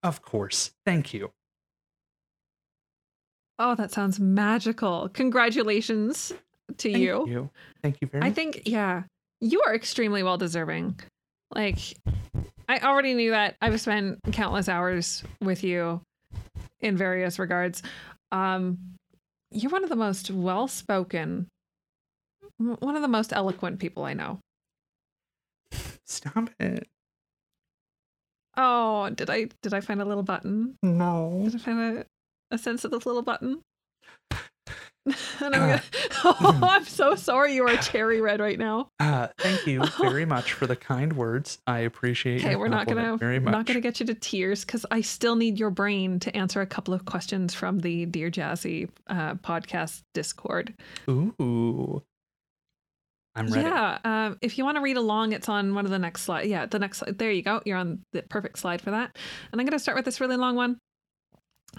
[0.02, 0.72] Of course.
[0.86, 1.30] Thank you.
[3.58, 5.08] oh, that sounds magical.
[5.10, 6.32] Congratulations
[6.78, 7.18] to you.
[7.18, 7.32] Thank you.
[7.34, 7.50] you.
[7.82, 8.26] Thank you very much.
[8.26, 8.36] I much.
[8.36, 9.02] think, yeah,
[9.40, 10.98] you are extremely well deserving.
[11.54, 11.78] Like,
[12.68, 13.56] I already knew that.
[13.60, 16.00] I've spent countless hours with you
[16.80, 17.82] in various regards.
[18.32, 18.78] Um,
[19.50, 21.46] you're one of the most well spoken,
[22.56, 24.40] one of the most eloquent people I know.
[26.06, 26.88] Stop it.
[28.56, 30.76] Oh, did I did I find a little button?
[30.82, 31.42] No.
[31.44, 32.06] Did I find a,
[32.50, 33.60] a sense of this little button?
[35.06, 35.82] and I'm, Uh, gonna,
[36.24, 38.88] oh, I'm so sorry you are cherry red right now.
[39.00, 41.58] Uh, thank you very much for the kind words.
[41.66, 42.46] I appreciate it.
[42.46, 43.52] Okay, we're not gonna very much.
[43.52, 46.66] not gonna get you to tears because I still need your brain to answer a
[46.66, 50.72] couple of questions from the Dear Jazzie uh, podcast Discord.
[51.08, 52.02] Ooh.
[53.34, 53.66] I'm ready.
[53.66, 53.98] Yeah.
[54.04, 56.42] Um, if you want to read along, it's on one of the next slide.
[56.48, 57.16] Yeah, the next slide.
[57.18, 57.62] There you go.
[57.64, 59.16] You're on the perfect slide for that.
[59.50, 60.76] And I'm going to start with this really long one.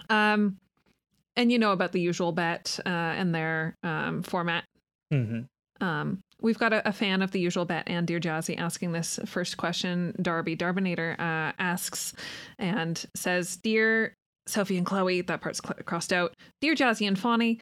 [0.09, 0.57] Um,
[1.35, 4.63] and you know about the usual bet uh, and their um, format.
[5.11, 5.41] hmm
[5.81, 9.19] Um, we've got a, a fan of the usual bet and Dear Jazzie asking this
[9.25, 10.15] first question.
[10.21, 12.13] Darby Darbinator uh, asks
[12.59, 14.15] and says, Dear
[14.45, 16.33] Sophie and Chloe, that part's cl- crossed out.
[16.61, 17.59] Dear Jazzie and Fawny,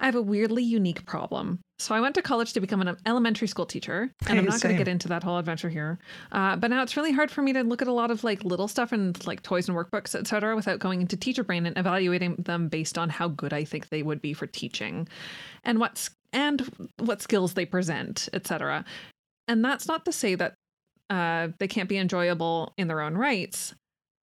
[0.00, 1.60] I have a weirdly unique problem.
[1.78, 4.74] So I went to college to become an elementary school teacher, and I'm not going
[4.74, 5.98] to get into that whole adventure here.
[6.32, 8.44] Uh, but now it's really hard for me to look at a lot of like
[8.44, 12.36] little stuff and like toys and workbooks, etc., without going into teacher brain and evaluating
[12.36, 15.08] them based on how good I think they would be for teaching,
[15.64, 18.84] and what's and what skills they present, etc.
[19.48, 20.54] And that's not to say that
[21.10, 23.74] uh, they can't be enjoyable in their own rights.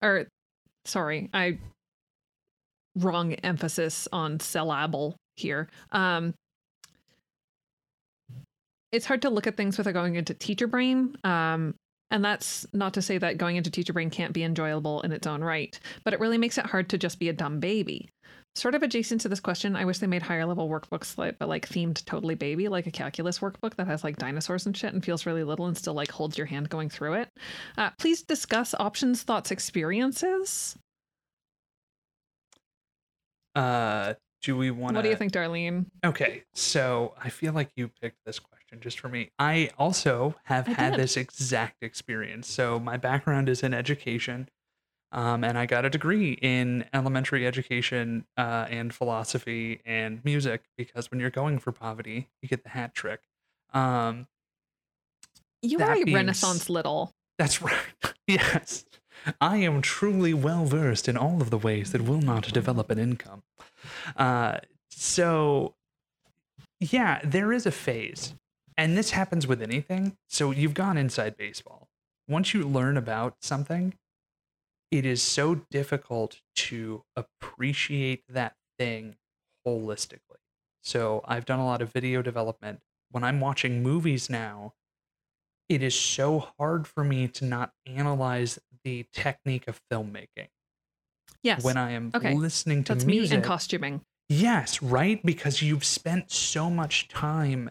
[0.03, 0.27] Or,
[0.87, 1.59] sorry, I
[2.97, 5.69] wrong emphasis on syllable here.
[5.93, 6.35] Um,
[8.93, 11.17] it's hard to look at things without going into teacher brain.
[11.25, 11.75] Um,
[12.11, 15.27] and that's not to say that going into teacher brain can't be enjoyable in its
[15.27, 18.09] own right, but it really makes it hard to just be a dumb baby.
[18.57, 21.49] Sort of adjacent to this question, I wish they made higher level workbooks like, but
[21.49, 25.05] like themed totally baby, like a calculus workbook that has like dinosaurs and shit and
[25.05, 27.29] feels really little and still like holds your hand going through it.
[27.79, 30.77] Uh, please discuss options, thoughts, experiences.
[33.55, 34.99] Uh, do we want to?
[34.99, 35.87] What do you think, Darlene?
[36.05, 39.31] Okay, so I feel like you picked this question just for me.
[39.39, 41.01] I also have I had did.
[41.01, 42.49] this exact experience.
[42.49, 44.49] So my background is in education,
[45.13, 51.11] um, and I got a degree in elementary education uh, and philosophy and music because
[51.11, 53.21] when you're going for poverty, you get the hat trick.
[53.75, 54.27] Um,
[55.61, 57.13] You are a Renaissance little.
[57.39, 57.75] that's right.
[58.27, 58.85] yes.
[59.41, 62.99] I am truly well versed in all of the ways that will not develop an
[62.99, 63.43] income.
[64.17, 64.59] Uh,
[64.91, 65.75] so,
[66.79, 68.35] yeah, there is a phase,
[68.77, 70.17] and this happens with anything.
[70.29, 71.89] So, you've gone inside baseball.
[72.29, 73.95] Once you learn about something,
[74.91, 79.17] it is so difficult to appreciate that thing
[79.67, 80.19] holistically.
[80.83, 82.81] So, I've done a lot of video development.
[83.11, 84.75] When I'm watching movies now,
[85.71, 90.49] it is so hard for me to not analyze the technique of filmmaking
[91.45, 91.63] Yes.
[91.63, 92.35] when I am Okay.
[92.35, 93.31] listening to That's music.
[93.31, 94.05] me and costuming.
[94.29, 95.25] Yes, right?
[95.25, 97.71] Because you've spent so much time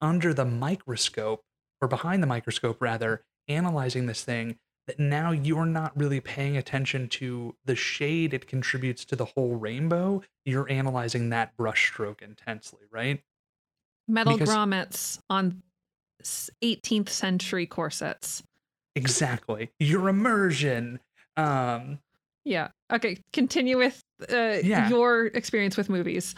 [0.00, 1.42] under the microscope,
[1.82, 7.08] or behind the microscope, rather, analyzing this thing that now you're not really paying attention
[7.08, 10.22] to the shade it contributes to the whole rainbow.
[10.46, 13.22] You're analyzing that brushstroke intensely, right?
[14.08, 15.62] Metal Because- grommets on
[16.22, 18.42] 18th century corsets.
[18.96, 19.70] Exactly.
[19.78, 21.00] Your immersion.
[21.36, 21.98] Um,
[22.44, 22.68] Yeah.
[22.92, 23.18] Okay.
[23.32, 24.00] Continue with
[24.32, 24.88] uh, Yeah.
[24.88, 26.34] your experience with movies.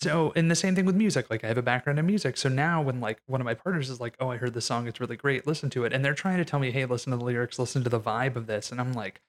[0.00, 1.30] So, and the same thing with music.
[1.30, 2.36] Like, I have a background in music.
[2.36, 4.88] So now, when like one of my partners is like, "Oh, I heard the song.
[4.88, 5.46] It's really great.
[5.46, 7.56] Listen to it," and they're trying to tell me, "Hey, listen to the lyrics.
[7.58, 9.20] Listen to the vibe of this," and I'm like,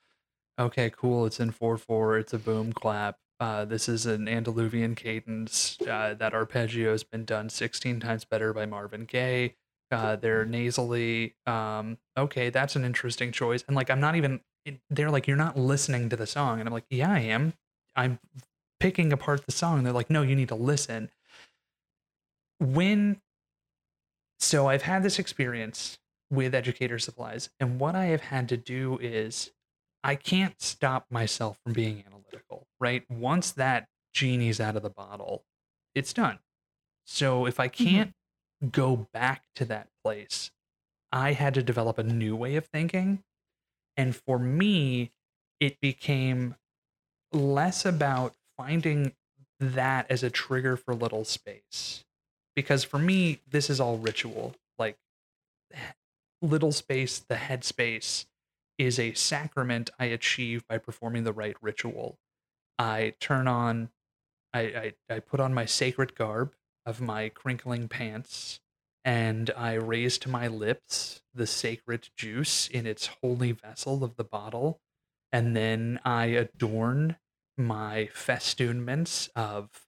[0.57, 1.27] "Okay, cool.
[1.27, 2.17] It's in four four.
[2.17, 3.17] It's a boom clap.
[3.39, 5.77] Uh, this is an Andalusian cadence.
[5.81, 9.55] Uh, that arpeggio has been done 16 times better by Marvin Gaye.
[9.93, 11.35] Uh, they're nasally.
[11.45, 13.63] Um, okay, that's an interesting choice.
[13.67, 14.41] And like, I'm not even.
[14.89, 17.53] They're like, you're not listening to the song, and I'm like, yeah, I am.
[17.95, 18.19] I'm
[18.79, 19.83] picking apart the song.
[19.83, 21.09] They're like, no, you need to listen.
[22.59, 23.21] When
[24.39, 25.99] so I've had this experience
[26.29, 29.51] with educator supplies, and what I have had to do is
[30.03, 33.09] I can't stop myself from being analytical, right?
[33.09, 35.45] Once that genie's out of the bottle,
[35.95, 36.39] it's done.
[37.05, 38.13] So if I can't
[38.71, 40.51] go back to that place,
[41.11, 43.23] I had to develop a new way of thinking.
[43.95, 45.11] And for me,
[45.59, 46.55] it became
[47.31, 49.13] less about finding
[49.59, 52.03] that as a trigger for little space.
[52.55, 54.55] Because for me, this is all ritual.
[54.77, 54.97] Like
[56.41, 58.25] little space, the head space
[58.77, 62.17] is a sacrament I achieve by performing the right ritual.
[62.79, 63.89] I turn on,
[64.53, 66.53] I, I, I put on my sacred garb
[66.85, 68.59] of my crinkling pants,
[69.05, 74.23] and I raise to my lips the sacred juice in its holy vessel of the
[74.23, 74.79] bottle,
[75.31, 77.17] and then I adorn
[77.57, 79.87] my festoonments of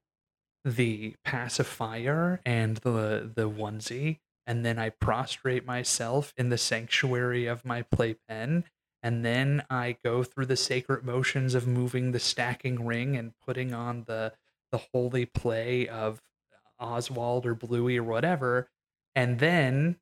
[0.63, 7.65] the pacifier and the the onesie and then I prostrate myself in the sanctuary of
[7.65, 8.65] my playpen
[9.03, 13.73] and then I go through the sacred motions of moving the stacking ring and putting
[13.73, 14.33] on the
[14.71, 16.21] the holy play of
[16.79, 18.69] Oswald or Bluey or whatever
[19.15, 19.97] and then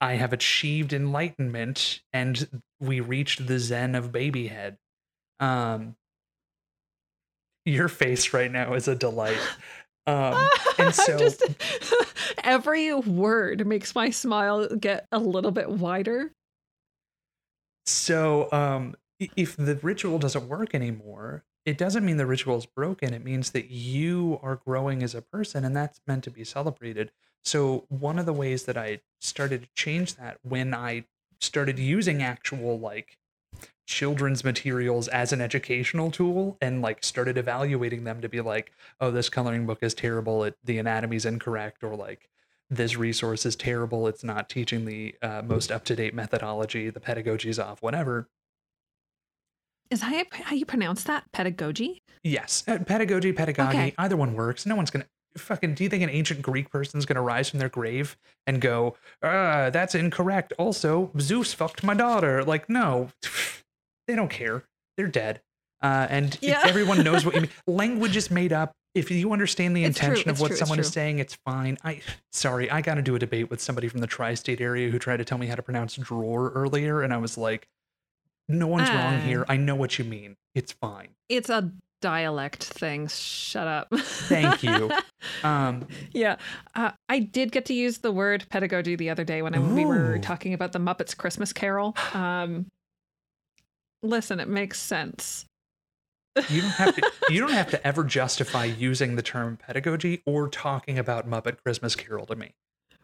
[0.00, 4.78] I have achieved enlightenment and we reached the zen of babyhead
[5.40, 5.96] um
[7.64, 9.38] your face right now is a delight
[10.06, 10.48] um
[10.78, 11.42] and so just
[12.44, 16.32] every word makes my smile get a little bit wider.
[17.86, 18.94] So, um,
[19.36, 23.12] if the ritual doesn't work anymore, it doesn't mean the ritual is broken.
[23.12, 27.10] It means that you are growing as a person, and that's meant to be celebrated.
[27.44, 31.04] So, one of the ways that I started to change that when I
[31.40, 33.18] started using actual like
[33.86, 39.10] children's materials as an educational tool and like started evaluating them to be like, oh,
[39.10, 40.44] this coloring book is terrible.
[40.44, 42.28] It, the anatomy's incorrect, or like
[42.70, 44.06] this resource is terrible.
[44.06, 46.90] It's not teaching the uh, most up to date methodology.
[46.90, 48.28] The pedagogy's off, whatever.
[49.90, 51.24] Is that how you pronounce that?
[51.32, 52.02] Pedagogy?
[52.22, 53.94] Yes, uh, pedagogy, pedagogy, Okay.
[53.98, 54.66] either one works.
[54.66, 55.06] No one's gonna
[55.36, 55.74] fucking.
[55.74, 58.16] Do you think an ancient Greek person's gonna rise from their grave
[58.46, 62.44] and go, "Ah, that's incorrect." Also, Zeus fucked my daughter.
[62.44, 63.10] Like, no,
[64.06, 64.64] they don't care.
[64.96, 65.40] They're dead.
[65.80, 66.62] Uh, and Yeah.
[66.64, 67.50] everyone knows what you mean.
[67.66, 68.72] Language is made up.
[68.94, 71.78] If you understand the It's true, intention of what true, someone is saying, it's fine.
[71.84, 72.00] I
[72.32, 75.18] sorry, I got to do a debate with somebody from the tri-state area who tried
[75.18, 77.68] to tell me how to pronounce drawer earlier, and I was like,
[78.48, 79.20] "No one's wrong Ah.
[79.20, 79.44] here.
[79.48, 80.36] I know what you mean.
[80.54, 83.08] It's fine." It's a dialect thing.
[83.08, 83.88] Shut up.
[83.94, 84.90] Thank you.
[85.42, 86.36] Um, yeah.
[86.76, 89.84] Uh, I did get to use the word pedagogy the other day when I, we
[89.84, 91.96] were talking about the Muppets Christmas Carol.
[92.14, 92.66] Um,
[94.02, 95.44] listen, it makes sense.
[96.48, 100.48] you don't have to you don't have to ever justify using the term pedagogy or
[100.48, 102.52] talking about Muppet Christmas Carol to me.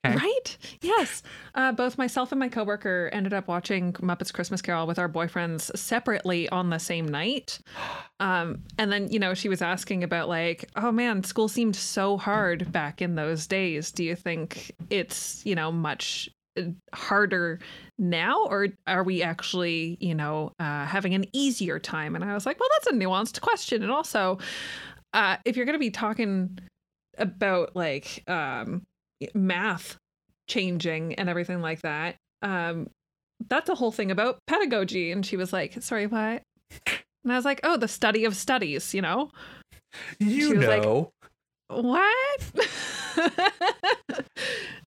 [0.05, 0.17] Okay.
[0.17, 0.59] Right?
[0.83, 1.23] Yes.
[1.55, 5.75] Uh, both myself and my coworker ended up watching Muppets Christmas Carol with our boyfriends
[5.77, 7.59] separately on the same night.
[8.21, 12.19] Um, and then, you know, she was asking about, like, oh man, school seemed so
[12.19, 13.93] hard back in those days.
[13.93, 16.29] Do you think it's, you know, much
[16.59, 17.61] uh, harder
[17.99, 18.45] now?
[18.45, 22.15] Or are we actually, you know, uh, having an easier time?
[22.15, 23.83] And I was like, well, that's a nuanced question.
[23.83, 24.39] And also,
[25.15, 26.59] uh, if you're going to be talking
[27.17, 28.83] about, like, um,
[29.35, 29.97] math
[30.49, 32.17] changing and everything like that.
[32.43, 32.89] Um,
[33.49, 35.11] that's a whole thing about pedagogy.
[35.11, 36.43] And she was like, sorry, what?
[36.87, 39.31] And I was like, oh, the study of studies, you know?
[40.19, 41.13] You was like- know.
[41.69, 42.53] What?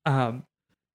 [0.06, 0.44] um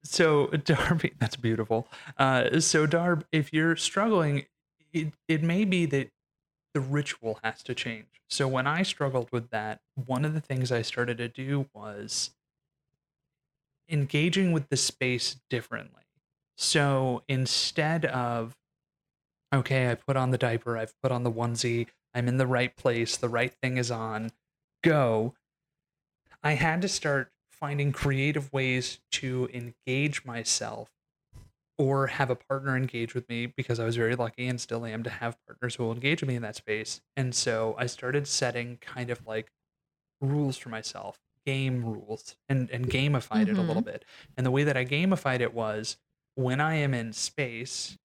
[0.05, 1.89] so Darby, that's beautiful.
[2.19, 4.47] Uh so Darb, if you're struggling,
[4.93, 6.09] it, it may be that
[6.75, 8.07] the ritual has to change.
[8.31, 12.31] So when I struggled with that, one of the things I started to do was
[13.93, 16.03] engaging with the space differently.
[16.57, 18.57] So instead of,
[19.55, 22.75] okay, I put on the diaper, I've put on the onesie, I'm in the right
[22.77, 24.31] place, the right thing is on,
[24.83, 25.35] go,
[26.43, 30.91] I had to start finding creative ways to engage myself
[31.79, 35.03] or have a partner engage with me because I was very lucky and still am
[35.05, 37.01] to have partners who will engage with me in that space.
[37.17, 39.51] And so I started setting kind of like
[40.21, 43.91] rules for myself, game rules, and, and gamified it a little mm-hmm.
[43.91, 44.05] bit.
[44.37, 45.97] And the way that I gamified it was
[46.35, 47.99] when I am in space,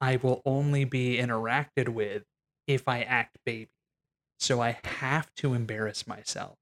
[0.00, 2.24] I will only be interacted with
[2.66, 3.70] if I act baby.
[4.38, 6.58] So I have to embarrass myself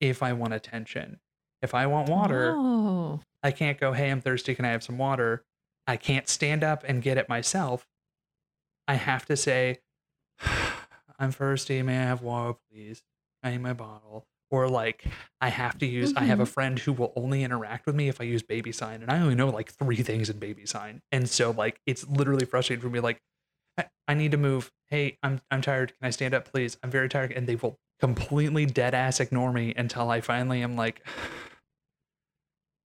[0.00, 1.20] if I want attention.
[1.62, 3.20] If I want water, Oh.
[3.42, 4.54] I can't go, hey, I'm thirsty.
[4.54, 5.44] Can I have some water?
[5.86, 7.86] I can't stand up and get it myself.
[8.86, 9.80] I have to say,
[11.18, 11.82] I'm thirsty.
[11.82, 13.02] May I have water, please?
[13.42, 14.26] I need my bottle.
[14.52, 15.04] Or like,
[15.40, 18.20] I have to use, I have a friend who will only interact with me if
[18.20, 19.02] I use baby sign.
[19.02, 21.00] And I only know like three things in baby sign.
[21.10, 23.00] And so, like, it's literally frustrating for me.
[23.00, 23.18] Like,
[23.78, 24.70] I, I need to move.
[24.88, 25.94] Hey, I'm, I'm tired.
[25.98, 26.76] Can I stand up, please?
[26.82, 27.32] I'm very tired.
[27.32, 31.04] And they will completely dead ass ignore me until I finally am like,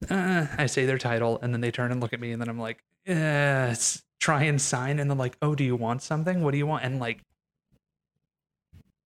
[0.10, 2.50] uh, I say their title, and then they turn and look at me, and then
[2.50, 6.44] I'm like, s- try and sign, and then like, oh, do you want something?
[6.44, 6.84] What do you want?
[6.84, 7.24] And like,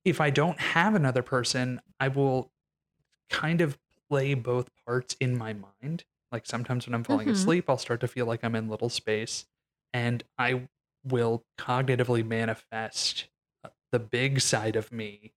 [0.05, 2.51] if I don't have another person, I will
[3.29, 3.79] kind of
[4.09, 6.05] play both parts in my mind.
[6.31, 7.31] Like sometimes when I'm falling Mhm.
[7.31, 9.45] asleep, I'll start to feel like I'm in little space,
[9.93, 10.69] and I
[11.03, 13.29] will cognitively manifest
[13.63, 15.33] uh, the big side of me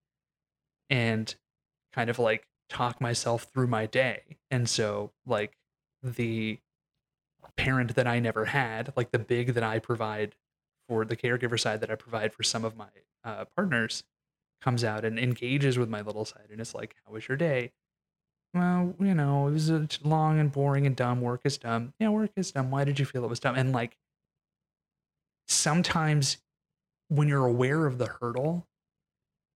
[0.91, 1.35] and
[1.93, 4.39] kind of like talk myself through my day.
[4.51, 5.59] And so, like,
[6.03, 6.61] the
[7.57, 10.37] parent that I never had, like the big that I provide
[10.89, 12.91] for the caregiver side that I provide for some of my
[13.23, 14.05] uh, partners,
[14.65, 16.49] comes out and engages with my little side.
[16.51, 17.73] And it's like, How was your day?
[18.55, 21.21] Well, you know, it was uh, long and boring and dumb.
[21.21, 21.93] Work is dumb.
[21.99, 22.71] Yeah, work is dumb.
[22.71, 23.57] Why did you feel it was dumb?
[23.57, 23.97] And like,
[25.49, 26.39] sometimes
[27.09, 28.67] when you're aware of the hurdle,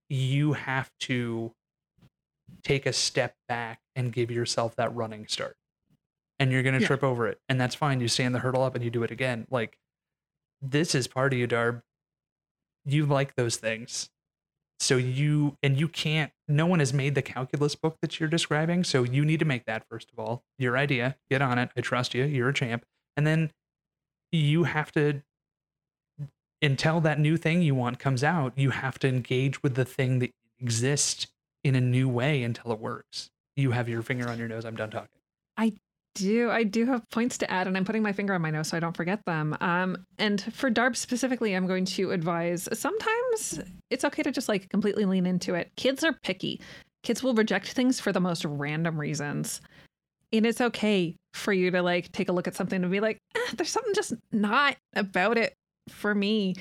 [0.08, 1.52] you have to
[2.62, 5.56] take a step back and give yourself that running start.
[6.40, 6.86] And you're going to Yeah.
[6.88, 7.40] trip over it.
[7.48, 8.00] And that's fine.
[8.00, 9.46] You stand the hurdle up and you do it again.
[9.50, 9.78] Like,
[10.60, 11.82] this is part of you, Darb.
[12.84, 14.10] You like those things.
[14.80, 16.32] So you and you can't.
[16.46, 18.84] No one has made the calculus book that you're describing.
[18.84, 20.44] So you need to make that first of all.
[20.58, 21.16] Your idea.
[21.30, 21.70] Get on it.
[21.76, 22.24] I trust you.
[22.24, 22.84] You're a champ.
[23.16, 23.50] And then
[24.30, 25.22] you have to
[26.60, 30.18] until that new thing you want comes out, you have to engage with the thing
[30.18, 31.28] that exists
[31.62, 33.30] in a new way until it works.
[33.56, 34.64] You have your finger on your nose.
[34.64, 35.08] I'm done talking.
[36.18, 38.68] Do I do have points to add, and I'm putting my finger on my nose
[38.68, 39.56] so I don't forget them.
[39.60, 44.68] Um, and for DARB specifically, I'm going to advise sometimes it's okay to just like
[44.68, 45.70] completely lean into it.
[45.76, 46.60] Kids are picky.
[47.02, 49.60] Kids will reject things for the most random reasons.
[50.32, 53.18] And it's okay for you to like take a look at something and be like,
[53.34, 55.54] eh, there's something just not about it
[55.88, 56.54] for me.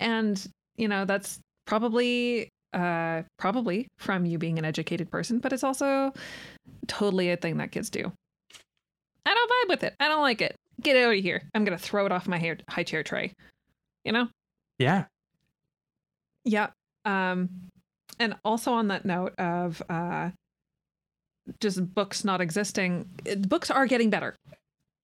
[0.00, 0.44] And,
[0.76, 6.12] you know, that's probably uh probably from you being an educated person, but it's also
[6.86, 8.12] totally a thing that kids do.
[9.26, 9.94] I don't vibe with it.
[10.00, 10.56] I don't like it.
[10.80, 11.42] Get out of here.
[11.54, 13.32] I'm gonna throw it off my hair, high chair tray.
[14.04, 14.28] You know?
[14.78, 15.04] Yeah.
[16.44, 16.70] Yeah.
[17.04, 17.48] Um,
[18.18, 20.30] and also on that note of uh,
[21.60, 24.34] just books not existing, it- books are getting better.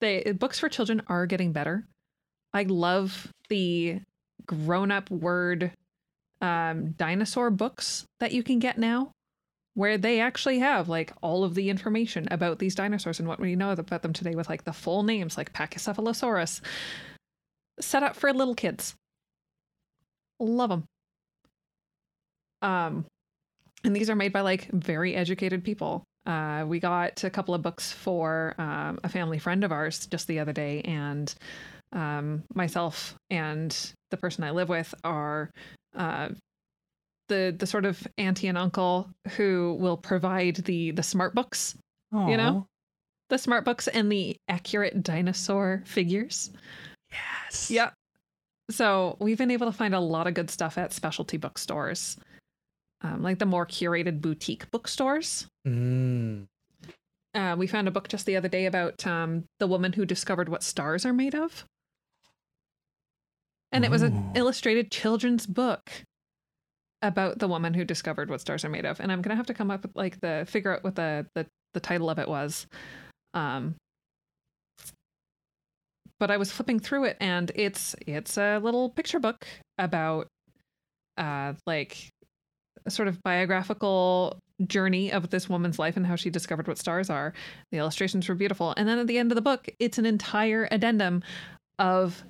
[0.00, 1.84] They books for children are getting better.
[2.52, 4.00] I love the
[4.46, 5.72] grown-up word
[6.40, 9.10] um, dinosaur books that you can get now,
[9.78, 13.54] where they actually have like all of the information about these dinosaurs and what we
[13.54, 16.60] know about them today, with like the full names, like Pachycephalosaurus,
[17.78, 18.96] set up for little kids.
[20.40, 20.84] Love them.
[22.60, 23.04] Um,
[23.84, 26.02] and these are made by like very educated people.
[26.26, 30.26] Uh, we got a couple of books for um, a family friend of ours just
[30.26, 31.32] the other day, and
[31.92, 35.50] um, myself and the person I live with are
[35.94, 36.30] uh,
[37.28, 41.76] the the sort of auntie and uncle who will provide the the smart books,
[42.12, 42.66] You know?
[43.30, 46.50] The smart books, and the accurate dinosaur figures.
[47.10, 47.70] Yes.
[47.70, 47.90] Yeah.
[48.70, 52.16] So we've been able to find a lot of good stuff at specialty bookstores,
[53.02, 55.46] um, like the more curated boutique bookstores.
[55.66, 56.46] Mm.
[57.34, 60.48] Uh, we found a book just the other day about um, the woman who discovered
[60.48, 61.64] what stars are made of.
[63.70, 64.38] And it was an Ooh.
[64.38, 65.90] illustrated children's book
[67.02, 69.00] about the woman who discovered what stars are made of.
[69.00, 71.46] And I'm gonna have to come up with like the figure out what the the,
[71.74, 72.66] the title of it was.
[73.34, 73.74] Um,
[76.18, 79.46] but I was flipping through it, and it's it's a little picture book
[79.78, 80.26] about
[81.16, 82.10] uh like
[82.86, 87.10] a sort of biographical journey of this woman's life and how she discovered what stars
[87.10, 87.32] are.
[87.70, 88.74] The illustrations were beautiful.
[88.76, 91.22] And then at the end of the book, it's an entire addendum
[91.78, 92.24] of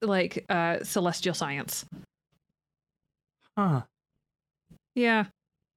[0.00, 1.84] like uh celestial science.
[3.56, 3.82] Huh.
[4.94, 5.26] Yeah.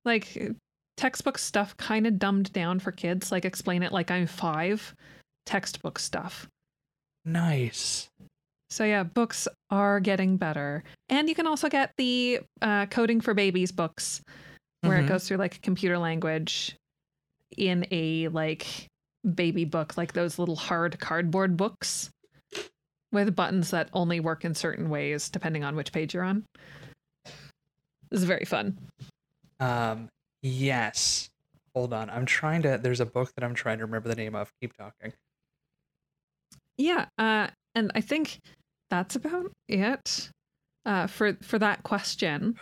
[0.05, 0.37] Like
[0.95, 4.95] textbook stuff kind of dumbed down for kids, like explain it like I'm 5
[5.45, 6.47] textbook stuff.
[7.25, 8.09] Nice.
[8.69, 10.83] So yeah, books are getting better.
[11.09, 14.21] And you can also get the uh, coding for babies books
[14.81, 15.05] where Mhm.
[15.05, 16.75] it goes through like computer language
[17.57, 18.87] in a like
[19.35, 22.09] baby book, like those little hard cardboard books
[23.11, 26.43] with buttons that only work in certain ways depending on which page you're on.
[28.09, 28.77] This is very fun.
[29.59, 30.09] Um.
[30.41, 31.29] Yes.
[31.75, 32.09] Hold on.
[32.09, 32.79] I'm trying to.
[32.81, 34.51] There's a book that I'm trying to remember the name of.
[34.61, 35.13] Keep talking.
[36.77, 38.39] Yeah, uh, and I think
[38.89, 40.29] that's about it
[40.85, 42.55] uh, for for that question.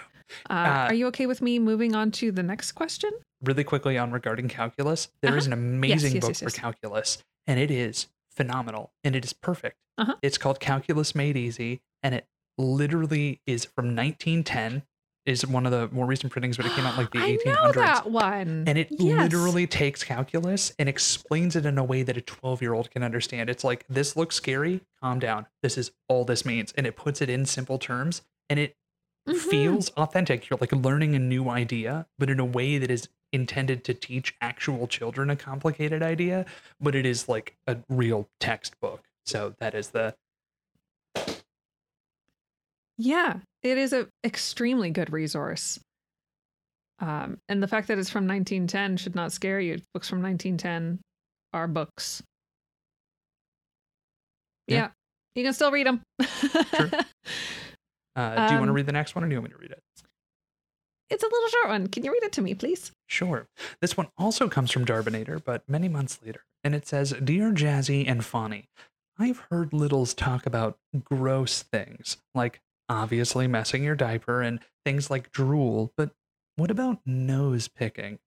[0.50, 3.12] Uh, Uh, are you okay with me moving on to the next question?
[3.44, 5.54] Really quickly on regarding calculus, there is Uh-huh.
[5.54, 6.56] an amazing yes, book yes, for yes.
[6.58, 9.78] calculus, and it is phenomenal, and it is perfect.
[9.98, 10.16] Uh-huh.
[10.22, 12.26] It's called Calculus Made Easy, and it
[12.58, 14.84] literally is from 1910.
[15.26, 17.46] Is one of the more recent printings, but it came out like the I 1800s.
[17.46, 18.64] know that one.
[18.68, 19.32] And it Yes.
[19.34, 23.02] literally takes calculus and explains it in a way that a 12 year old can
[23.02, 23.50] understand.
[23.50, 24.82] It's like, this looks scary.
[25.02, 25.48] Calm down.
[25.64, 26.74] This is all this means.
[26.78, 28.76] And it puts it in simple terms and it
[29.28, 29.36] Mhm.
[29.40, 30.48] feels authentic.
[30.48, 34.36] You're like learning a new idea, but in a way that is intended to teach
[34.42, 36.46] actual children a complicated idea,
[36.80, 39.04] but it is like a real textbook.
[39.26, 40.16] So that is the
[42.98, 45.80] Yeah, it is a extremely good resource.
[47.00, 49.80] Um, and the fact that it's from 1910 should not scare you.
[49.94, 51.00] Books from 1910
[51.54, 52.24] are books.
[54.68, 54.76] Yeah.
[54.78, 54.90] Yeah,
[55.36, 56.02] you can still read them.
[58.18, 59.56] Uh, do you want to Um, read the next one or do you want me
[59.58, 59.84] to read it?
[61.10, 61.88] it's a little short one.
[61.88, 62.92] Can you read it to me, please?
[63.08, 63.46] Sure.
[63.82, 66.42] This one also comes from Darbinator, but many months later.
[66.64, 68.64] And it says Dear Jazzie and Fawny,
[69.20, 75.32] I've heard littles talk about gross things, like obviously messing your diaper and things like
[75.32, 76.12] drool, but
[76.56, 78.20] what about nose picking?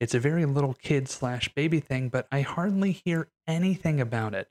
[0.00, 4.48] It's a very little kid slash baby thing, but I hardly hear anything about it.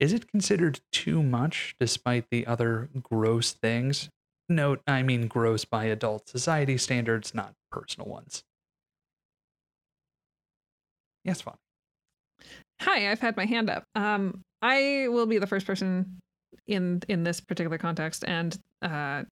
[0.00, 4.08] Is it considered too much despite the other gross things?
[4.48, 8.42] Note, I mean gross by adult society standards, not personal ones.
[11.24, 11.56] Yes, fun.
[12.80, 13.84] Hi, I've had my hand up.
[13.94, 16.18] Um, I will be the first person
[16.70, 19.24] in in this particular context, and uh,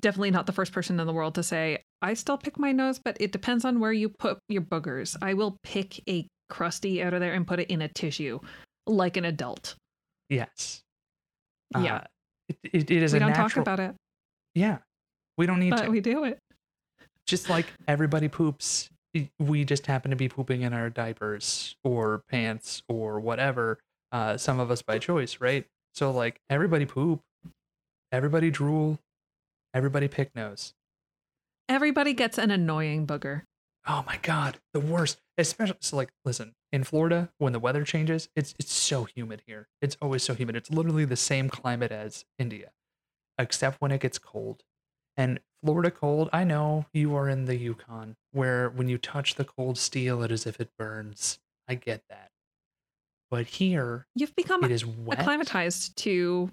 [0.00, 2.98] definitely not the first person in the world to say I still pick my nose,
[2.98, 5.16] but it depends on where you put your boogers.
[5.22, 8.40] I will pick a crusty out of there and put it in a tissue,
[8.86, 9.76] like an adult.
[10.28, 10.82] Yes.
[11.78, 11.96] Yeah.
[11.96, 12.04] Uh,
[12.48, 13.48] it, it, it is we a don't natural.
[13.48, 13.94] talk about it,
[14.54, 14.78] yeah.
[15.38, 15.90] We don't need but to.
[15.90, 16.38] we do it.
[17.26, 18.90] just like everybody poops
[19.38, 23.78] we just happen to be pooping in our diapers or pants or whatever
[24.12, 25.66] uh some of us by choice right?
[25.94, 27.20] So like everybody poop
[28.12, 28.98] everybody drool
[29.74, 30.74] everybody pick nose.
[31.68, 33.42] Everybody gets an annoying booger.
[33.86, 38.28] oh my god the worst especially so like listen in florida when the weather changes
[38.36, 39.68] it's it's so humid here.
[39.80, 40.56] It's always so humid.
[40.56, 42.70] It's literally the same climate as india
[43.38, 44.62] except when it gets cold.
[45.16, 49.44] And florida cold i know you are in the yukon where when you touch the
[49.44, 51.38] cold steel it is if it burns.
[51.68, 52.31] I get that
[53.32, 56.50] but here You've become it is wet acclimatized to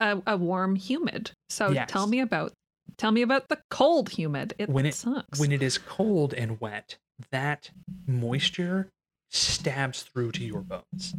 [0.00, 1.30] a, a warm humid.
[1.48, 1.88] So Yes.
[1.90, 2.52] tell me about
[2.96, 4.52] tell me about the cold humid.
[4.58, 5.38] It, When it- sucks.
[5.38, 6.96] when it is cold and wet
[7.30, 7.70] that
[8.06, 8.88] moisture
[9.30, 11.14] stabs through to your bones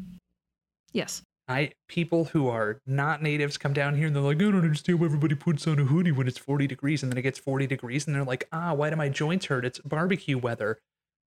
[0.94, 1.22] yes.
[1.48, 5.00] I people who are not natives come down here and they're like, I don't understand
[5.00, 7.66] why everybody puts on a hoodie when it's 40 degrees and then it gets 40
[7.68, 9.66] degrees and they're like, ah, why do my joints hurt?
[9.66, 10.78] It's barbecue weather.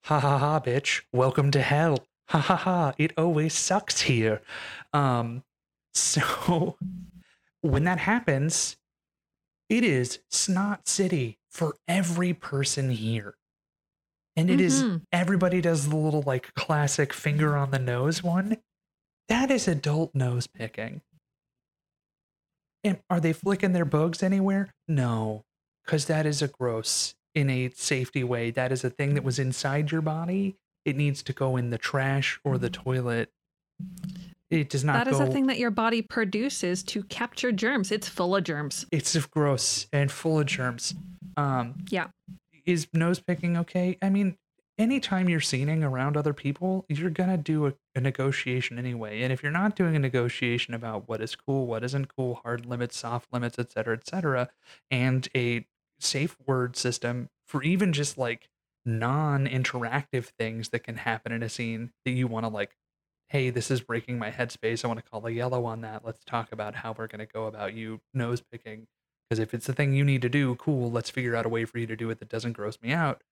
[0.04, 1.02] Ha ha ha, bitch.
[1.12, 2.04] Welcome to hell.
[2.32, 2.94] Ha ha ha.
[2.98, 4.40] It always sucks here.
[4.92, 5.44] Um,
[5.94, 6.78] so
[7.60, 8.76] when that happens,
[9.68, 13.34] it is snot city for every person here.
[14.34, 15.02] And it is Mhm.
[15.12, 18.56] everybody does the little like classic finger on the nose one.
[19.28, 21.02] That is adult nose picking.
[22.82, 24.74] And are they flicking their bugs anywhere?
[24.88, 25.44] No,
[25.84, 28.50] because that is a gross, innate safety way.
[28.50, 30.56] That is a thing that was inside your body.
[30.84, 33.30] It needs to go in the trash or the toilet.
[34.50, 35.24] It does not That is go.
[35.24, 37.90] a thing that your body produces to capture germs.
[37.90, 38.84] It's full of germs.
[38.92, 40.94] It's gross and full of germs.
[41.36, 42.08] Um, Yeah.
[42.66, 43.96] is nose picking okay?
[44.02, 44.36] I mean,
[44.78, 49.22] anytime you're scening around other people, you're gonna do a, a negotiation anyway.
[49.22, 52.66] And if you're not doing a negotiation about what is cool, what isn't cool, hard
[52.66, 54.50] limits, soft limits, et cetera, et cetera,
[54.90, 55.66] and a
[55.98, 58.48] safe word system for even just like
[58.84, 62.76] non-interactive things that can happen in a scene that you want to like
[63.28, 66.24] hey this is breaking my headspace i want to call a yellow on that let's
[66.24, 68.86] talk about how we're going to go about you nose picking
[69.28, 71.64] because if it's the thing you need to do cool let's figure out a way
[71.64, 73.22] for you to do it that doesn't gross me out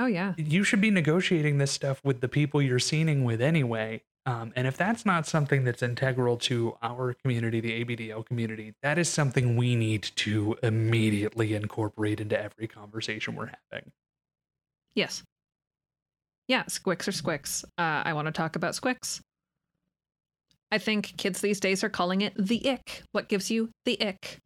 [0.00, 0.32] Oh yeah.
[0.38, 4.02] you should be negotiating this stuff with the people you're scening with anyway.
[4.24, 8.98] Um, and if that's not something that's integral to our community, the ABDL community, that
[8.98, 13.92] is something we need to immediately incorporate into every conversation we're having.
[14.94, 15.22] Yes.
[16.48, 17.64] Yeah, squicks or squicks.
[17.78, 19.20] Uh, I want to talk about squicks.
[20.72, 23.02] I think kids these days are calling it the ick.
[23.12, 24.38] What gives you the ick?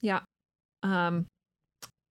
[0.00, 0.20] Yeah.
[0.82, 1.26] Um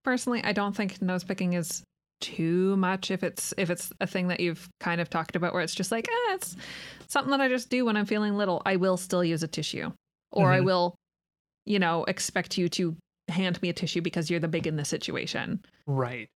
[0.03, 1.83] personally, I don't think nose picking is
[2.19, 5.63] too much if it's if it's a thing that you've kind of talked about where
[5.63, 6.55] it's just like, ah, it's
[7.07, 8.61] something that I just do when I'm feeling little.
[8.65, 9.91] I will still use a tissue.
[10.31, 10.65] Or I Mhm.
[10.65, 10.95] will,
[11.65, 12.95] you know, expect you to
[13.27, 15.65] hand me a tissue because you're the big in the situation.
[15.87, 16.29] Right.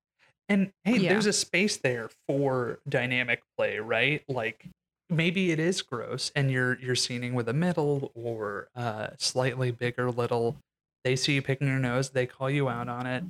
[0.52, 1.08] And hey, Yeah.
[1.14, 4.22] there's a space there for dynamic play, right?
[4.28, 4.66] Like
[5.08, 10.10] maybe it is gross and you're you're scening with a middle or uh slightly bigger
[10.10, 10.56] little.
[11.04, 13.24] They see you picking your nose, they call you out on it.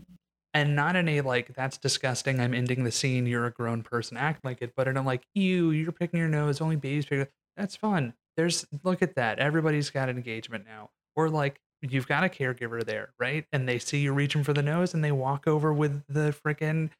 [0.53, 4.16] And not in a like, that's disgusting, I'm ending the scene, you're a grown person,
[4.16, 7.31] act like it, but in a like, you, you're picking your nose, only babies pick.
[7.57, 8.15] That's fun.
[8.36, 9.39] There's look at that.
[9.39, 10.90] Everybody's got an engagement now.
[11.15, 13.47] Or like you've got a caregiver there, right?
[13.53, 16.90] And they see you reaching for the nose and they walk over with the freaking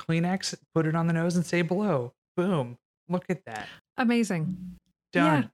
[0.00, 2.12] Kleenex, put it on the nose and say blow.
[2.36, 2.76] Boom.
[3.08, 3.68] Look at that.
[3.98, 4.76] Amazing.
[5.12, 5.50] Done.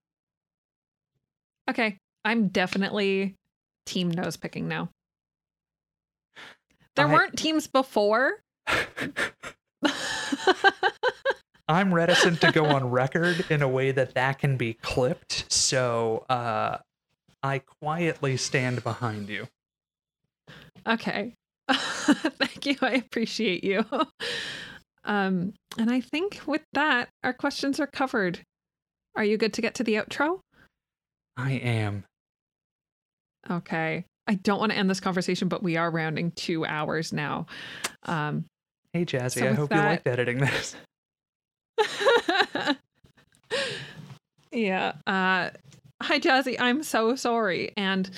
[1.68, 3.35] Okay, I'm definitely
[3.86, 4.89] team nose picking now.
[6.94, 8.40] There I- weren't teams before.
[11.68, 15.51] I'm reticent to go on record in a way that that can be clipped.
[15.52, 16.78] So uh,
[17.43, 19.48] I quietly stand behind you.
[20.86, 21.35] okay.
[21.72, 22.76] Thank you.
[22.80, 23.84] I appreciate you.
[25.05, 28.40] Um, and I think with that, our questions are covered.
[29.14, 30.40] Are you good to get to the outro?
[31.36, 32.05] I am.
[33.51, 34.05] Okay.
[34.26, 37.47] I don't want to end this conversation, but we are rounding two hours now.
[38.05, 38.47] Um,
[38.93, 40.74] Hey, Jazzie, So I hope you liked editing this.
[44.52, 44.93] yeah.
[45.06, 45.51] Uh,
[46.02, 46.59] hi, Jazzie.
[46.59, 47.72] I'm so sorry.
[47.76, 48.10] And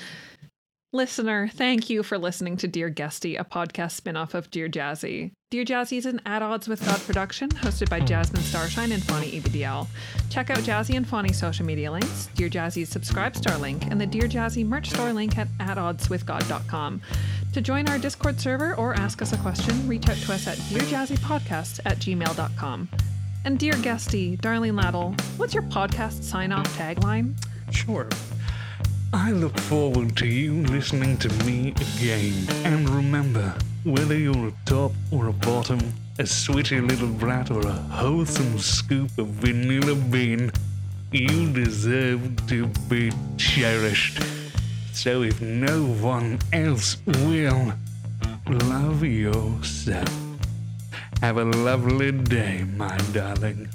[0.91, 5.33] Listener, thank you for listening to Dear Guestie, a podcast spin off of Dear Jazzie.
[5.51, 9.39] Dear Jazzie is an At Odds with God production hosted by Jasmine Starshine and Fawny
[9.39, 9.87] ABDL.
[10.31, 14.07] Check out Jazzie and Fawny's social media links, Dear Jazzie's subscribe star link, and the
[14.07, 17.03] Dear Jazzie merch store link at atoddswithgod.com.
[17.53, 20.57] To join our Discord server or ask us a question, reach out to us at
[20.57, 22.89] dearjazziepodcast at gmail.com.
[23.45, 27.35] And Dear Guestie, Darlene Lattle, what's your podcast sign off tagline?
[27.71, 28.09] Sure.
[29.13, 32.47] I look forward to you listening to me again.
[32.65, 33.55] And remember,
[33.85, 35.79] whether you're a top or a bottom,
[36.19, 40.53] a switchy little brat or a wholesome scoop of vanilla bean,
[41.11, 44.23] you deserve to be cherished.
[44.93, 47.73] So if no one else will,
[48.47, 50.13] love yourself.
[51.23, 53.71] Have a lovely day, my darling.